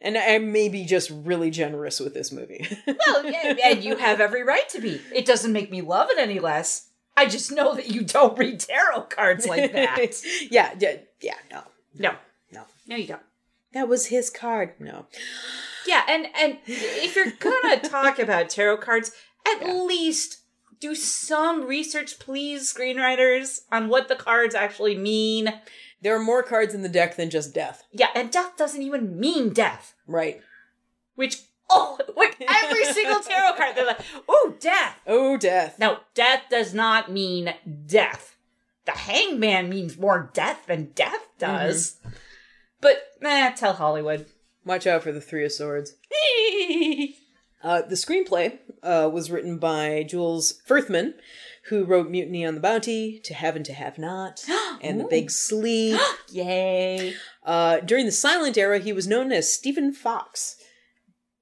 and 0.00 0.16
I 0.16 0.38
may 0.38 0.68
be 0.68 0.84
just 0.84 1.10
really 1.10 1.50
generous 1.50 1.98
with 2.00 2.14
this 2.14 2.30
movie. 2.32 2.66
Well, 2.86 3.24
yeah, 3.26 3.56
and 3.64 3.82
you 3.82 3.96
have 3.96 4.20
every 4.20 4.44
right 4.44 4.68
to 4.70 4.80
be. 4.80 5.00
It 5.12 5.26
doesn't 5.26 5.52
make 5.52 5.70
me 5.70 5.80
love 5.82 6.08
it 6.10 6.18
any 6.18 6.38
less. 6.38 6.88
I 7.16 7.26
just 7.26 7.50
know 7.50 7.74
that 7.74 7.88
you 7.88 8.02
don't 8.02 8.38
read 8.38 8.60
tarot 8.60 9.02
cards 9.02 9.46
like 9.46 9.72
that. 9.72 10.22
yeah, 10.48 10.74
yeah, 10.78 10.96
yeah. 11.20 11.34
No, 11.50 11.62
no, 11.98 12.14
no. 12.52 12.62
no, 12.86 12.96
you 12.96 13.08
don't. 13.08 13.22
That 13.72 13.88
was 13.88 14.06
his 14.06 14.30
card. 14.30 14.74
No. 14.78 15.06
Yeah, 15.86 16.02
and 16.08 16.26
and 16.38 16.58
if 16.66 17.16
you're 17.16 17.32
gonna 17.32 17.80
talk 17.80 18.18
about 18.20 18.48
tarot 18.48 18.76
cards, 18.78 19.10
at 19.46 19.60
Yeah. 19.62 19.72
least 19.74 20.38
do 20.80 20.94
some 20.94 21.64
research, 21.66 22.18
please, 22.18 22.72
screenwriters, 22.72 23.60
on 23.70 23.88
what 23.88 24.08
the 24.08 24.16
cards 24.16 24.54
actually 24.54 24.96
mean. 24.96 25.60
There 26.00 26.16
are 26.16 26.20
more 26.20 26.42
cards 26.42 26.72
in 26.72 26.82
the 26.82 26.88
deck 26.88 27.16
than 27.16 27.28
just 27.28 27.52
death. 27.52 27.84
Yeah, 27.92 28.08
and 28.14 28.30
death 28.30 28.56
doesn't 28.56 28.82
even 28.82 29.20
mean 29.20 29.52
death. 29.52 29.94
Right. 30.06 30.40
Which 31.14 31.42
oh, 31.68 31.98
like 32.16 32.36
every 32.40 32.84
single 32.92 33.20
tarot 33.20 33.52
card, 33.56 33.76
they're 33.76 33.86
like, 33.86 34.00
oh, 34.28 34.54
death. 34.58 34.98
Oh, 35.06 35.36
death. 35.36 35.78
No, 35.78 35.98
death 36.14 36.44
does 36.50 36.72
not 36.72 37.10
mean 37.12 37.52
death. 37.86 38.36
The 38.86 38.92
hangman 38.92 39.68
means 39.68 39.98
more 39.98 40.30
death 40.32 40.66
than 40.66 40.92
death 40.94 41.28
does. 41.38 41.96
Mm-hmm. 42.00 42.08
But 42.80 42.96
nah, 43.20 43.50
tell 43.50 43.74
Hollywood. 43.74 44.26
Watch 44.64 44.86
out 44.86 45.02
for 45.02 45.12
the 45.12 45.20
Three 45.20 45.44
of 45.44 45.52
Swords. 45.52 45.94
Uh, 47.62 47.82
the 47.82 47.94
screenplay 47.94 48.58
uh, 48.82 49.08
was 49.12 49.30
written 49.30 49.58
by 49.58 50.04
Jules 50.08 50.60
Furthman, 50.66 51.14
who 51.68 51.84
wrote 51.84 52.08
Mutiny 52.10 52.44
on 52.46 52.54
the 52.54 52.60
Bounty, 52.60 53.20
To 53.24 53.34
Have 53.34 53.54
and 53.56 53.64
To 53.66 53.74
Have 53.74 53.98
Not, 53.98 54.44
and 54.80 54.98
The 54.98 55.04
Big 55.04 55.30
Sleep. 55.30 56.00
Yay. 56.30 57.14
Uh, 57.44 57.80
during 57.80 58.06
the 58.06 58.12
silent 58.12 58.56
era, 58.56 58.78
he 58.78 58.92
was 58.92 59.06
known 59.06 59.30
as 59.32 59.52
Stephen 59.52 59.92
Fox. 59.92 60.56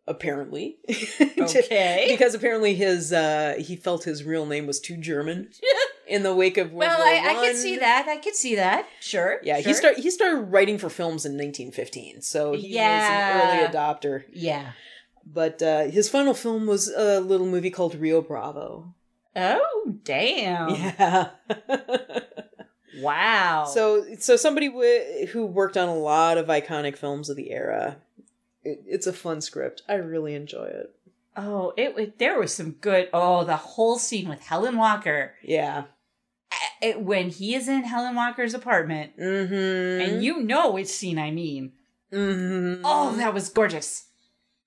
Apparently, 0.06 0.78
Okay. 1.38 2.06
because 2.08 2.34
apparently 2.34 2.74
his 2.74 3.12
uh, 3.12 3.56
he 3.58 3.76
felt 3.76 4.04
his 4.04 4.24
real 4.24 4.46
name 4.46 4.66
was 4.66 4.80
too 4.80 4.96
German 4.96 5.50
in 6.08 6.22
the 6.22 6.34
wake 6.34 6.56
of 6.56 6.72
World 6.72 6.88
well, 6.88 6.98
War 7.00 7.06
I, 7.06 7.28
I 7.36 7.46
could 7.46 7.56
see 7.58 7.76
that. 7.76 8.06
I 8.08 8.16
could 8.16 8.34
see 8.34 8.54
that. 8.54 8.88
Sure. 9.00 9.38
Yeah, 9.42 9.56
sure. 9.60 9.68
he 9.68 9.74
start 9.74 9.96
he 9.98 10.10
started 10.10 10.44
writing 10.50 10.78
for 10.78 10.88
films 10.88 11.26
in 11.26 11.32
1915, 11.32 12.22
so 12.22 12.54
he 12.54 12.68
Yeah. 12.68 13.34
was 13.34 13.44
an 13.44 13.58
early 13.60 13.68
adopter. 13.68 14.24
Yeah. 14.32 14.72
But 15.30 15.60
uh, 15.62 15.84
his 15.84 16.08
final 16.08 16.32
film 16.34 16.66
was 16.66 16.88
a 16.88 17.20
little 17.20 17.46
movie 17.46 17.70
called 17.70 17.94
Rio 17.94 18.22
Bravo. 18.22 18.94
Oh, 19.36 19.94
damn. 20.04 20.70
Yeah. 20.70 21.28
Wow. 23.00 23.64
so 23.72 24.04
so 24.18 24.34
somebody 24.36 24.68
w- 24.68 25.26
who 25.26 25.46
worked 25.46 25.76
on 25.76 25.88
a 25.88 25.94
lot 25.94 26.36
of 26.36 26.46
iconic 26.46 26.96
films 26.96 27.28
of 27.28 27.36
the 27.36 27.50
era. 27.52 27.98
It, 28.64 28.82
it's 28.86 29.06
a 29.06 29.12
fun 29.12 29.40
script. 29.40 29.82
I 29.88 29.94
really 29.94 30.34
enjoy 30.34 30.64
it. 30.64 30.94
oh, 31.36 31.72
it, 31.76 31.96
it 31.96 32.18
there 32.18 32.40
was 32.40 32.52
some 32.52 32.72
good. 32.72 33.08
Oh, 33.12 33.44
the 33.44 33.56
whole 33.56 33.98
scene 33.98 34.28
with 34.28 34.40
Helen 34.44 34.76
Walker 34.76 35.34
Yeah. 35.42 35.84
It, 36.82 37.00
when 37.02 37.28
he 37.28 37.54
is 37.54 37.68
in 37.68 37.84
Helen 37.84 38.16
Walker's 38.16 38.54
apartment, 38.54 39.16
Mm-hmm. 39.16 40.00
and 40.14 40.24
you 40.24 40.42
know 40.42 40.72
which 40.72 40.88
scene 40.88 41.18
I 41.20 41.30
mean. 41.30 41.72
Mm-hmm. 42.10 42.82
Oh, 42.84 43.14
that 43.16 43.34
was 43.34 43.48
gorgeous. 43.50 44.06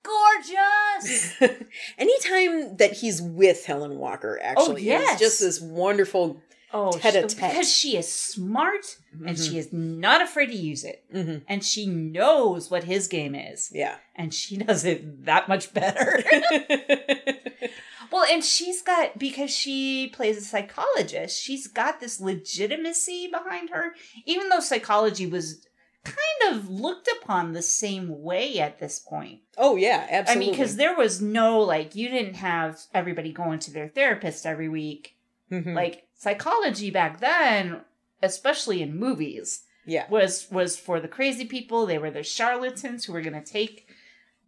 Gorgeous. 0.03 1.33
Anytime 1.97 2.77
that 2.77 2.93
he's 2.93 3.21
with 3.21 3.65
Helen 3.65 3.97
Walker, 3.97 4.39
actually, 4.41 4.83
yes. 4.83 5.13
is 5.15 5.19
just 5.19 5.39
this 5.39 5.61
wonderful. 5.61 6.41
Oh, 6.73 6.93
Tete-a-tete. 6.93 7.35
because 7.35 7.69
she 7.69 7.97
is 7.97 8.09
smart 8.09 8.95
and 9.27 9.37
she 9.37 9.57
is 9.57 9.73
not 9.73 10.21
afraid 10.21 10.45
to 10.47 10.55
use 10.55 10.85
it, 10.85 11.03
Mhm. 11.13 11.41
and 11.49 11.65
she 11.65 11.85
knows 11.85 12.71
what 12.71 12.85
his 12.85 13.09
game 13.09 13.35
is, 13.35 13.69
Yeah. 13.73 13.97
and 14.15 14.33
she 14.33 14.55
does 14.55 14.85
it 14.85 15.25
that 15.25 15.49
much 15.49 15.73
better. 15.73 16.23
well, 18.11 18.23
and 18.29 18.41
she's 18.43 18.81
got 18.81 19.19
because 19.19 19.51
she 19.51 20.07
plays 20.13 20.37
a 20.37 20.41
psychologist, 20.41 21.41
she's 21.41 21.67
got 21.67 21.99
this 21.99 22.21
legitimacy 22.21 23.27
behind 23.27 23.71
her, 23.71 23.93
even 24.25 24.47
though 24.47 24.61
psychology 24.61 25.25
was 25.25 25.65
kind 26.03 26.55
of 26.55 26.69
looked 26.69 27.07
upon 27.21 27.53
the 27.53 27.61
same 27.61 28.21
way 28.23 28.59
at 28.59 28.79
this 28.79 28.99
point. 28.99 29.41
oh 29.57 29.75
yeah, 29.75 30.07
absolutely. 30.09 30.31
I 30.31 30.39
mean, 30.47 30.51
because 30.51 30.75
there 30.75 30.95
was 30.95 31.21
no 31.21 31.59
like 31.59 31.95
you 31.95 32.09
didn't 32.09 32.35
have 32.35 32.79
everybody 32.93 33.31
going 33.31 33.59
to 33.59 33.71
their 33.71 33.87
therapist 33.89 34.45
every 34.45 34.69
week. 34.69 35.15
Mhm. 35.51 35.75
Like 35.75 36.07
psychology 36.15 36.89
back 36.91 37.19
then, 37.19 37.81
especially 38.23 38.81
in 38.81 38.97
movies, 38.97 39.63
yeah, 39.85 40.05
was 40.09 40.47
was 40.51 40.77
for 40.77 40.99
the 40.99 41.07
crazy 41.07 41.45
people. 41.45 41.85
They 41.85 41.97
were 41.97 42.11
the 42.11 42.23
charlatans 42.23 43.05
who 43.05 43.13
were 43.13 43.21
going 43.21 43.41
to 43.41 43.51
take 43.51 43.87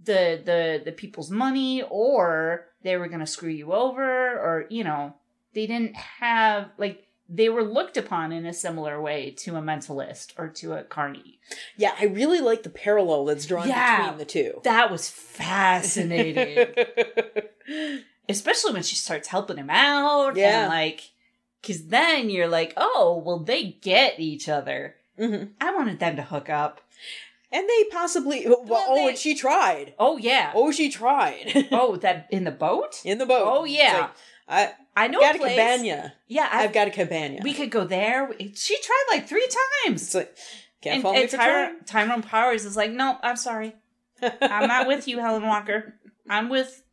the 0.04 0.41
the 0.43 0.82
the 0.84 0.91
people's 0.91 1.30
money, 1.32 1.84
or 1.89 2.68
they 2.84 2.97
were 2.97 3.08
going 3.08 3.20
to 3.20 3.26
screw 3.28 3.49
you 3.49 3.74
over, 3.74 4.04
or 4.04 4.66
you 4.70 4.84
know, 4.84 5.14
they 5.54 5.68
didn't 5.68 5.95
have 5.95 6.70
like 6.78 7.08
they 7.36 7.49
were 7.49 7.63
looked 7.63 7.97
upon 7.97 8.31
in 8.31 8.45
a 8.45 8.53
similar 8.53 9.01
way 9.01 9.31
to 9.31 9.55
a 9.55 9.61
mentalist 9.61 10.34
or 10.38 10.47
to 10.49 10.73
a 10.73 10.84
carney. 10.84 11.39
yeah. 11.77 11.93
I 11.99 12.05
really 12.05 12.39
like 12.41 12.61
the 12.63 12.69
parallel 12.69 13.25
that's 13.25 13.45
drawn 13.47 13.67
Yeah. 13.67 14.01
between 14.01 14.17
the 14.19 14.25
two. 14.25 14.61
That 14.63 14.91
was 14.91 15.09
fascinating. 15.09 16.67
especially 18.29 18.73
when 18.73 18.84
she 18.84 18.95
starts 18.95 19.27
helping 19.29 19.57
him 19.57 19.69
out 19.69 20.36
Yeah. 20.36 20.61
and 20.63 20.69
like 20.69 21.11
because 21.61 21.88
then 21.88 22.29
you're 22.29 22.47
like 22.47 22.73
oh 22.77 23.21
well 23.25 23.39
they 23.39 23.63
get 23.81 24.19
each 24.19 24.47
other 24.47 24.95
hmm 25.17 25.45
i 25.59 25.73
wanted 25.73 25.99
them 25.99 26.15
to 26.17 26.21
hook 26.23 26.49
up 26.49 26.81
And 27.51 27.69
they 27.69 27.84
possibly. 27.91 28.47
Well, 28.47 28.63
Well, 28.65 28.86
oh, 28.89 28.95
they- 28.95 29.09
and 29.09 29.17
she 29.17 29.36
tried. 29.36 29.93
oh 29.99 30.17
yeah 30.17 30.51
Oh, 30.55 30.71
she 30.71 30.89
tried. 30.89 31.67
oh 31.71 31.95
that 32.03 32.27
in 32.31 32.43
the 32.45 32.51
boat 32.51 33.01
in 33.05 33.17
the 33.19 33.25
boat. 33.27 33.43
Oh, 33.45 33.63
yeah. 33.65 33.93
Like, 33.99 34.09
i 34.47 34.73
I 34.95 35.07
know 35.07 35.19
I've 35.19 35.33
got 35.33 35.35
a 35.35 35.39
place 35.39 35.57
cabana. 35.57 36.13
yeah 36.27 36.49
I've, 36.51 36.65
I've 36.69 36.73
got 36.73 36.87
a 36.87 36.91
cabana. 36.91 37.39
we 37.43 37.53
could 37.53 37.69
go 37.71 37.83
there 37.85 38.31
she 38.53 38.77
tried 38.81 39.05
like 39.09 39.27
three 39.27 39.47
times 39.85 40.03
It's 40.03 40.15
like 40.15 40.37
can't 40.81 40.95
and, 40.95 41.03
follow 41.03 41.15
me 41.15 41.21
and 41.21 41.29
for 41.31 41.37
Tyra- 41.37 41.85
tyrone 41.85 42.21
powers 42.23 42.65
is 42.65 42.75
like 42.77 42.91
no 42.91 43.17
i'm 43.23 43.35
sorry 43.37 43.75
i'm 44.21 44.67
not 44.67 44.87
with 44.91 45.07
you 45.07 45.19
helen 45.19 45.43
walker 45.47 45.95
i'm 46.29 46.49
with 46.49 46.83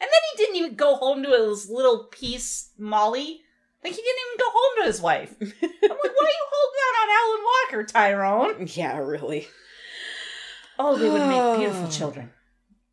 and 0.00 0.08
then 0.08 0.20
he 0.32 0.36
didn't 0.44 0.56
even 0.56 0.74
go 0.76 0.96
home 0.96 1.22
to 1.22 1.30
his 1.30 1.68
little 1.68 2.04
piece 2.04 2.70
molly 2.78 3.40
like 3.82 3.92
he 3.92 4.00
didn't 4.00 4.20
even 4.26 4.38
go 4.38 4.50
home 4.50 4.72
to 4.82 4.86
his 4.86 5.00
wife 5.00 5.34
I'm 5.40 5.48
like, 5.50 6.14
why 6.16 6.26
are 6.26 6.36
you 6.38 6.46
holding 6.54 6.80
out 6.86 7.02
on 7.02 7.08
Alan 7.20 7.44
Walker, 7.44 7.84
Tyrone? 7.84 8.68
Yeah, 8.74 8.98
really. 8.98 9.46
Oh, 10.78 10.96
they 10.96 11.08
would 11.10 11.28
make 11.28 11.58
beautiful 11.58 11.88
children. 11.98 12.30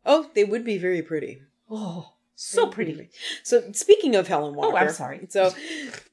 Oh, 0.04 0.30
they 0.34 0.44
would 0.44 0.64
be 0.64 0.76
very 0.78 1.00
pretty. 1.02 1.40
Oh, 1.70 2.12
so 2.42 2.66
pretty. 2.66 3.08
So 3.42 3.62
speaking 3.72 4.14
of 4.16 4.28
Helen 4.28 4.54
Walker, 4.54 4.74
Oh, 4.74 4.78
I'm 4.78 4.90
sorry. 4.90 5.26
So 5.28 5.52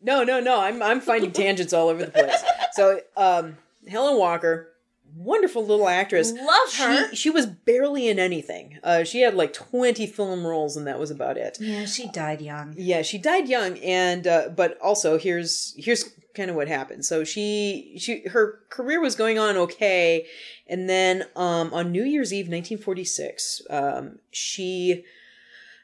no, 0.01 0.23
no, 0.23 0.39
no. 0.39 0.59
I'm 0.61 0.82
I'm 0.82 1.01
finding 1.01 1.32
tangents 1.43 1.73
all 1.73 1.89
over 1.89 2.05
the 2.05 2.11
place. 2.11 2.43
So 2.73 3.01
um, 3.17 3.57
Helen 3.88 4.17
Walker, 4.17 4.69
wonderful 5.15 5.65
little 5.65 5.88
actress. 5.89 6.32
Love 6.32 6.73
her. 6.77 7.09
She 7.09 7.15
she 7.15 7.30
was 7.30 7.45
barely 7.45 8.07
in 8.07 8.19
anything. 8.19 8.80
Uh, 8.84 9.03
she 9.03 9.21
had 9.21 9.34
like 9.36 9.53
20 9.53 10.05
film 10.07 10.45
roles, 10.45 10.77
and 10.77 10.86
that 10.88 10.99
was 10.99 11.11
about 11.11 11.38
it. 11.38 11.57
Yeah, 11.59 11.86
she 11.86 12.07
died 12.09 12.41
young. 12.41 12.73
Yeah, 12.77 13.01
she 13.01 13.17
died 13.17 13.47
young, 13.49 13.77
and 13.80 14.27
uh, 14.27 14.49
but 14.55 14.77
also 14.82 15.17
here's 15.17 15.73
here's 15.77 16.03
kind 16.36 16.49
of 16.49 16.55
what 16.55 16.67
happened. 16.67 17.05
So 17.05 17.23
she 17.23 17.95
she 17.97 18.27
her 18.27 18.59
career 18.69 19.01
was 19.01 19.15
going 19.15 19.39
on 19.39 19.57
okay, 19.57 20.25
and 20.67 20.88
then 20.89 21.23
um, 21.36 21.73
on 21.73 21.91
New 21.91 22.03
Year's 22.03 22.32
Eve, 22.32 22.45
1946, 22.45 23.63
um, 23.69 24.19
she 24.32 25.03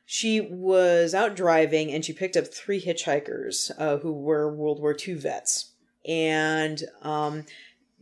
she 0.05 0.39
was 0.39 1.13
out 1.13 1.35
driving 1.35 1.91
and 1.91 2.05
she 2.05 2.13
picked 2.13 2.37
up 2.37 2.47
three 2.47 2.81
hitchhikers 2.81 3.71
uh, 3.77 3.97
who 3.97 4.11
were 4.13 4.53
World 4.53 4.79
War 4.79 4.95
II 4.95 5.15
vets, 5.15 5.71
and 6.07 6.83
um, 7.01 7.45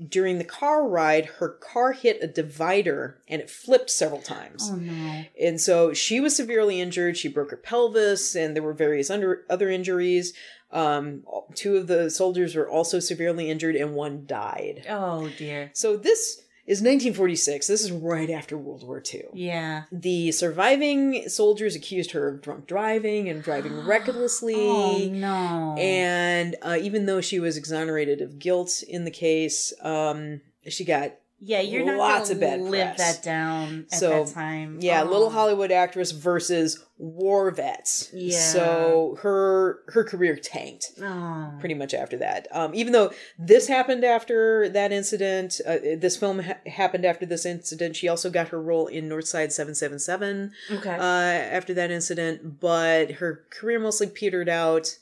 during 0.09 0.37
the 0.37 0.43
car 0.43 0.87
ride, 0.87 1.25
her 1.25 1.49
car 1.49 1.93
hit 1.93 2.21
a 2.21 2.27
divider 2.27 3.21
and 3.27 3.41
it 3.41 3.49
flipped 3.49 3.89
several 3.89 4.21
times. 4.21 4.69
Oh 4.71 4.75
no. 4.75 5.23
And 5.41 5.61
so 5.61 5.93
she 5.93 6.19
was 6.19 6.35
severely 6.35 6.81
injured. 6.81 7.17
She 7.17 7.29
broke 7.29 7.51
her 7.51 7.57
pelvis, 7.57 8.35
and 8.35 8.55
there 8.55 8.63
were 8.63 8.73
various 8.73 9.09
under, 9.09 9.43
other 9.49 9.69
injuries. 9.69 10.33
Um, 10.71 11.23
two 11.53 11.77
of 11.77 11.85
the 11.87 12.09
soldiers 12.09 12.55
were 12.55 12.69
also 12.69 12.99
severely 12.99 13.49
injured, 13.49 13.75
and 13.75 13.93
one 13.93 14.25
died. 14.25 14.85
Oh 14.89 15.29
dear. 15.37 15.69
So 15.73 15.95
this 15.95 16.42
is 16.65 16.79
1946. 16.79 17.67
This 17.67 17.83
is 17.83 17.91
right 17.91 18.29
after 18.29 18.57
World 18.57 18.87
War 18.87 19.03
II. 19.13 19.25
Yeah. 19.33 19.83
The 19.91 20.31
surviving 20.31 21.27
soldiers 21.27 21.75
accused 21.75 22.11
her 22.11 22.29
of 22.29 22.41
drunk 22.41 22.67
driving 22.67 23.27
and 23.27 23.43
driving 23.43 23.79
recklessly. 23.85 24.55
Oh 24.55 25.09
no. 25.11 25.75
And 25.77 26.55
uh, 26.61 26.77
even 26.79 27.05
though 27.05 27.21
she 27.21 27.39
was 27.39 27.57
exonerated 27.57 28.21
of 28.21 28.39
guilt 28.39 28.81
in 28.87 29.03
the 29.03 29.11
case, 29.11 29.73
um, 29.81 30.41
she 30.67 30.85
got 30.85 31.15
yeah, 31.45 31.59
you're 31.61 31.85
not 31.85 31.97
lots 31.97 32.29
gonna 32.29 32.33
of 32.35 32.39
bad 32.39 32.61
live 32.61 32.95
press. 32.95 33.17
that 33.17 33.23
down 33.23 33.85
at 33.91 33.99
So, 33.99 34.23
that 34.25 34.33
time. 34.33 34.77
Yeah, 34.81 35.01
Oh. 35.03 35.09
little 35.11 35.29
Hollywood 35.29 35.71
actress 35.71 36.11
versus 36.11 36.79
war 36.97 37.51
vets. 37.51 38.09
Yeah. 38.13 38.37
So 38.39 39.17
her 39.21 39.79
her 39.89 40.03
career 40.05 40.35
tanked 40.37 40.91
Oh. 41.01 41.51
pretty 41.59 41.75
much 41.75 41.93
after 41.93 42.17
that. 42.17 42.47
Um, 42.51 42.73
even 42.73 42.93
though 42.93 43.11
this 43.37 43.67
happened 43.67 44.05
after 44.05 44.69
that 44.69 44.91
incident, 44.93 45.59
uh, 45.65 45.77
this 45.97 46.15
film 46.15 46.39
ha- 46.39 46.59
happened 46.65 47.03
after 47.05 47.25
this 47.25 47.45
incident. 47.45 47.95
She 47.95 48.07
also 48.07 48.29
got 48.29 48.49
her 48.49 48.61
role 48.61 48.87
in 48.87 49.09
Northside 49.09 49.51
Seven 49.51 49.75
Seven 49.75 49.99
Seven 49.99 50.51
Okay. 50.71 50.91
uh, 50.95 50.97
after 51.01 51.73
that 51.73 51.91
incident, 51.91 52.59
but 52.61 53.11
her 53.13 53.43
career 53.49 53.79
mostly 53.79 54.07
petered 54.07 54.47
out. 54.49 54.97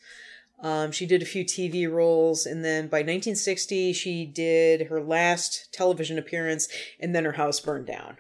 Um, 0.62 0.92
she 0.92 1.06
did 1.08 1.22
a 1.22 1.26
few 1.26 1.44
TV 1.44 1.92
roles, 1.92 2.46
and 2.46 2.64
then 2.64 2.88
by 2.88 3.00
1960, 3.00 3.94
she 3.94 4.26
did 4.26 4.88
her 4.88 5.02
last 5.02 5.74
television 5.74 6.18
appearance, 6.20 6.68
and 7.00 7.16
then 7.16 7.26
her 7.26 7.32
house 7.34 7.60
burned 7.60 7.88
down. 7.88 8.18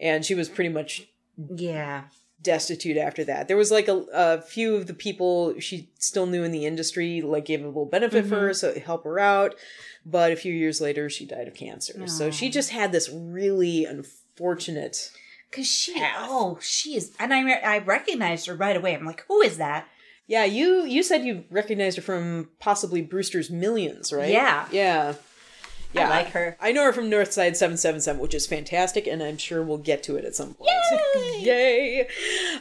And 0.00 0.24
she 0.24 0.34
was 0.34 0.48
pretty 0.48 0.70
much 0.70 1.06
Yeah. 1.54 2.04
destitute 2.42 2.96
after 2.96 3.22
that. 3.24 3.46
There 3.46 3.56
was 3.56 3.70
like 3.70 3.86
a, 3.86 4.04
a 4.12 4.42
few 4.42 4.74
of 4.74 4.88
the 4.88 4.94
people 4.94 5.54
she 5.60 5.90
still 5.98 6.26
knew 6.26 6.42
in 6.42 6.50
the 6.50 6.66
industry, 6.66 7.22
like 7.22 7.44
gave 7.44 7.62
a 7.62 7.68
little 7.68 7.86
benefit 7.86 8.26
for 8.26 8.40
her, 8.40 8.52
so 8.54 8.70
it 8.70 8.82
helped 8.82 9.04
her 9.04 9.20
out. 9.20 9.54
But 10.04 10.32
a 10.32 10.36
few 10.36 10.52
years 10.52 10.80
later, 10.80 11.08
she 11.08 11.24
died 11.24 11.46
of 11.46 11.54
cancer. 11.54 12.08
So 12.08 12.32
she 12.32 12.50
just 12.50 12.70
had 12.70 12.90
this 12.90 13.08
really 13.08 13.84
unfortunate. 13.84 15.12
Cause 15.52 15.66
she, 15.66 15.94
Path. 15.94 16.16
oh, 16.18 16.58
she 16.60 16.96
is, 16.96 17.12
and 17.20 17.32
I, 17.32 17.52
I 17.52 17.78
recognized 17.78 18.46
her 18.46 18.54
right 18.54 18.76
away. 18.76 18.94
I'm 18.94 19.04
like, 19.04 19.24
who 19.28 19.42
is 19.42 19.58
that? 19.58 19.86
Yeah, 20.26 20.44
you 20.44 20.84
you 20.84 21.02
said 21.02 21.24
you 21.24 21.44
recognized 21.50 21.96
her 21.96 22.02
from 22.02 22.48
possibly 22.58 23.02
Brewster's 23.02 23.50
Millions, 23.50 24.12
right? 24.12 24.30
Yeah. 24.30 24.66
yeah, 24.70 25.14
yeah. 25.92 26.06
I 26.06 26.10
like 26.10 26.28
her. 26.28 26.56
I 26.60 26.72
know 26.72 26.84
her 26.84 26.92
from 26.92 27.10
Northside 27.10 27.56
Seven 27.56 27.76
Seven 27.76 28.00
Seven, 28.00 28.20
which 28.20 28.34
is 28.34 28.46
fantastic, 28.46 29.06
and 29.06 29.22
I'm 29.22 29.36
sure 29.36 29.62
we'll 29.62 29.78
get 29.78 30.02
to 30.04 30.16
it 30.16 30.24
at 30.24 30.34
some 30.34 30.54
point. 30.54 30.70
Yay! 31.14 31.40
Yay! 31.40 32.08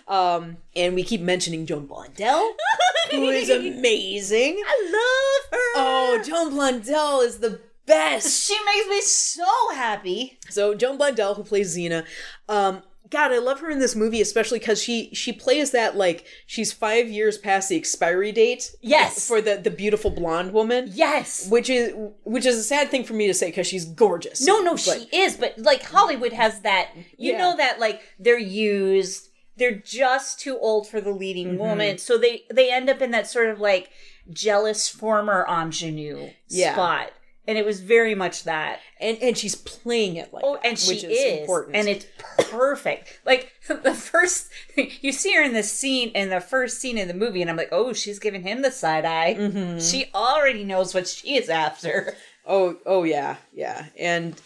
Um, 0.07 0.57
and 0.75 0.95
we 0.95 1.03
keep 1.03 1.21
mentioning 1.21 1.65
Joan 1.65 1.87
Blondell, 1.87 2.51
who 3.11 3.29
is 3.29 3.49
amazing. 3.49 4.61
I 4.65 4.83
love 4.85 5.51
her. 5.51 5.71
Oh, 5.75 6.21
Joan 6.25 6.51
Blondell 6.53 7.23
is 7.25 7.39
the 7.39 7.59
best. 7.85 8.43
she 8.47 8.57
makes 8.65 8.87
me 8.89 9.01
so 9.01 9.45
happy. 9.75 10.39
So 10.49 10.73
Joan 10.73 10.97
Blondell, 10.97 11.35
who 11.35 11.43
plays 11.43 11.75
Zeena, 11.75 12.05
um, 12.49 12.81
God, 13.11 13.31
I 13.31 13.37
love 13.39 13.59
her 13.59 13.69
in 13.69 13.79
this 13.79 13.95
movie, 13.95 14.21
especially 14.21 14.57
because 14.57 14.81
she 14.81 15.09
she 15.13 15.31
plays 15.33 15.71
that 15.71 15.95
like 15.95 16.25
she's 16.47 16.71
five 16.73 17.07
years 17.09 17.37
past 17.37 17.69
the 17.69 17.75
expiry 17.75 18.31
date. 18.31 18.71
Yes. 18.81 19.27
for 19.27 19.41
the 19.41 19.57
the 19.57 19.69
beautiful 19.69 20.09
blonde 20.09 20.53
woman. 20.53 20.89
Yes. 20.93 21.47
which 21.49 21.69
is 21.69 21.93
which 22.23 22.45
is 22.45 22.57
a 22.57 22.63
sad 22.63 22.89
thing 22.89 23.03
for 23.03 23.13
me 23.13 23.27
to 23.27 23.33
say 23.33 23.47
because 23.47 23.67
she's 23.67 23.85
gorgeous. 23.85 24.41
No, 24.45 24.61
no, 24.61 24.71
But- 24.71 24.79
she 24.79 25.07
is, 25.15 25.35
but 25.37 25.59
like 25.59 25.83
Hollywood 25.83 26.33
has 26.33 26.61
that. 26.61 26.89
You 27.17 27.33
Yeah. 27.33 27.37
know 27.37 27.57
that 27.57 27.79
like 27.79 28.01
they're 28.17 28.39
used. 28.39 29.27
They're 29.57 29.75
just 29.75 30.39
too 30.39 30.57
old 30.57 30.87
for 30.87 31.01
the 31.01 31.11
leading 31.11 31.49
Mm-hmm. 31.49 31.57
woman, 31.57 31.97
so 31.97 32.17
they 32.17 32.45
they 32.51 32.71
end 32.71 32.89
up 32.89 33.01
in 33.01 33.11
that 33.11 33.27
sort 33.29 33.49
of 33.49 33.59
like 33.59 33.89
jealous 34.31 34.87
former 34.87 35.45
ingenue 35.49 36.29
Yeah. 36.47 36.73
spot, 36.73 37.11
and 37.47 37.57
it 37.57 37.65
was 37.65 37.79
very 37.81 38.15
much 38.15 38.43
that. 38.43 38.79
and 38.99 39.17
and 39.21 39.37
she's 39.37 39.55
playing 39.55 40.15
it 40.15 40.33
like 40.33 40.43
Oh, 40.45 40.53
that, 40.55 40.65
and 40.65 40.77
she 40.79 40.93
which 40.93 41.03
is, 41.03 41.39
important. 41.41 41.75
and 41.75 41.87
it's 41.87 42.05
perfect. 42.37 43.19
Like 43.25 43.51
the 43.67 43.93
first, 43.93 44.49
you 45.01 45.11
see 45.11 45.33
her 45.35 45.43
in 45.43 45.53
the 45.53 45.63
scene 45.63 46.09
in 46.09 46.29
the 46.29 46.41
first 46.41 46.79
scene 46.79 46.97
in 46.97 47.07
the 47.07 47.13
movie, 47.13 47.41
and 47.41 47.49
I'm 47.49 47.57
like, 47.57 47.69
oh, 47.71 47.93
she's 47.93 48.19
giving 48.19 48.43
him 48.43 48.61
the 48.61 48.71
side 48.71 49.05
eye. 49.05 49.35
Mm-hmm. 49.37 49.79
She 49.79 50.09
already 50.13 50.63
knows 50.63 50.93
what 50.93 51.07
she 51.07 51.35
is 51.37 51.49
after. 51.49 52.15
Oh, 52.45 52.77
oh 52.85 53.03
yeah, 53.03 53.35
yeah, 53.53 53.85
and 53.99 54.39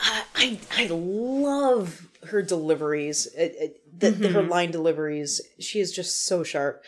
I, 0.00 0.22
I, 0.36 0.58
I 0.78 0.86
love 0.90 2.08
her 2.28 2.42
deliveries. 2.42 3.26
It, 3.36 3.54
it, 3.58 3.78
the- 4.00 4.10
Mm-hmm. 4.12 4.34
her 4.34 4.42
line 4.42 4.70
deliveries. 4.72 5.40
She 5.60 5.78
is 5.80 5.92
just 5.92 6.24
so 6.26 6.42
sharp. 6.42 6.82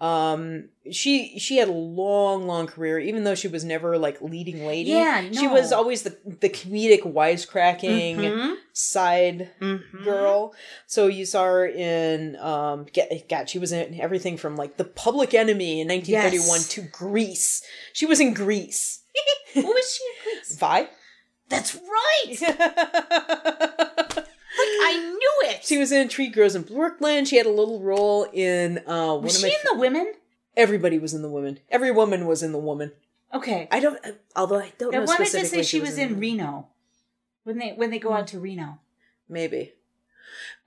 Um, 0.00 0.68
she 0.92 1.38
she 1.40 1.56
had 1.56 1.66
a 1.68 1.72
long, 1.72 2.46
long 2.46 2.68
career. 2.68 3.00
Even 3.00 3.24
though 3.24 3.34
she 3.34 3.48
was 3.48 3.64
never 3.64 3.98
like 3.98 4.22
leading 4.22 4.64
lady, 4.64 4.90
Yeah, 4.90 5.28
she 5.32 5.48
was 5.48 5.72
always 5.72 6.02
the 6.02 6.16
the 6.24 6.48
comedic 6.48 7.02
wisecracking 7.02 8.16
Mm-hmm. 8.16 8.54
side 8.72 9.50
girl. 10.04 10.54
So 10.86 11.08
you 11.08 11.26
saw 11.26 11.44
her 11.44 11.66
in 11.66 12.36
um, 12.36 12.86
get, 12.92 13.28
God, 13.28 13.50
she 13.50 13.58
was 13.58 13.72
in 13.72 13.98
everything 14.00 14.36
from 14.36 14.54
like 14.56 14.76
The 14.76 14.84
Public 14.84 15.34
Enemy 15.34 15.80
in 15.80 15.88
1931 15.88 16.46
Yes. 16.58 16.68
to 16.68 16.82
Grease. 16.82 17.62
She 17.92 18.06
was 18.06 18.20
in 18.20 18.34
Grease. 18.34 19.00
What 19.54 19.64
was 19.64 19.96
she 19.98 20.04
in 20.04 20.34
Grease? 20.36 20.56
Vi. 20.58 20.88
That's 21.48 21.74
right. 21.76 23.87
I 24.68 24.98
knew 25.18 25.50
it. 25.50 25.64
She 25.64 25.78
was 25.78 25.92
in 25.92 26.08
Tree 26.08 26.28
Grows 26.28 26.54
in 26.54 26.62
Brooklyn. 26.62 27.24
She 27.24 27.36
had 27.36 27.46
a 27.46 27.50
little 27.50 27.80
role 27.80 28.24
in 28.32 28.78
uh, 28.86 29.14
one 29.14 29.22
was 29.24 29.40
she 29.40 29.46
in 29.46 29.52
the 29.64 29.76
women? 29.76 30.12
Everybody 30.56 30.98
was 30.98 31.14
in 31.14 31.22
the 31.22 31.28
woman. 31.30 31.60
Every 31.70 31.90
woman 31.90 32.26
was 32.26 32.42
in 32.42 32.52
the 32.52 32.58
woman. 32.58 32.92
Okay. 33.32 33.68
I 33.70 33.80
don't. 33.80 33.98
Although 34.34 34.60
I 34.60 34.72
don't 34.78 34.94
I 34.94 34.98
know. 34.98 35.04
wanted 35.04 35.26
to 35.26 35.46
say 35.46 35.62
she 35.62 35.80
was 35.80 35.98
in 35.98 36.10
the- 36.10 36.14
Reno 36.16 36.68
when 37.44 37.58
they 37.58 37.70
when 37.72 37.90
they 37.90 37.98
go 37.98 38.12
out 38.12 38.26
to 38.28 38.40
Reno. 38.40 38.78
Maybe 39.28 39.74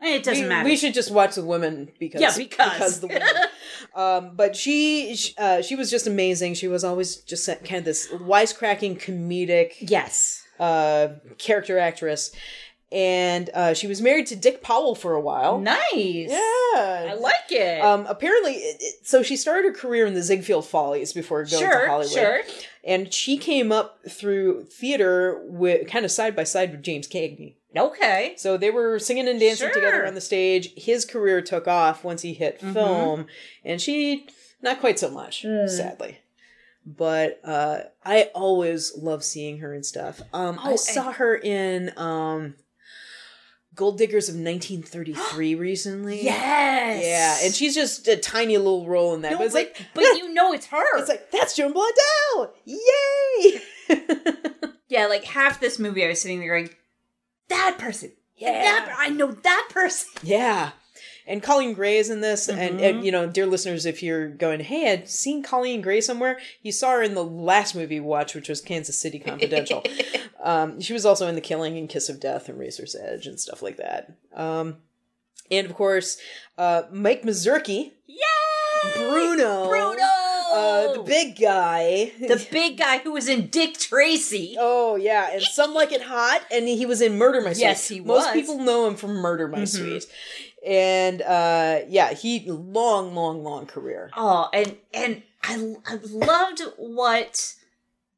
It 0.01 0.23
doesn't 0.23 0.43
we, 0.43 0.49
matter. 0.49 0.69
we 0.69 0.75
should 0.77 0.93
just 0.93 1.11
watch 1.11 1.33
the 1.35 1.43
women 1.43 1.91
because 1.99 2.21
Yeah, 2.21 2.33
because. 2.37 2.99
the 2.99 3.07
women. 3.07 3.27
um, 3.95 4.35
but 4.35 4.55
she 4.55 5.15
sh- 5.15 5.33
uh, 5.37 5.61
she 5.63 5.75
was 5.75 5.89
just 5.89 6.05
amazing. 6.05 6.53
She 6.53 6.67
was 6.67 6.83
always 6.83 7.17
just 7.17 7.47
kind 7.47 7.79
of 7.79 7.85
this 7.85 8.07
wisecracking 8.11 9.01
comedic 9.01 9.73
yes. 9.79 10.43
uh, 10.59 11.09
character 11.39 11.79
actress, 11.79 12.31
and 12.91 13.49
uh, 13.53 13.73
she 13.73 13.87
was 13.87 14.01
married 14.01 14.27
to 14.27 14.35
Dick 14.35 14.61
Powell 14.61 14.95
for 14.95 15.13
a 15.13 15.21
while. 15.21 15.59
Nice. 15.59 16.29
Yeah, 16.29 16.35
I 17.11 17.17
like 17.19 17.51
it. 17.51 17.81
Um, 17.81 18.05
apparently, 18.07 18.53
it, 18.53 18.77
it- 18.81 19.07
so 19.07 19.23
she 19.23 19.35
started 19.37 19.65
her 19.69 19.73
career 19.73 20.05
in 20.05 20.13
the 20.13 20.21
Ziegfeld 20.23 20.65
Follies 20.65 21.13
before 21.13 21.43
going 21.45 21.63
sure. 21.63 21.81
to 21.83 21.87
Hollywood. 21.87 22.11
Sure. 22.13 22.41
And 22.83 23.13
she 23.13 23.37
came 23.37 23.71
up 23.71 23.99
through 24.09 24.63
theater 24.65 25.41
with 25.45 25.87
kind 25.87 26.03
of 26.05 26.11
side 26.11 26.35
by 26.35 26.43
side 26.43 26.71
with 26.71 26.81
James 26.83 27.07
Cagney. 27.07 27.55
Okay. 27.77 28.33
So 28.37 28.57
they 28.57 28.71
were 28.71 28.99
singing 28.99 29.27
and 29.27 29.39
dancing 29.39 29.67
Sure. 29.67 29.73
together 29.73 30.05
on 30.05 30.15
the 30.15 30.21
stage. 30.21 30.73
His 30.75 31.05
career 31.05 31.41
took 31.41 31.67
off 31.67 32.03
once 32.03 32.21
he 32.23 32.33
hit 32.33 32.59
Mm-hmm. 32.59 32.73
film, 32.73 33.27
and 33.63 33.79
she 33.81 34.27
not 34.61 34.79
quite 34.79 34.99
so 34.99 35.09
much, 35.09 35.43
Mm. 35.43 35.69
sadly. 35.69 36.17
But 36.85 37.39
uh, 37.45 37.81
I 38.03 38.31
always 38.33 38.97
love 38.97 39.23
seeing 39.23 39.59
her 39.59 39.73
and 39.73 39.85
stuff. 39.85 40.21
Um, 40.33 40.57
I 40.59 40.71
Oh, 40.73 40.75
saw 40.75 41.11
her 41.11 41.35
in 41.35 41.91
um, 41.97 42.55
Gold 43.75 43.97
Diggers 43.97 44.27
of 44.27 44.35
1933 44.35 45.55
recently. 45.55 46.23
Yes. 46.23 47.03
Yeah, 47.03 47.45
and 47.45 47.53
she's 47.55 47.73
just 47.73 48.07
a 48.07 48.17
tiny 48.17 48.57
little 48.57 48.85
role 48.85 49.13
in 49.13 49.21
that. 49.21 49.33
No, 49.33 49.37
but 49.37 49.45
it's 49.45 49.53
but, 49.53 49.73
like, 49.77 49.85
but 49.93 50.03
you 50.17 50.33
know 50.33 50.53
it's 50.53 50.67
her. 50.67 50.97
it's 50.99 51.09
like 51.09 51.31
that's 51.31 51.55
Joan 51.55 51.73
Blondell. 51.73 52.49
Yay! 52.65 53.61
yeah, 54.89 55.07
like 55.07 55.23
half 55.23 55.59
this 55.59 55.79
movie, 55.79 56.03
I 56.03 56.09
was 56.09 56.21
sitting 56.21 56.39
there 56.39 56.49
going, 56.49 56.69
"That 57.49 57.77
person, 57.79 58.11
yeah, 58.35 58.51
that, 58.51 58.95
I 58.97 59.09
know 59.09 59.31
that 59.31 59.67
person." 59.69 60.09
yeah. 60.23 60.71
And 61.31 61.41
Coleen 61.41 61.73
Gray 61.73 61.97
is 61.97 62.09
in 62.09 62.19
this, 62.19 62.49
and, 62.49 62.59
Mm-hmm. 62.59 62.83
and 62.83 63.05
you 63.05 63.11
know, 63.11 63.25
dear 63.25 63.45
listeners, 63.45 63.85
if 63.85 64.03
you're 64.03 64.27
going, 64.27 64.59
hey, 64.59 64.91
I'd 64.91 65.07
seen 65.07 65.43
Coleen 65.43 65.81
Gray 65.81 66.01
somewhere, 66.01 66.37
you 66.61 66.71
saw 66.73 66.91
her 66.91 67.01
in 67.01 67.13
the 67.13 67.23
last 67.23 67.73
movie 67.73 68.01
we 68.01 68.05
watched, 68.05 68.35
which 68.35 68.49
was 68.49 68.59
Kansas 68.59 68.99
City 68.99 69.17
Confidential. 69.17 69.81
um, 70.43 70.81
she 70.81 70.91
was 70.91 71.05
also 71.05 71.27
in 71.27 71.35
The 71.35 71.41
Killing 71.41 71.77
and 71.77 71.87
Kiss 71.87 72.09
of 72.09 72.19
Death 72.19 72.49
and 72.49 72.59
Razor's 72.59 72.95
Edge 72.95 73.27
and 73.27 73.39
stuff 73.39 73.61
like 73.61 73.77
that. 73.77 74.13
Um, 74.35 74.77
and 75.49 75.65
of 75.67 75.73
course, 75.73 76.17
uh, 76.57 76.83
Mike 76.91 77.23
Mazurki, 77.23 77.91
Yay! 78.07 78.17
Bruno, 78.95 79.67
Bruno, 79.69 80.01
uh, 80.53 80.93
the 80.93 81.03
big 81.05 81.39
guy, 81.39 82.11
the 82.19 82.45
big 82.51 82.77
guy 82.77 82.97
who 82.97 83.11
was 83.11 83.29
in 83.29 83.47
Dick 83.47 83.77
Tracy. 83.77 84.55
Oh 84.59 84.95
yeah, 84.95 85.29
and 85.33 85.41
some 85.43 85.73
like 85.73 85.91
it 85.91 86.01
hot, 86.01 86.41
and 86.51 86.67
he 86.67 86.85
was 86.85 86.99
in 87.01 87.17
Murder 87.17 87.41
My 87.41 87.53
Sweet. 87.53 87.61
Yes, 87.61 87.87
he 87.87 87.99
Most 87.99 88.25
was. 88.27 88.33
people 88.33 88.57
know 88.59 88.87
him 88.87 88.95
from 88.95 89.11
Murder 89.13 89.47
My 89.47 89.65
Sweet, 89.65 90.05
and 90.65 91.21
uh, 91.21 91.79
yeah, 91.87 92.13
he 92.13 92.49
long, 92.49 93.15
long, 93.15 93.43
long 93.43 93.65
career. 93.65 94.11
Oh, 94.15 94.49
and 94.53 94.77
and 94.93 95.23
I 95.43 95.75
I 95.85 95.99
loved 96.03 96.61
what 96.77 97.55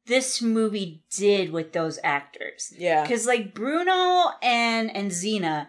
this 0.06 0.42
movie 0.42 1.02
did 1.10 1.52
with 1.52 1.72
those 1.72 1.98
actors. 2.04 2.72
Yeah, 2.76 3.02
because 3.02 3.26
like 3.26 3.54
Bruno 3.54 4.30
and 4.42 4.94
and 4.94 5.10
Zeena, 5.10 5.68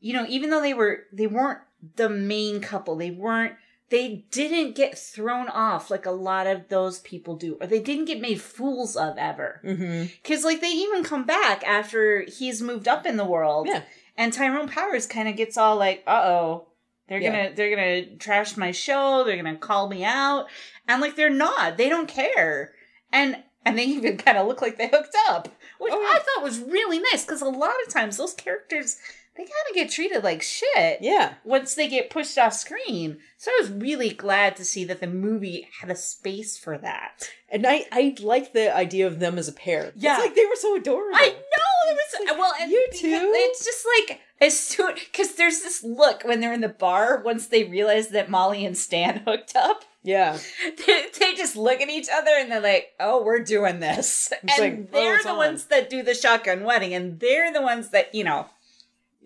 you 0.00 0.12
know, 0.12 0.26
even 0.28 0.50
though 0.50 0.62
they 0.62 0.74
were 0.74 1.04
they 1.12 1.26
weren't 1.26 1.60
the 1.96 2.08
main 2.08 2.60
couple, 2.60 2.96
they 2.96 3.10
weren't 3.10 3.54
they 3.90 4.24
didn't 4.30 4.74
get 4.74 4.98
thrown 4.98 5.48
off 5.48 5.90
like 5.90 6.06
a 6.06 6.10
lot 6.10 6.46
of 6.46 6.68
those 6.68 7.00
people 7.00 7.36
do, 7.36 7.56
or 7.60 7.66
they 7.66 7.80
didn't 7.80 8.06
get 8.06 8.20
made 8.20 8.40
fools 8.40 8.96
of 8.96 9.18
ever. 9.18 9.60
mm-hmm. 9.64 10.06
Because 10.22 10.44
like 10.44 10.60
they 10.60 10.68
even 10.70 11.04
come 11.04 11.24
back 11.24 11.62
after 11.64 12.22
he's 12.22 12.62
moved 12.62 12.88
up 12.88 13.04
in 13.06 13.16
the 13.16 13.24
world, 13.24 13.68
Yeah. 13.68 13.82
And 14.16 14.32
Tyrone 14.32 14.68
Powers 14.68 15.06
kind 15.06 15.28
of 15.28 15.36
gets 15.36 15.56
all 15.56 15.76
like, 15.76 16.02
"Uh 16.06 16.22
oh." 16.24 16.68
They're 17.08 17.20
Yeah. 17.20 17.30
gonna 17.32 17.54
they're 17.54 17.70
gonna 17.74 18.16
trash 18.16 18.56
my 18.56 18.70
show. 18.70 19.24
They're 19.24 19.36
gonna 19.36 19.56
call 19.56 19.88
me 19.88 20.04
out, 20.04 20.46
and 20.88 21.00
like 21.02 21.16
they're 21.16 21.30
not. 21.30 21.76
They 21.76 21.88
don't 21.88 22.08
care, 22.08 22.72
and 23.12 23.42
and 23.66 23.78
they 23.78 23.84
even 23.84 24.16
kind 24.16 24.38
of 24.38 24.46
look 24.46 24.60
like 24.62 24.76
they 24.78 24.88
hooked 24.88 25.16
up, 25.28 25.48
which 25.78 25.92
Oh. 25.94 26.02
I 26.14 26.18
thought 26.18 26.42
was 26.44 26.60
really 26.60 26.98
nice 27.12 27.24
because 27.24 27.42
a 27.42 27.46
lot 27.48 27.74
of 27.86 27.92
times 27.92 28.16
those 28.16 28.34
characters 28.34 28.98
they 29.36 29.42
kind 29.42 29.52
of 29.68 29.74
get 29.74 29.90
treated 29.90 30.22
like 30.22 30.40
shit 30.42 30.98
yeah, 31.00 31.34
once 31.42 31.74
they 31.74 31.88
get 31.88 32.08
pushed 32.08 32.38
off 32.38 32.52
screen. 32.54 33.18
So 33.36 33.50
I 33.50 33.58
was 33.62 33.70
really 33.70 34.10
glad 34.10 34.54
to 34.56 34.64
see 34.64 34.84
that 34.84 35.00
the 35.00 35.08
movie 35.08 35.68
had 35.80 35.90
a 35.90 35.96
space 35.96 36.56
for 36.56 36.78
that. 36.78 37.28
and 37.48 37.66
I 37.66 37.84
I 37.90 38.14
like 38.20 38.52
the 38.52 38.74
idea 38.74 39.06
of 39.08 39.18
them 39.18 39.36
as 39.38 39.48
a 39.48 39.52
pair. 39.52 39.92
Yeah. 39.96 40.14
it's 40.16 40.24
like 40.24 40.34
they 40.36 40.46
were 40.46 40.54
so 40.56 40.76
adorable. 40.76 41.16
I 41.18 41.30
know 41.30 41.53
it 41.88 42.26
was 42.28 42.38
well, 42.38 42.52
and 42.60 42.70
You 42.70 42.86
too? 42.92 43.32
It's 43.34 43.64
just 43.64 43.86
like 44.08 44.20
as 44.40 44.58
soon 44.58 44.94
because 44.94 45.34
there's 45.36 45.62
this 45.62 45.82
look 45.84 46.22
when 46.24 46.40
they're 46.40 46.52
in 46.52 46.60
the 46.60 46.68
bar 46.68 47.22
once 47.24 47.46
they 47.46 47.64
realize 47.64 48.08
that 48.08 48.30
Molly 48.30 48.64
and 48.64 48.76
Stan 48.76 49.18
hooked 49.26 49.54
up. 49.56 49.84
Yeah. 50.02 50.38
they, 50.86 51.06
they 51.18 51.34
just 51.34 51.56
look 51.56 51.80
at 51.80 51.88
each 51.88 52.08
other 52.12 52.32
and 52.38 52.50
they're 52.50 52.60
like, 52.60 52.92
"Oh, 53.00 53.22
we're 53.24 53.42
doing 53.42 53.80
this," 53.80 54.32
and 54.42 54.50
like, 54.58 54.78
oh, 54.80 54.86
they're 54.92 55.14
it's 55.16 55.24
the 55.24 55.30
on. 55.30 55.36
ones 55.38 55.64
that 55.66 55.88
do 55.88 56.02
the 56.02 56.14
shotgun 56.14 56.64
wedding, 56.64 56.92
and 56.94 57.20
they're 57.20 57.52
the 57.52 57.62
ones 57.62 57.90
that 57.90 58.14
you 58.14 58.24
know. 58.24 58.46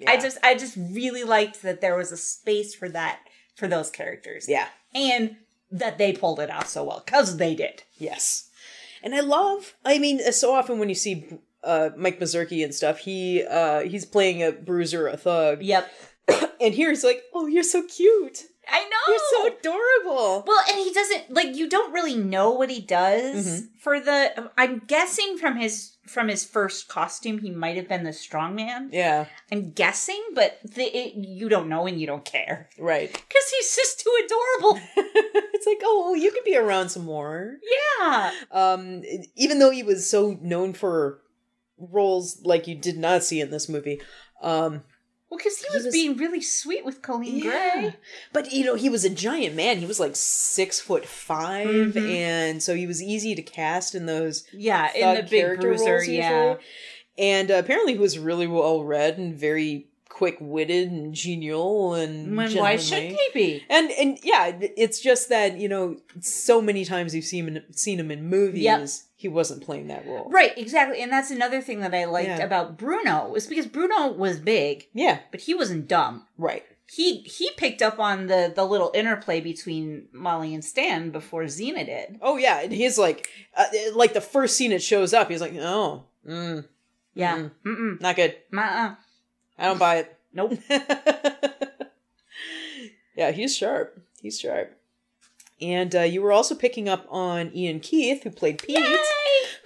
I 0.06 0.16
just, 0.16 0.38
I 0.44 0.54
just 0.54 0.76
really 0.76 1.24
liked 1.24 1.62
that 1.62 1.80
there 1.80 1.96
was 1.96 2.12
a 2.12 2.16
space 2.16 2.72
for 2.72 2.88
that 2.90 3.18
for 3.56 3.66
those 3.66 3.90
characters, 3.90 4.48
Yeah. 4.48 4.68
and 4.94 5.34
that 5.72 5.98
they 5.98 6.12
pulled 6.12 6.38
it 6.38 6.50
off 6.50 6.68
so 6.68 6.84
well 6.84 7.02
because 7.04 7.36
they 7.38 7.56
did. 7.56 7.82
Yes. 7.96 8.48
And 9.02 9.12
I 9.14 9.20
love 9.20 9.74
I 9.84 9.98
mean, 9.98 10.20
so 10.32 10.54
often 10.54 10.78
when 10.78 10.88
you 10.88 10.94
see 10.94 11.28
uh 11.64 11.90
Mike 11.96 12.20
Mazurki 12.20 12.62
and 12.64 12.74
stuff, 12.74 12.98
he 12.98 13.42
uh 13.44 13.80
he's 13.80 14.04
playing 14.04 14.42
a 14.42 14.52
bruiser, 14.52 15.06
a 15.09 15.16
thug. 15.16 15.62
Yep, 15.62 15.90
And 16.61 16.74
here 16.74 16.90
he's 16.90 17.04
like, 17.04 17.22
Oh, 17.34 17.46
you're 17.46 17.62
so 17.62 17.82
cute. 17.86 18.44
I 18.70 18.82
know. 18.84 19.12
You're 19.14 19.18
so 19.30 19.46
adorable. 19.59 20.44
Well, 20.46 20.62
and 20.68 20.78
he 20.78 20.92
doesn't 20.92 21.30
like 21.32 21.56
you 21.56 21.70
don't 21.70 21.90
really 21.92 22.14
know 22.16 22.50
what 22.50 22.68
he 22.70 22.82
does 22.82 23.46
Mm-hmm. 23.46 23.66
for 23.80 23.98
the 23.98 24.50
I'm 24.59 24.82
guessing 24.86 25.38
from 25.38 25.56
his 25.56 25.96
from 26.06 26.28
his 26.28 26.44
first 26.44 26.88
costume 26.88 27.38
he 27.38 27.50
might 27.50 27.76
have 27.76 27.88
been 27.88 28.04
the 28.04 28.11
strongman. 28.11 28.88
Yeah. 28.92 29.24
I'm 29.50 29.70
guessing, 29.72 30.22
but 30.34 30.59
the, 30.64 30.82
it, 30.84 31.14
you 31.16 31.48
don't 31.48 31.68
know 31.70 31.86
and 31.86 31.98
you 32.00 32.06
don't 32.06 32.24
care 32.26 32.68
Right. 32.78 33.11
cuz 33.11 33.50
he's 33.56 33.74
just 33.74 34.00
too 34.00 34.14
adorable. 34.26 34.80
it's 35.54 35.66
like, 35.66 35.80
oh, 35.82 36.14
you 36.14 36.30
could 36.30 36.44
be 36.44 36.56
around 36.56 36.90
some 36.90 37.04
more. 37.06 37.56
yeah. 38.00 38.32
Um, 38.50 39.02
even 39.34 39.59
though 39.61 39.70
he 39.70 39.82
was 39.82 40.09
so 40.09 40.38
known 40.42 40.72
for 40.74 41.20
roles 41.79 42.41
like 42.45 42.66
you 42.66 42.74
did 42.74 42.99
not 42.99 43.24
see 43.24 43.41
in 43.41 43.51
this 43.51 43.68
movie. 43.68 44.01
Um, 44.43 44.83
Well, 45.31 45.39
cuz 45.39 45.59
he, 45.59 45.66
He 45.70 45.76
was, 45.76 45.85
was- 45.85 45.93
being 45.93 46.16
really 46.16 46.41
sweet 46.41 46.85
with 46.87 47.03
Coleen 47.03 47.43
Gray. 47.43 47.95
But 48.33 48.51
you 48.53 48.64
know, 48.64 48.76
he 48.76 48.89
was 48.89 49.05
a 49.05 49.11
giant 49.11 49.55
man. 49.55 49.79
He 49.79 49.85
was 49.87 50.01
like 50.01 50.16
six 50.16 50.81
foot 50.81 51.05
5 51.07 51.66
Mhm. 51.68 52.11
and 52.11 52.62
so 52.62 52.74
he 52.74 52.87
was 52.87 53.03
easy 53.03 53.35
to 53.35 53.43
cast 53.43 53.95
in 53.95 54.07
those 54.07 54.45
Yeah, 54.53 54.91
in 54.95 55.16
the 55.16 55.22
big 55.31 55.61
bruiser, 55.61 55.93
roles 55.97 56.09
yeah. 56.09 56.45
usually. 56.53 56.64
And 57.18 57.51
uh, 57.51 57.55
apparently, 57.55 57.93
he 57.95 57.99
was 57.99 58.18
really 58.18 58.47
well 58.47 58.85
read 58.85 59.18
and 59.18 59.35
very 59.35 59.89
quick 60.09 60.37
witted 60.41 60.91
and 60.91 61.12
genial 61.14 61.95
and 61.95 62.37
When 62.37 62.51
why 62.55 62.76
should 62.76 62.91
gentlemanly. 62.91 63.18
he 63.35 63.39
be? 63.59 63.64
And 63.68 63.91
and 63.93 64.18
yeah, 64.22 64.53
it's 64.76 64.99
just 65.01 65.29
that 65.29 65.59
you 65.59 65.68
know, 65.68 65.97
so 66.20 66.62
many 66.62 66.85
times 66.85 67.14
you've 67.14 67.24
seen 67.24 67.49
him, 67.49 67.64
seen 67.72 68.01
him 68.01 68.11
in 68.11 68.24
movies, 68.29 68.62
Yep. 68.62 68.89
He 69.20 69.26
wasn't 69.26 69.64
playing 69.64 69.88
that 69.88 70.06
role. 70.06 70.30
Right, 70.30 70.56
exactly. 70.56 71.02
And 71.02 71.10
that's 71.10 71.32
another 71.32 71.60
thing 71.60 71.80
that 71.80 71.92
I 71.92 72.04
liked 72.04 72.28
Yeah. 72.28 72.38
about 72.38 72.78
Bruno 72.78 73.28
was 73.28 73.48
because 73.48 73.66
Bruno 73.66 74.12
was 74.12 74.38
big, 74.38 74.86
Yeah, 74.94 75.18
but 75.32 75.40
he 75.40 75.54
wasn't 75.54 75.88
dumb. 75.88 76.26
right. 76.38 76.64
he 76.90 77.18
he 77.22 77.50
picked 77.56 77.82
up 77.82 77.98
on 77.98 78.28
the 78.28 78.50
the 78.54 78.64
little 78.64 78.90
interplay 78.94 79.40
between 79.40 80.06
Molly 80.12 80.54
and 80.54 80.64
Stan 80.64 81.10
before 81.10 81.42
Zeena 81.48 81.84
did. 81.84 82.18
Oh 82.22 82.36
yeah, 82.38 82.60
and 82.60 82.72
he's 82.72 82.96
like, 82.96 83.28
uh, 83.56 83.66
like 83.94 84.14
the 84.14 84.20
first 84.22 84.56
scene 84.56 84.70
it 84.72 84.82
shows 84.82 85.12
up, 85.12 85.28
he's 85.28 85.40
like, 85.42 85.54
oh, 85.56 86.04
mm, 86.26 86.64
Yeah. 87.12 87.36
Mm. 87.38 87.50
Mm-mm. 87.66 88.00
not 88.00 88.14
good. 88.16 88.36
Uh-uh. 88.56 88.94
I 89.58 89.64
don't 89.64 89.78
buy 89.80 89.96
it. 89.96 90.16
Nope. 90.32 90.52
yeah, 93.16 93.32
he's 93.32 93.56
sharp. 93.56 94.00
He's 94.22 94.38
sharp. 94.38 94.78
And 95.61 95.94
uh, 95.94 96.00
you 96.02 96.22
were 96.22 96.32
also 96.32 96.54
picking 96.54 96.88
up 96.88 97.06
on 97.11 97.50
Ian 97.54 97.80
Keith, 97.80 98.22
who 98.22 98.30
played 98.30 98.62
Pete, 98.62 98.78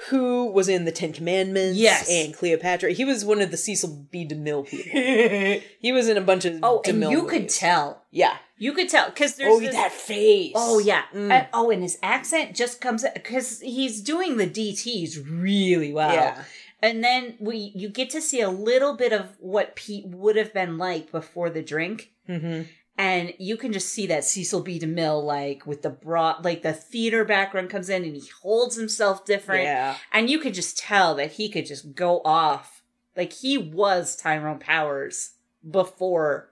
who 0.09 0.47
was 0.47 0.69
in 0.69 0.85
the 0.85 0.93
Ten 0.93 1.13
Commandments 1.13 1.79
Yes. 1.79 2.09
and 2.11 2.35
Cleopatra. 2.35 2.93
He 2.93 3.05
was 3.05 3.25
one 3.25 3.41
of 3.41 3.51
the 3.51 3.57
Cecil 3.57 4.07
B. 4.11 4.27
DeMille 4.27 4.67
people. 4.67 5.63
he 5.81 5.93
was 5.93 6.09
in 6.09 6.17
a 6.17 6.21
bunch 6.23 6.45
of 6.45 6.59
Oh, 6.63 6.81
DeMille 6.85 7.03
and 7.03 7.11
you 7.13 7.27
could 7.27 7.49
tell. 7.49 8.03
Yeah. 8.11 8.37
You 8.59 8.73
could 8.73 8.89
tell 8.89 9.11
because 9.11 9.35
there's 9.37 9.53
Oh, 9.55 9.61
this- 9.61 9.75
that 9.75 9.93
face. 9.93 10.53
Oh 10.55 10.79
yeah. 10.79 11.03
Mm. 11.15 11.47
Oh, 11.53 11.71
and 11.71 11.83
his 11.83 11.99
accent 12.03 12.55
just 12.57 12.81
comes 12.81 13.05
because 13.15 13.61
he's 13.61 14.01
doing 14.01 14.37
the 14.37 14.47
DTs 14.47 15.19
really 15.29 15.93
well. 15.93 16.13
Yeah. 16.15 16.45
And 16.81 17.03
then 17.05 17.35
we 17.39 17.73
you 17.75 17.89
get 17.89 18.11
to 18.11 18.21
see 18.21 18.41
a 18.41 18.51
little 18.51 18.97
bit 18.97 19.13
of 19.13 19.37
what 19.41 19.77
Pete 19.77 20.07
would 20.07 20.37
have 20.37 20.53
been 20.55 20.79
like 20.79 21.11
before 21.13 21.51
the 21.51 21.63
drink. 21.63 22.13
Mm-hmm. 22.29 22.63
And 22.99 23.33
you 23.39 23.57
can 23.57 23.73
just 23.73 23.89
see 23.89 24.07
that 24.09 24.25
Cecil 24.25 24.61
B. 24.61 24.79
DeMille, 24.79 25.25
like 25.25 25.67
with 25.67 25.83
the 25.83 25.91
broad, 25.91 26.45
like 26.45 26.63
the 26.63 26.73
theater 26.73 27.25
background 27.25 27.71
comes 27.71 27.89
in 27.89 28.05
and 28.05 28.15
he 28.15 28.29
holds 28.43 28.77
himself 28.77 29.25
different. 29.25 29.65
Yeah. 29.65 29.97
And 30.13 30.29
you 30.29 30.39
could 30.39 30.55
just 30.55 30.79
tell 30.79 31.15
that 31.15 31.33
he 31.33 31.49
could 31.49 31.67
just 31.67 31.95
go 31.95 32.21
off. 32.25 32.83
Like 33.17 33.33
he 33.33 33.57
was 33.59 34.15
Tyrone 34.15 34.59
Powers 34.59 35.33
before 35.69 36.51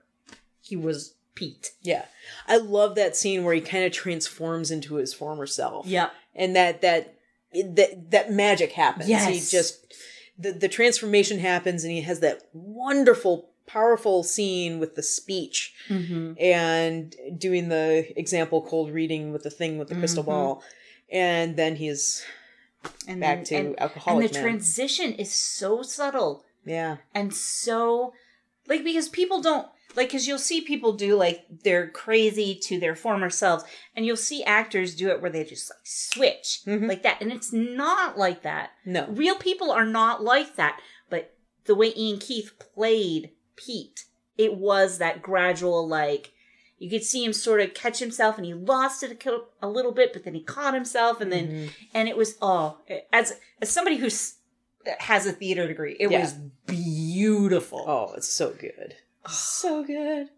he 0.61 0.75
was 0.75 1.15
Pete. 1.35 1.71
Yeah. 1.81 2.05
I 2.47 2.57
love 2.57 2.95
that 2.95 3.15
scene 3.15 3.43
where 3.43 3.53
he 3.53 3.61
kind 3.61 3.85
of 3.85 3.91
transforms 3.91 4.71
into 4.71 4.95
his 4.95 5.13
former 5.13 5.45
self. 5.45 5.85
Yeah. 5.85 6.09
and 6.35 6.55
that 6.55 6.81
that 6.81 7.15
that 7.53 8.11
that 8.11 8.31
magic 8.31 8.73
happens. 8.73 9.09
Yes. 9.09 9.27
He 9.27 9.57
just 9.57 9.93
the 10.37 10.51
the 10.51 10.69
transformation 10.69 11.39
happens, 11.39 11.83
and 11.83 11.91
he 11.91 12.01
has 12.01 12.19
that 12.21 12.43
wonderful, 12.53 13.50
powerful 13.71 14.23
scene 14.23 14.79
with 14.79 14.95
the 14.95 15.03
speech 15.03 15.73
Mm-hmm. 15.89 16.33
and 16.39 17.15
doing 17.37 17.69
the 17.69 18.11
example 18.19 18.61
cold 18.61 18.91
reading 18.91 19.31
with 19.31 19.43
the 19.43 19.49
thing 19.49 19.77
with 19.77 19.87
the 19.89 19.95
crystal 19.95 20.23
Mhm. 20.23 20.27
ball, 20.27 20.63
and 21.11 21.55
then 21.57 21.75
he's 21.77 22.23
And 23.07 23.19
back 23.21 23.37
then- 23.37 23.45
to 23.45 23.55
and, 23.55 23.79
alcoholic 23.79 24.25
and 24.25 24.29
the 24.29 24.39
man. 24.39 24.43
transition 24.43 25.13
is 25.13 25.33
so 25.33 25.81
subtle 25.83 26.43
yeah, 26.65 26.97
and 27.13 27.33
so 27.33 28.13
like 28.67 28.83
because 28.83 29.09
people 29.09 29.41
don't 29.41 29.67
like 29.95 30.07
because 30.09 30.27
you'll 30.27 30.37
see 30.49 30.61
people 30.61 30.93
do 30.93 31.15
like 31.15 31.43
they're 31.63 31.89
crazy 31.89 32.55
to 32.55 32.79
their 32.79 32.95
former 32.95 33.29
selves 33.29 33.63
and 33.95 34.05
you'll 34.05 34.15
see 34.15 34.43
actors 34.43 34.95
do 34.95 35.09
it 35.09 35.21
where 35.21 35.31
they 35.31 35.43
just 35.43 35.69
like 35.69 35.79
switch 35.83 36.61
Mhm. 36.65 36.87
like 36.87 37.03
that 37.03 37.19
and 37.21 37.31
it's 37.31 37.51
not 37.51 38.17
like 38.17 38.41
that 38.43 38.71
no, 38.85 39.05
real 39.09 39.35
people 39.35 39.69
are 39.71 39.85
not 39.85 40.23
like 40.23 40.55
that 40.55 40.79
but 41.09 41.33
the 41.65 41.75
way 41.75 41.91
ian 41.97 42.19
keith 42.19 42.51
played 42.59 43.31
it 44.37 44.55
was 44.55 44.97
that 44.97 45.21
gradual 45.21 45.87
like 45.87 46.31
you 46.79 46.89
could 46.89 47.03
see 47.03 47.23
him 47.23 47.31
sort 47.33 47.61
of 47.61 47.73
catch 47.75 47.99
himself 47.99 48.37
and 48.37 48.45
he 48.45 48.53
lost 48.55 49.03
it 49.03 49.23
a, 49.25 49.39
a 49.61 49.69
little 49.69 49.91
bit 49.91 50.13
but 50.13 50.23
then 50.23 50.33
he 50.33 50.41
caught 50.41 50.73
himself 50.73 51.21
and 51.21 51.31
then 51.31 51.47
Mhm. 51.47 51.69
and 51.93 52.09
it 52.09 52.17
was 52.17 52.35
oh 52.41 52.77
as 53.13 53.33
as 53.61 53.69
somebody 53.69 53.97
who's 53.97 54.35
has 54.99 55.27
a 55.27 55.31
theater 55.31 55.67
degree 55.67 55.95
it 55.99 56.09
Yeah. 56.09 56.21
was 56.21 56.33
beautiful 56.65 57.83
oh, 57.87 58.13
it's 58.15 58.31
so 58.33 58.49
good, 58.51 58.95
so 59.29 59.83
good. 59.95 60.29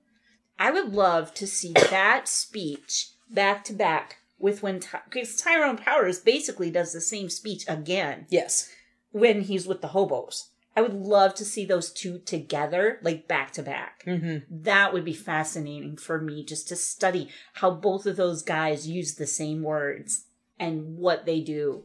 i 0.60 0.70
would 0.72 0.94
love 0.94 1.34
to 1.36 1.48
see 1.48 1.72
that 1.74 2.28
speech 2.28 3.10
back 3.30 3.64
to 3.66 3.74
back 3.74 4.18
with 4.38 4.62
when 4.62 4.82
because 5.10 5.38
tyrone 5.38 5.78
powers 5.78 6.20
basically 6.20 6.70
does 6.70 6.92
the 6.94 7.02
same 7.02 7.30
speech 7.30 7.64
again 7.68 8.26
Yes, 8.30 8.70
when 9.12 9.42
he's 9.42 9.66
with 9.68 9.80
the 9.82 9.90
hobos 9.90 10.50
i 10.76 10.82
would 10.82 10.94
love 10.94 11.34
to 11.36 11.46
see 11.46 11.66
those 11.66 11.92
two 11.92 12.20
together 12.20 13.00
like 13.02 13.28
back 13.28 13.52
to 13.52 13.62
back 13.64 14.04
hmm 14.06 14.38
that 14.50 14.94
would 14.94 15.06
be 15.06 15.14
fascinating 15.14 15.96
for 15.98 16.20
me 16.20 16.44
just 16.44 16.68
to 16.68 16.76
study 16.76 17.30
how 17.56 17.70
both 17.72 18.06
of 18.06 18.16
those 18.16 18.42
guys 18.44 18.88
use 18.88 19.16
the 19.16 19.28
same 19.28 19.62
words 19.64 20.26
and 20.60 20.98
what 20.98 21.26
they 21.26 21.40
do 21.42 21.84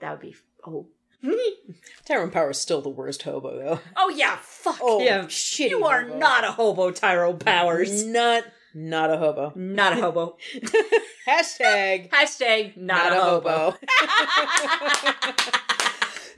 that 0.00 0.10
would 0.12 0.20
be 0.20 0.34
oh 0.66 0.86
Tyrone 2.04 2.32
Power's 2.32 2.58
still 2.58 2.80
the 2.82 2.88
worst 2.88 3.22
hobo 3.22 3.56
though. 3.56 3.78
Oh 3.96 4.08
yeah, 4.08 4.38
fuck 4.42 4.78
Oh, 4.82 4.98
him. 4.98 5.26
shitty 5.26 5.70
You 5.70 5.84
are 5.84 6.02
hobo. 6.02 6.18
not 6.18 6.42
a 6.42 6.50
hobo, 6.50 6.90
Tyrone 6.90 7.38
Powers. 7.38 8.04
Not 8.04 8.42
not 8.74 9.08
a 9.08 9.18
hobo. 9.18 9.52
Not 9.54 9.92
a 9.92 10.00
hobo. 10.00 10.36
Hashtag 11.28 12.10
Hashtag 12.12 12.76
not, 12.76 13.12
a, 13.12 13.20
hobo. 13.20 13.76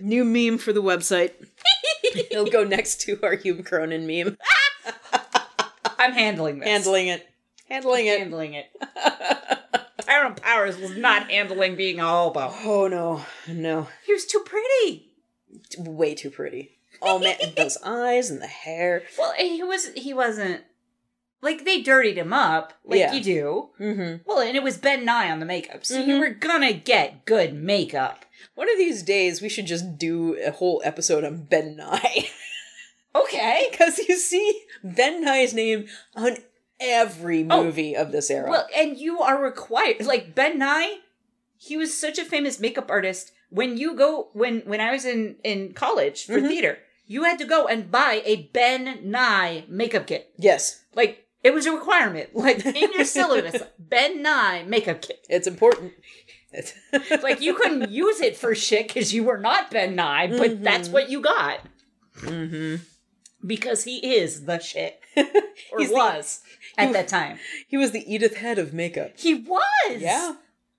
New 0.01 0.25
meme 0.25 0.59
for 0.59 0.73
the 0.73 0.83
website. 0.83 1.33
It'll 2.31 2.47
go 2.47 2.65
next 2.65 3.01
to 3.03 3.19
our 3.23 3.35
Hume 3.35 3.63
Cronyn 3.63 4.07
meme. 4.07 4.37
I'm 5.99 6.13
handling 6.13 6.59
this. 6.59 6.69
Handling 6.69 7.09
it. 7.09 7.29
Handling 7.69 8.07
it. 8.07 8.19
handling 8.19 8.55
it. 8.55 8.67
Tyrone 10.01 10.35
Powers 10.35 10.77
was 10.79 10.97
not 10.97 11.31
handling 11.31 11.77
being 11.77 11.99
a 12.01 12.07
hobo. 12.07 12.53
Oh 12.65 12.89
no. 12.89 13.25
No. 13.49 13.89
He 14.07 14.13
was 14.13 14.27
too 14.27 14.45
pretty. 14.45 15.11
Way 15.79 16.15
too 16.15 16.31
pretty. 16.31 16.73
Oh 17.01 17.19
man, 17.19 17.37
those 17.57 17.79
eyes 17.83 18.31
and 18.31 18.41
the 18.41 18.47
hair. 18.47 19.03
Well, 19.19 19.33
he 19.39 19.63
was. 19.63 19.93
He 19.95 20.13
wasn't. 20.13 20.63
Like 21.41 21.65
they 21.67 21.83
dirtied 21.83 22.17
him 22.17 22.33
up, 22.33 22.73
like 22.85 22.99
Yeah. 23.01 23.13
you 23.13 23.23
do. 23.23 23.69
Mm-hmm. 23.79 24.23
Well, 24.27 24.41
and 24.41 24.57
it 24.57 24.63
was 24.63 24.79
Ben 24.79 25.05
Nye 25.05 25.31
on 25.31 25.41
the 25.41 25.47
makeup, 25.47 25.85
so 25.85 26.01
you 26.01 26.19
were 26.19 26.31
gonna 26.31 26.73
get 26.73 27.27
good 27.27 27.53
makeup. 27.55 28.24
One 28.55 28.71
of 28.71 28.77
these 28.79 29.03
days, 29.03 29.41
we 29.43 29.49
should 29.49 29.67
just 29.67 29.99
do 29.99 30.37
a 30.45 30.51
whole 30.51 30.81
episode 30.85 31.25
on 31.25 31.45
Ben 31.45 31.77
Nye. 31.77 32.29
Okay. 33.17 33.69
Because 33.71 33.99
you 33.99 34.17
see 34.17 34.63
Ben 34.83 35.25
Nye's 35.25 35.55
name 35.55 35.87
on 36.17 36.37
every 36.81 37.47
Oh. 37.49 37.63
movie 37.63 37.95
of 37.95 38.11
this 38.11 38.29
era. 38.31 38.51
Well, 38.51 38.67
and 38.77 38.99
you 38.99 39.21
are 39.21 39.41
required. 39.41 40.05
Like 40.05 40.35
Ben 40.35 40.59
Nye, 40.59 40.97
he 41.57 41.77
was 41.77 41.97
such 41.97 42.19
a 42.19 42.25
famous 42.25 42.59
makeup 42.59 42.91
artist. 42.91 43.31
When 43.51 43.77
you 43.77 43.95
go, 43.95 44.31
when 44.33 44.63
when 44.63 44.81
I 44.81 44.91
was 44.91 45.05
in 45.05 45.37
in 45.45 45.75
college 45.75 46.27
for 46.27 46.41
Mhm. 46.41 46.49
theater, 46.49 46.79
you 47.07 47.23
had 47.23 47.39
to 47.39 47.45
go 47.45 47.67
and 47.69 47.89
buy 47.91 48.21
a 48.25 48.49
Ben 48.53 48.99
Nye 49.09 49.65
makeup 49.69 50.09
kit. 50.09 50.33
yes. 50.37 50.83
Like 50.95 51.21
it 51.45 51.53
was 51.55 51.67
a 51.67 51.73
requirement. 51.73 52.35
Like 52.35 52.67
in 52.67 52.93
your 52.93 53.05
syllabus, 53.17 53.63
Ben 53.79 54.23
Nye 54.23 54.65
makeup 54.67 55.03
kit. 55.03 55.25
It's 55.31 55.47
important. 55.47 55.93
Like 57.23 57.41
you 57.41 57.55
couldn't 57.55 57.91
use 57.91 58.21
it 58.21 58.37
for 58.37 58.55
shit 58.55 58.89
because 58.89 59.13
you 59.15 59.25
were 59.25 59.39
not 59.39 59.71
Ben 59.71 59.95
Nye, 59.95 60.27
but 60.29 60.63
that's 60.63 60.89
what 60.89 61.09
you 61.11 61.21
got. 61.21 61.61
Mm-hmm. 62.21 62.83
Because 63.47 63.85
he 63.85 63.99
is 64.17 64.45
the 64.47 64.59
shit, 64.59 65.01
or 65.17 65.79
He's 65.79 65.89
the- 65.91 65.95
was 65.95 66.41
at 66.79 66.93
that 66.93 67.09
time. 67.09 67.39
he 67.69 67.77
was 67.77 67.91
the 67.93 68.05
Edith 68.13 68.37
Head 68.37 68.59
of 68.59 68.73
makeup. 68.73 69.13
He 69.17 69.35
was. 69.35 69.61
Yeah. 69.99 70.37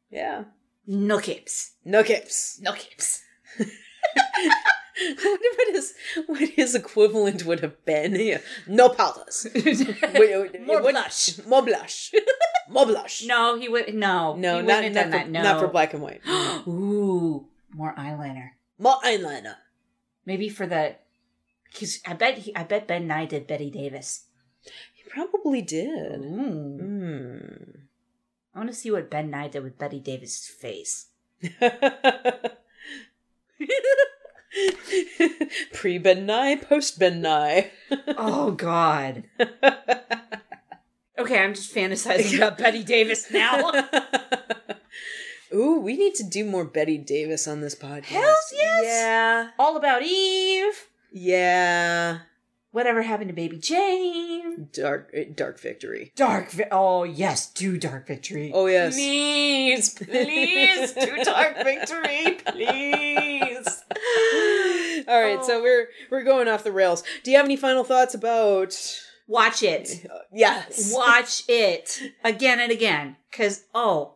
Yeah. 0.10 0.44
No 0.88 1.20
capes. 1.20 1.74
No 1.84 2.04
capes. 2.04 2.60
No 2.62 2.74
what 4.98 5.40
what 5.58 5.68
his 5.74 5.94
what 6.28 6.40
his 6.42 6.76
equivalent 6.76 7.46
would 7.46 7.60
have 7.62 7.84
been? 7.86 8.16
Yeah. 8.16 8.40
No 8.68 8.90
powders. 8.90 9.48
More 10.66 10.82
blush. 10.82 11.46
More 11.46 11.62
blush. 11.62 12.14
More 12.70 12.86
blush. 12.86 13.24
No, 13.26 13.58
he 13.58 13.70
would. 13.70 13.94
No, 13.94 14.36
No, 14.36 14.62
he 14.62 14.66
not, 14.66 14.92
not, 14.92 15.04
for, 15.06 15.10
that. 15.12 15.30
No, 15.30 15.44
not 15.44 15.60
for 15.60 15.68
black 15.68 15.94
and 15.94 16.02
white. 16.02 16.22
Ooh, 16.68 17.48
more 17.74 17.94
eyeliner. 17.96 18.52
More 18.80 19.00
eyeliner. 19.04 19.56
Maybe 20.26 20.50
for 20.50 20.66
the. 20.66 20.96
Because 21.72 22.00
I 22.08 22.14
bet 22.14 22.40
he, 22.40 22.56
I 22.56 22.64
bet 22.64 22.88
Ben 22.88 23.08
Nye 23.08 23.26
did 23.26 23.48
Bette 23.48 23.70
Davis. 23.70 24.26
He 24.94 25.04
probably 25.10 25.62
did. 25.62 26.22
Ooh. 26.22 26.78
Hmm. 26.80 27.82
I 28.54 28.60
want 28.60 28.70
to 28.70 28.76
see 28.76 28.90
what 28.90 29.12
Ben 29.12 29.30
Nye 29.30 29.50
did 29.50 29.64
with 29.64 29.78
Bette 29.78 30.00
Davis's 30.00 30.48
face. 30.48 31.08
Pre 35.74 35.98
Ben 35.98 36.26
Nye, 36.26 36.56
post 36.56 37.00
Ben 37.00 37.22
Nye. 37.22 37.72
Oh 38.18 38.52
God. 38.52 39.24
okay, 41.20 41.40
I'm 41.40 41.54
just 41.54 41.74
fantasizing 41.74 42.38
about 42.38 42.58
Bette 42.58 42.84
Davis 42.84 43.32
now. 43.32 43.72
Ooh, 45.54 45.80
we 45.80 45.96
need 45.96 46.16
to 46.16 46.24
do 46.24 46.44
more 46.44 46.66
Bette 46.66 46.98
Davis 46.98 47.48
on 47.48 47.62
this 47.62 47.76
podcast. 47.76 48.06
Hells 48.06 48.52
yes! 48.54 48.84
Yeah. 48.86 49.50
All 49.60 49.78
about 49.78 50.02
Eve. 50.04 50.88
Yeah. 51.12 52.20
Whatever 52.72 53.04
happened 53.04 53.30
to 53.30 53.34
Baby 53.34 53.58
Jane? 53.58 54.68
Dark 54.74 55.10
eh, 55.14 55.24
Dark 55.34 55.62
Victory. 55.62 56.12
Dark. 56.18 56.52
Vi- 56.52 56.68
oh 56.74 57.04
yes, 57.06 57.50
do 57.52 57.78
Dark 57.78 58.06
Victory. 58.06 58.52
Oh 58.54 58.66
yes. 58.66 58.96
Please, 58.96 59.92
please, 59.92 60.92
do 60.92 61.24
Dark 61.24 61.56
Victory, 61.64 62.38
please. 62.46 63.65
All 65.16 65.22
right, 65.22 65.46
so 65.46 65.60
oh. 65.60 65.62
we're 65.62 65.88
we're 66.12 66.24
going 66.24 66.48
off 66.48 66.64
the 66.64 66.72
rails. 66.72 67.04
Do 67.24 67.32
you 67.32 67.38
have 67.38 67.46
any 67.46 67.56
final 67.56 67.84
thoughts 67.84 68.14
about 68.14 68.76
Watch 69.28 69.64
it. 69.64 70.06
Uh, 70.10 70.20
yes. 70.32 70.94
Watch 70.96 71.44
it 71.48 72.00
again 72.24 72.60
and 72.60 72.72
again. 72.72 73.18
Cause 73.32 73.66
oh, 73.74 74.14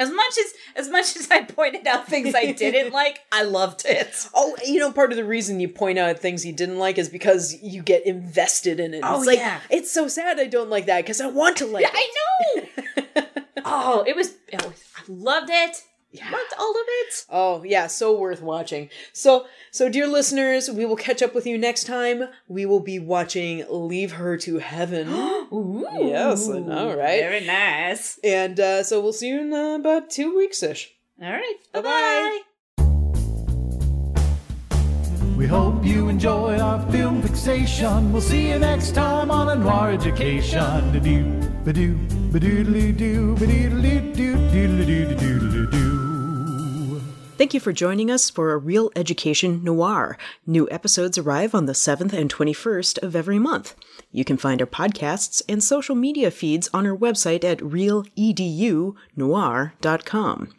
as 0.00 0.10
much 0.10 0.38
as 0.38 0.52
as 0.76 0.88
much 0.88 1.16
as 1.16 1.30
I 1.30 1.42
pointed 1.42 1.86
out 1.86 2.06
things 2.06 2.34
I 2.34 2.52
didn't 2.52 2.92
like, 2.92 3.20
I 3.30 3.42
loved 3.42 3.84
it. 3.84 4.28
Oh, 4.34 4.56
you 4.66 4.80
know, 4.80 4.92
part 4.92 5.12
of 5.12 5.16
the 5.16 5.24
reason 5.24 5.60
you 5.60 5.68
point 5.68 5.98
out 5.98 6.18
things 6.18 6.44
you 6.44 6.52
didn't 6.52 6.78
like 6.78 6.98
is 6.98 7.08
because 7.08 7.54
you 7.62 7.82
get 7.82 8.06
invested 8.06 8.80
in 8.80 8.94
it. 8.94 9.00
Oh, 9.04 9.18
it's 9.18 9.26
like, 9.26 9.38
yeah. 9.38 9.60
it's 9.70 9.92
so 9.92 10.08
sad 10.08 10.40
I 10.40 10.46
don't 10.46 10.70
like 10.70 10.86
that 10.86 11.04
because 11.04 11.20
I 11.20 11.26
want 11.26 11.56
to 11.58 11.66
like 11.66 11.82
Yeah, 11.82 11.90
it. 11.94 12.68
I 12.76 13.20
know. 13.20 13.26
oh, 13.64 14.04
it 14.06 14.16
was, 14.16 14.34
it 14.48 14.64
was. 14.64 14.84
I 14.96 15.02
loved 15.06 15.50
it. 15.50 15.84
Yeah. 16.10 16.30
All 16.58 16.70
of 16.70 16.86
it. 16.86 17.24
Oh, 17.30 17.62
yeah, 17.64 17.86
so 17.86 18.18
worth 18.18 18.40
watching. 18.42 18.88
So, 19.12 19.46
so 19.70 19.88
dear 19.88 20.06
listeners, 20.06 20.70
we 20.70 20.84
will 20.86 20.96
catch 20.96 21.22
up 21.22 21.34
with 21.34 21.46
you 21.46 21.58
next 21.58 21.84
time. 21.84 22.24
We 22.48 22.64
will 22.66 22.80
be 22.80 22.98
watching 22.98 23.64
Leave 23.68 24.12
Her 24.12 24.36
to 24.38 24.58
Heaven. 24.58 25.08
Ooh. 25.52 25.86
Yes, 25.98 26.48
I 26.48 26.58
know, 26.60 26.88
right? 26.96 27.20
Very 27.20 27.44
nice. 27.46 28.18
and 28.24 28.58
uh, 28.58 28.82
so 28.82 29.00
we'll 29.00 29.12
see 29.12 29.28
you 29.28 29.40
in 29.42 29.52
uh, 29.52 29.76
about 29.76 30.10
two 30.10 30.36
weeks 30.36 30.62
ish. 30.62 30.94
All 31.22 31.30
right. 31.30 31.56
Bye-bye. 31.72 31.82
Bye-bye. 31.82 32.40
We 35.38 35.46
hope 35.46 35.84
you 35.84 36.08
enjoy 36.08 36.58
our 36.58 36.84
film 36.90 37.22
fixation. 37.22 38.12
We'll 38.12 38.20
see 38.20 38.48
you 38.48 38.58
next 38.58 38.92
time 38.92 39.30
on 39.30 39.62
Noir 39.62 39.92
Education. 39.92 40.90
Thank 47.36 47.54
you 47.54 47.60
for 47.60 47.72
joining 47.72 48.10
us 48.10 48.30
for 48.30 48.52
a 48.52 48.56
Reel 48.56 48.90
Education 48.96 49.62
Noir. 49.62 50.18
New 50.44 50.68
episodes 50.72 51.16
arrive 51.16 51.54
on 51.54 51.66
the 51.66 51.72
7th 51.72 52.12
and 52.12 52.28
21st 52.34 53.00
of 53.04 53.14
every 53.14 53.38
month. 53.38 53.76
You 54.18 54.24
can 54.24 54.36
find 54.36 54.60
our 54.60 54.66
podcasts 54.66 55.42
and 55.48 55.62
social 55.62 55.94
media 55.94 56.32
feeds 56.32 56.68
on 56.74 56.88
our 56.88 56.96
website 56.96 57.44
at 57.44 57.60
reeledunoir.com. 57.60 60.54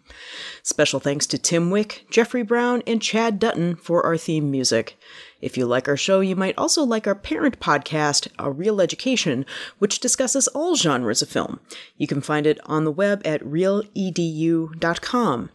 Special 0.63 0.99
thanks 1.01 1.27
to 1.27 1.37
Tim 1.37 1.69
Wick, 1.69 2.05
Jeffrey 2.09 2.41
Brown, 2.41 2.81
and 2.87 3.01
Chad 3.01 3.37
Dutton 3.37 3.75
for 3.75 4.05
our 4.05 4.15
theme 4.15 4.49
music. 4.49 4.97
If 5.41 5.57
you 5.57 5.65
like 5.65 5.89
our 5.89 5.97
show, 5.97 6.21
you 6.21 6.37
might 6.37 6.57
also 6.57 6.85
like 6.85 7.05
our 7.05 7.15
parent 7.15 7.59
podcast, 7.59 8.29
A 8.39 8.49
Reel 8.49 8.79
Education, 8.79 9.45
which 9.77 9.99
discusses 9.99 10.47
all 10.47 10.77
genres 10.77 11.21
of 11.21 11.27
film. 11.27 11.59
You 11.97 12.07
can 12.07 12.21
find 12.21 12.47
it 12.47 12.61
on 12.65 12.85
the 12.85 12.93
web 12.93 13.21
at 13.25 13.43
reeledu.com. 13.43 15.49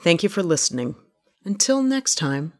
Thank 0.00 0.22
you 0.22 0.28
for 0.28 0.42
listening. 0.42 0.94
Until 1.42 1.82
next 1.82 2.16
time. 2.16 2.52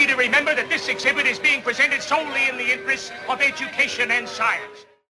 You 0.00 0.06
to 0.06 0.16
remember 0.16 0.54
that 0.54 0.70
this 0.70 0.88
exhibit 0.88 1.26
is 1.26 1.38
being 1.38 1.60
presented 1.60 2.00
solely 2.00 2.48
in 2.48 2.56
the 2.56 2.72
interest 2.72 3.12
of 3.28 3.42
education 3.42 4.10
and 4.10 4.26
science. 4.26 4.86